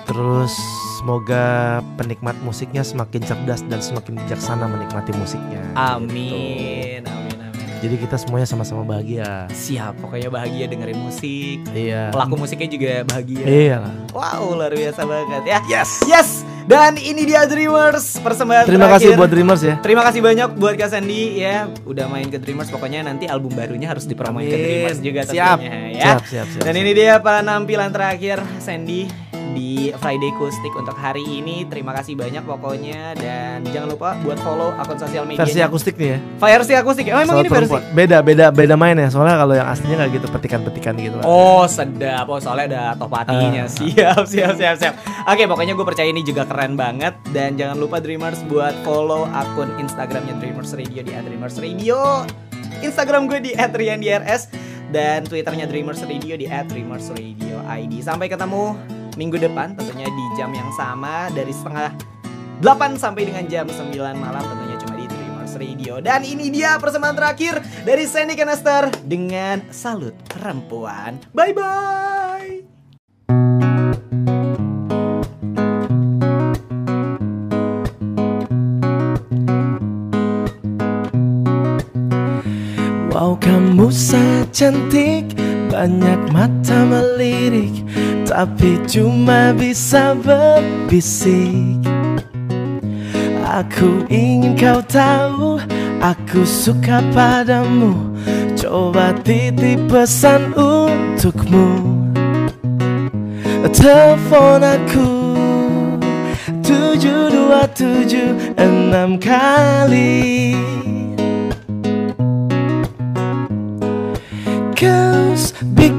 Terus 0.07 0.55
semoga 0.97 1.79
penikmat 1.99 2.39
musiknya 2.41 2.81
semakin 2.81 3.21
cerdas 3.21 3.61
dan 3.67 3.83
semakin 3.83 4.17
bijaksana 4.23 4.65
menikmati 4.71 5.11
musiknya. 5.19 5.61
Gitu. 5.61 5.75
Amin. 5.77 7.01
Amin 7.03 7.37
amin. 7.37 7.67
Jadi 7.79 7.95
kita 7.95 8.19
semuanya 8.19 8.47
sama-sama 8.47 8.83
bahagia. 8.83 9.47
Siap, 9.55 10.03
pokoknya 10.03 10.27
bahagia 10.27 10.67
dengerin 10.67 10.99
musik. 10.99 11.63
Iya. 11.71 12.11
Pelaku 12.11 12.35
musiknya 12.35 12.67
juga 12.67 12.91
bahagia. 13.07 13.45
Iya. 13.47 13.79
Wow, 14.11 14.59
luar 14.59 14.75
biasa 14.75 15.07
banget 15.07 15.43
ya. 15.47 15.59
Yes. 15.71 15.91
Yes. 16.07 16.43
Dan 16.69 17.01
ini 17.01 17.25
dia 17.25 17.49
Dreamers 17.49 18.21
persembahan 18.21 18.69
Terima 18.69 18.85
kasih 18.85 19.09
terakhir. 19.09 19.17
buat 19.17 19.29
Dreamers 19.33 19.61
ya. 19.65 19.75
Terima 19.81 20.05
kasih 20.05 20.21
banyak 20.21 20.49
buat 20.53 20.77
Kak 20.77 20.89
Sandy 20.93 21.41
ya 21.41 21.65
udah 21.81 22.05
main 22.05 22.29
ke 22.29 22.37
Dreamers 22.37 22.69
pokoknya 22.69 23.01
nanti 23.01 23.25
album 23.25 23.57
barunya 23.57 23.89
harus 23.89 24.05
dipromoin 24.05 24.45
ke. 24.45 24.53
Dreamers 24.53 25.01
juga 25.01 25.25
Siap. 25.25 25.57
tentunya 25.57 25.97
ya. 25.97 26.03
Siap, 26.13 26.21
siap, 26.29 26.47
siap. 26.53 26.61
Dan 26.61 26.73
siap. 26.77 26.83
ini 26.85 26.91
dia 26.93 27.17
penampilan 27.17 27.89
terakhir 27.89 28.37
Sandy 28.61 29.09
di 29.51 29.91
Friday 29.95 30.29
Acoustic 30.29 30.73
untuk 30.73 30.93
hari 30.93 31.21
ini. 31.21 31.65
Terima 31.65 31.91
kasih 31.91 32.13
banyak 32.13 32.41
pokoknya 32.41 33.13
dan 33.13 33.65
jangan 33.65 33.89
lupa 33.89 34.09
buat 34.19 34.37
follow 34.39 34.73
akun 34.75 34.97
sosial 34.97 35.23
media. 35.23 35.41
versi 35.41 35.59
akustik 35.59 35.95
nih 35.95 36.09
ya. 36.13 36.19
Versi 36.37 36.73
akustik. 36.73 37.05
Oh 37.09 37.17
emang 37.17 37.39
Soal 37.39 37.43
ini 37.43 37.49
versi. 37.49 37.69
perempuan. 37.69 37.83
Beda, 37.91 38.17
beda, 38.19 38.45
beda 38.49 38.75
main 38.75 38.95
ya. 38.95 39.09
Soalnya 39.09 39.35
kalau 39.35 39.53
yang 39.53 39.67
aslinya 39.67 39.97
kayak 39.99 40.11
gitu 40.15 40.27
petikan-petikan 40.29 40.93
gitu. 40.95 41.15
lah. 41.17 41.25
Oh 41.25 41.63
sedap, 41.63 42.25
oh 42.25 42.37
soalnya 42.37 42.65
ada 42.69 42.83
top 42.95 43.11
hatinya 43.13 43.65
Ah. 43.65 43.67
Siap, 43.67 44.23
siap, 44.25 44.53
siap, 44.55 44.75
siap 44.77 44.93
Oke 45.25 45.43
pokoknya 45.45 45.73
gue 45.73 45.83
percaya 45.83 46.05
ini 46.05 46.21
juga 46.21 46.43
keren 46.43 46.73
banget 46.73 47.17
Dan 47.27 47.55
jangan 47.55 47.75
lupa 47.75 47.97
Dreamers 47.97 48.39
buat 48.45 48.71
follow 48.81 49.25
akun 49.25 49.73
Instagramnya 49.77 50.37
Dreamers 50.37 50.71
Radio 50.73 51.01
di 51.01 51.11
@dreamers 51.11 51.55
Radio 51.57 52.23
Instagram 52.79 53.27
gue 53.27 53.39
di 53.41 53.51
@riandrs 53.53 54.47
Dan 54.89 55.23
Twitternya 55.23 55.65
Dreamers 55.65 56.01
Radio 56.01 56.33
di 56.33 56.45
@dreamers 56.45 57.11
Radio 57.11 57.57
ID 57.65 57.99
Sampai 57.99 58.27
ketemu 58.27 58.77
minggu 59.19 59.35
depan 59.35 59.75
tentunya 59.75 60.07
di 60.07 60.25
jam 60.39 60.47
yang 60.55 60.71
sama 60.79 61.27
Dari 61.35 61.51
setengah 61.51 61.91
8 62.63 62.95
sampai 62.95 63.27
dengan 63.27 63.43
jam 63.51 63.67
9 63.67 63.91
malam 64.19 64.43
tentunya 64.43 64.75
cuma 64.83 64.95
di 64.99 65.07
Dreamers 65.07 65.55
Radio. 65.55 66.03
Dan 66.03 66.27
ini 66.27 66.51
dia 66.51 66.75
persembahan 66.75 67.15
terakhir 67.15 67.63
dari 67.87 68.03
Sandy 68.03 68.35
Canister 68.35 68.91
dengan 69.07 69.63
Salut 69.71 70.15
Perempuan. 70.27 71.23
Bye 71.31 71.55
bye 71.55 72.51
Wow 83.15 83.35
kamu 83.39 83.91
sangat 83.91 84.47
cantik 84.55 85.35
Banyak 85.71 86.31
mata 86.31 86.58
Tapi 88.39 88.79
cuma 88.87 89.51
bisa 89.51 90.15
berbisik. 90.15 91.83
Aku 93.43 94.07
ingin 94.07 94.55
kau 94.55 94.79
tahu 94.87 95.59
Aku 95.99 96.47
suka 96.47 97.03
padamu. 97.11 98.15
Coba 98.55 99.11
titip 99.27 99.91
pesan 99.91 100.55
untukmu. 100.55 101.67
Telepon 103.75 104.63
aku 104.63 105.11
tujuh 106.63 107.27
dua 107.27 107.67
tujuh 107.75 108.55
enam 108.55 109.19
kali. 109.19 110.55
Cause, 114.79 115.51
because 115.75 115.98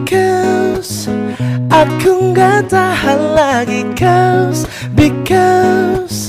Aku 1.81 2.37
nggak 2.37 2.69
tahan 2.69 3.33
lagi 3.33 3.89
Cause, 3.97 4.69
because 4.93 6.29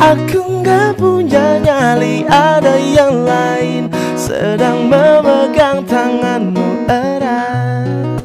Aku 0.00 0.64
nggak 0.64 0.96
punya 0.96 1.60
nyali 1.60 2.24
Ada 2.24 2.80
yang 2.80 3.28
lain 3.28 3.92
Sedang 4.16 4.88
memegang 4.88 5.84
tanganmu 5.84 6.88
erat. 6.88 8.24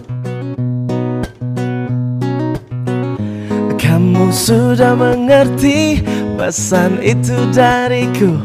Kamu 3.76 4.32
sudah 4.32 4.96
mengerti 4.96 6.00
pesan 6.40 7.04
itu 7.04 7.36
dariku 7.52 8.40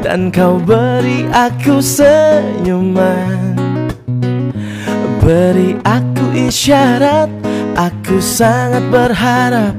Dan 0.00 0.32
kau 0.32 0.56
beri 0.56 1.28
aku 1.36 1.84
senyuman. 1.84 3.60
Beri 5.20 5.76
aku 5.84 6.32
isyarat 6.48 7.47
Aku 7.78 8.18
sangat 8.18 8.82
berharap 8.90 9.78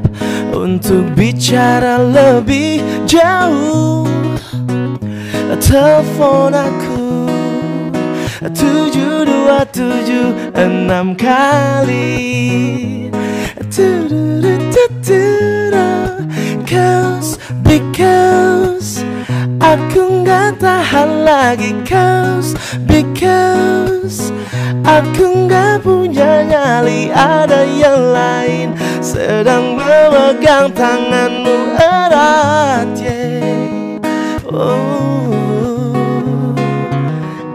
Untuk 0.56 1.04
bicara 1.20 2.00
lebih 2.00 2.80
jauh 3.04 4.08
Telepon 5.60 6.56
aku 6.56 7.28
tujuh 8.56 9.28
dua 9.28 9.68
tujuh 9.68 10.32
enam 10.56 11.12
kali 11.20 13.12
Tudurututuro. 13.68 16.24
Cause, 16.64 17.36
because 17.68 19.04
Aku 19.60 20.24
nggak 20.24 20.64
tahan 20.64 21.28
lagi 21.28 21.76
Cause, 21.84 22.56
because 23.00 24.32
Aku 24.84 25.48
nggak 25.48 25.84
punya 25.88 26.44
nyali 26.44 27.08
Ada 27.12 27.64
yang 27.64 28.02
lain 28.12 28.68
Sedang 29.00 29.80
memegang 29.80 30.68
tanganmu 30.76 31.80
erat 31.80 32.92
yeah. 33.00 33.96
oh, 34.52 35.32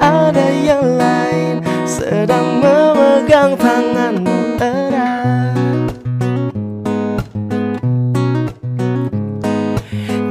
Ada 0.01 0.47
yang 0.64 0.86
lain 0.97 1.61
Sedang 1.84 2.64
memegang 2.64 3.53
tanganmu 3.61 4.57
erat 4.57 5.92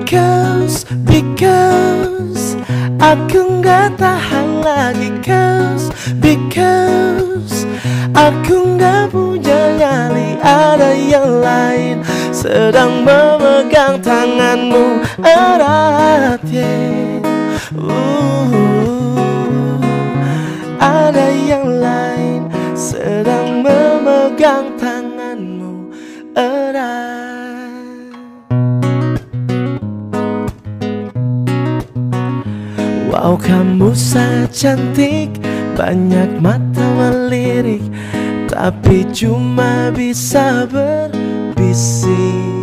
Cause, 0.09 0.89
because 1.05 2.57
Aku 2.97 3.61
nggak 3.61 3.93
tahan 4.01 4.33
lagi 4.64 5.11
Cause, 5.20 5.91
because 6.24 7.68
Aku 8.16 8.80
nggak 8.80 9.11
punya 9.11 9.76
nyali 9.76 10.39
Ada 10.39 10.95
yang 10.95 11.43
lain 11.43 11.97
Sedang 12.32 13.03
memegang 13.03 13.99
tanganmu 13.99 15.03
erat 15.22 16.41
yeah. 16.47 17.20
Uh, 17.76 19.78
Ada 20.80 21.28
yang 21.36 21.68
lain 21.84 22.41
Sedang 22.74 23.61
memegang 23.61 24.80
tanganmu 24.80 25.91
erat 26.36 27.03
Wow 33.24 33.39
kamu 33.39 33.95
sangat 33.95 34.51
cantik 34.51 35.32
Banyak 35.80 36.43
mata 36.43 36.84
melirik 36.91 37.80
Tapi 38.51 39.07
cuma 39.15 39.95
bisa 39.95 40.67
berbisik 40.67 42.62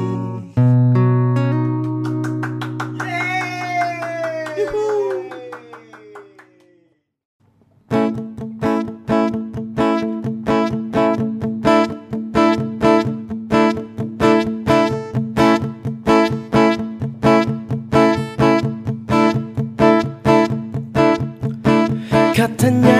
Katanya 22.41 22.81
cinta 22.81 23.00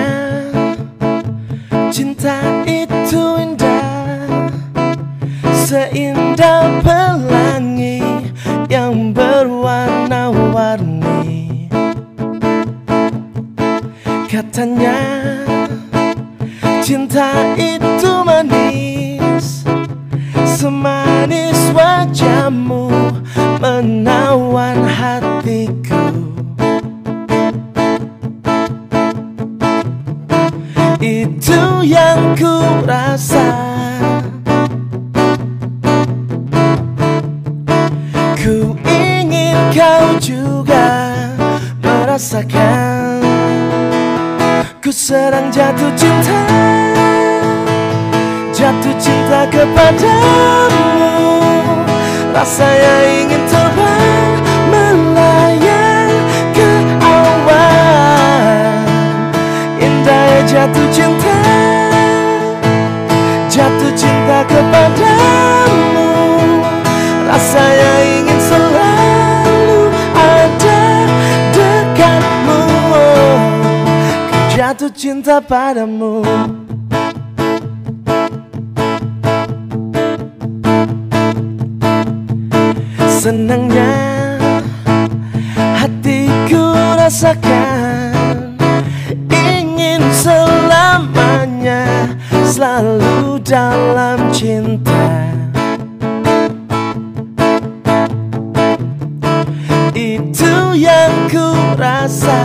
rasa. 102.11 102.39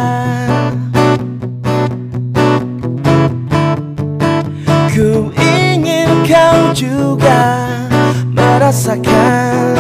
Ku 4.95 5.35
ingin 5.35 6.23
kau 6.25 6.71
juga 6.73 7.67
merasakan 8.33 9.75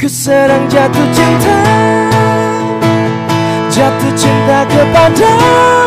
Ku 0.00 0.08
sedang 0.08 0.64
jatuh 0.70 1.08
cinta 1.12 1.58
Jatuh 3.68 4.12
cinta 4.16 4.64
kepadamu 4.64 5.79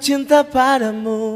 cinta 0.00 0.42
padamu 0.42 1.29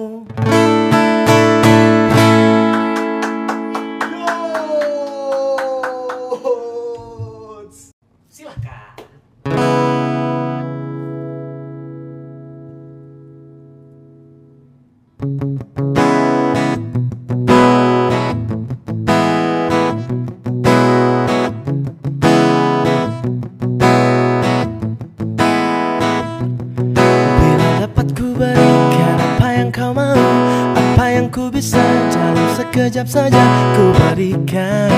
sekejap 32.95 33.11
saja 33.11 33.43
Ku 33.75 33.91
berikan 33.91 34.91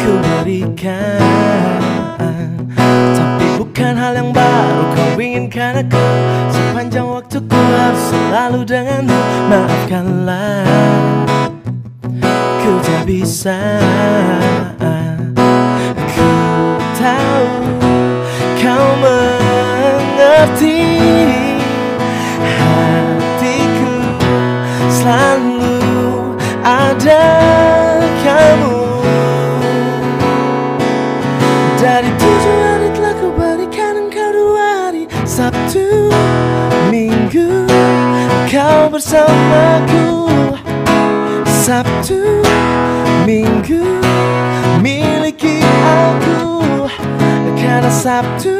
Ku 0.00 0.12
berikan 0.24 1.20
Tapi 3.12 3.46
bukan 3.60 3.92
hal 3.92 4.16
yang 4.16 4.32
baru 4.32 4.88
kau 4.96 5.20
inginkan 5.20 5.84
aku. 5.84 6.00
Sepanjang 6.48 7.04
waktuku 7.12 7.60
harus 7.60 8.04
selalu 8.08 8.60
denganmu. 8.64 9.20
Maafkanlah 9.52 10.64
Ku 12.64 12.72
tak 12.80 13.04
bisa. 13.04 13.60
Ku 16.16 16.32
tahu 16.96 17.48
kau 18.56 18.86
mengerti 19.04 20.78
bersamaku. 38.98 40.26
Sabtu, 41.46 42.18
Minggu 43.22 44.02
Miliki 44.82 45.62
aku. 45.62 46.58
Karena 47.54 47.94
Sabtu, 47.94 48.58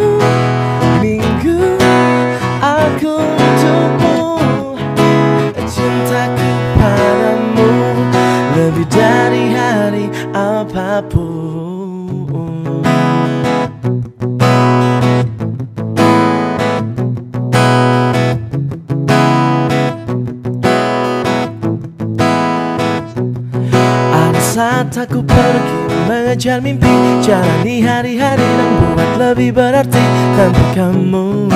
mengejar 26.49 26.65
mimpi. 26.65 26.89
Jalani 27.21 27.77
hari-hari 27.85 28.41
dan 28.41 28.71
buat 28.81 29.13
lebih 29.21 29.53
berarti. 29.53 30.01
Tanpa 30.33 30.65
kamu. 30.73 31.53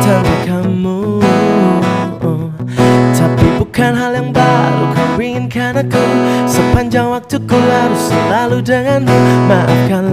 Tanpa 0.00 0.36
kamu. 0.48 1.20
Tapi 3.12 3.46
bukan 3.60 3.92
hal 3.92 4.12
yang 4.16 4.32
baru 4.32 4.84
kau 4.96 5.20
inginkan 5.20 5.84
aku. 5.84 6.04
Sepanjang 6.48 7.12
waktuku 7.12 7.56
harus 7.60 8.08
selalu 8.08 8.64
denganmu. 8.64 9.16
Maafkanlah 9.52 10.03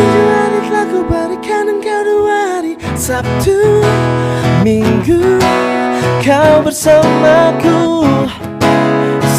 Hari 0.00 0.58
telah 0.68 0.84
ku 0.88 1.00
berikan 1.04 1.66
Sabtu 3.00 3.56
Minggu. 4.62 5.40
Kau 6.20 6.60
bersamaku. 6.62 8.06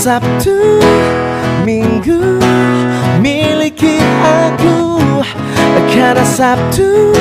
Sabtu 0.01 0.81
Minggu 1.61 2.41
Miliki 3.21 4.01
aku. 4.21 5.01
Karena 5.91 6.25
Sabtu 6.25 7.13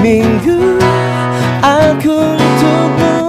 Minggu 0.00 0.78
Aku 1.60 2.14
untukmu 2.14 3.27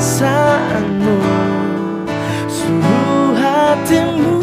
Perasaanmu 0.00 1.20
Suruh 2.48 3.36
hatimu. 3.36 4.40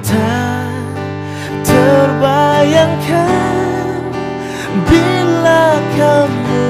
Tak 0.00 0.72
terbayangkan 1.68 3.28
Bila 4.88 5.76
kamu 5.92 6.64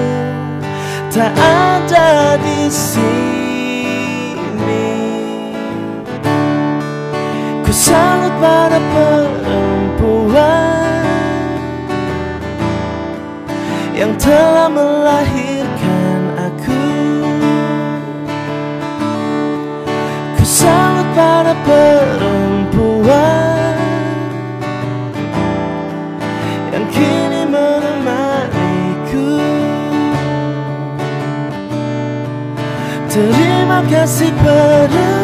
tak 1.15 1.39
ada 1.39 2.35
di 2.43 2.67
sini 2.67 3.20
Terima 34.01 34.09
kasih 34.09 35.20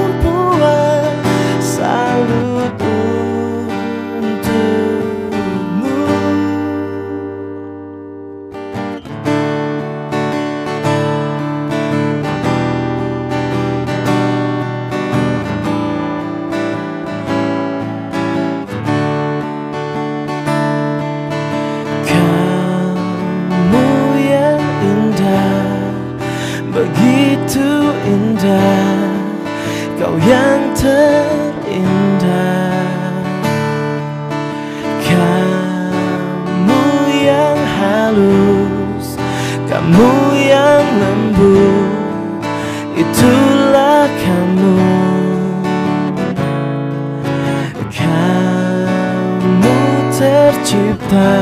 tercipta 50.47 51.35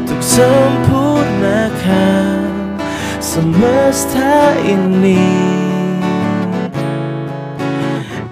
Untuk 0.00 0.24
sempurnakan 0.24 2.48
Semesta 3.20 4.56
ini. 4.64 5.28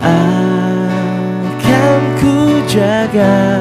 Akan 0.00 2.00
ku 2.20 2.60
jaga 2.64 3.60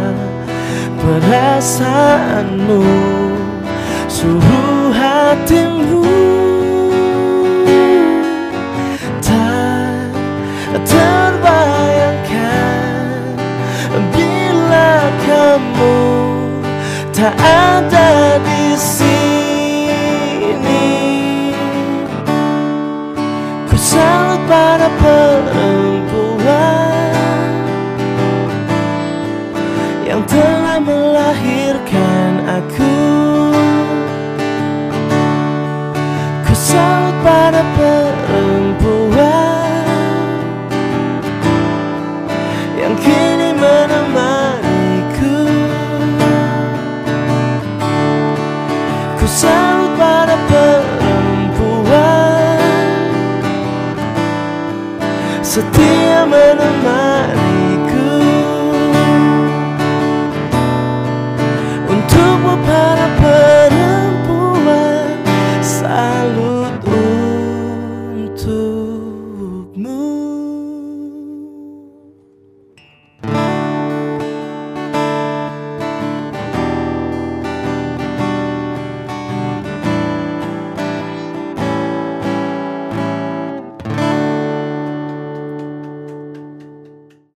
Perasaanmu 0.99 2.83
Suhu 4.07 4.91
hatimu 4.95 6.03
kamu 15.49 15.97
tak 17.09 17.33
ada 17.41 18.37
di 18.37 18.77
sini. 18.77 19.09
Ku 23.65 23.73
salut 23.73 24.45
pada 24.45 24.93
perempuan 25.01 26.18
demon 55.79 56.59
of 56.59 56.78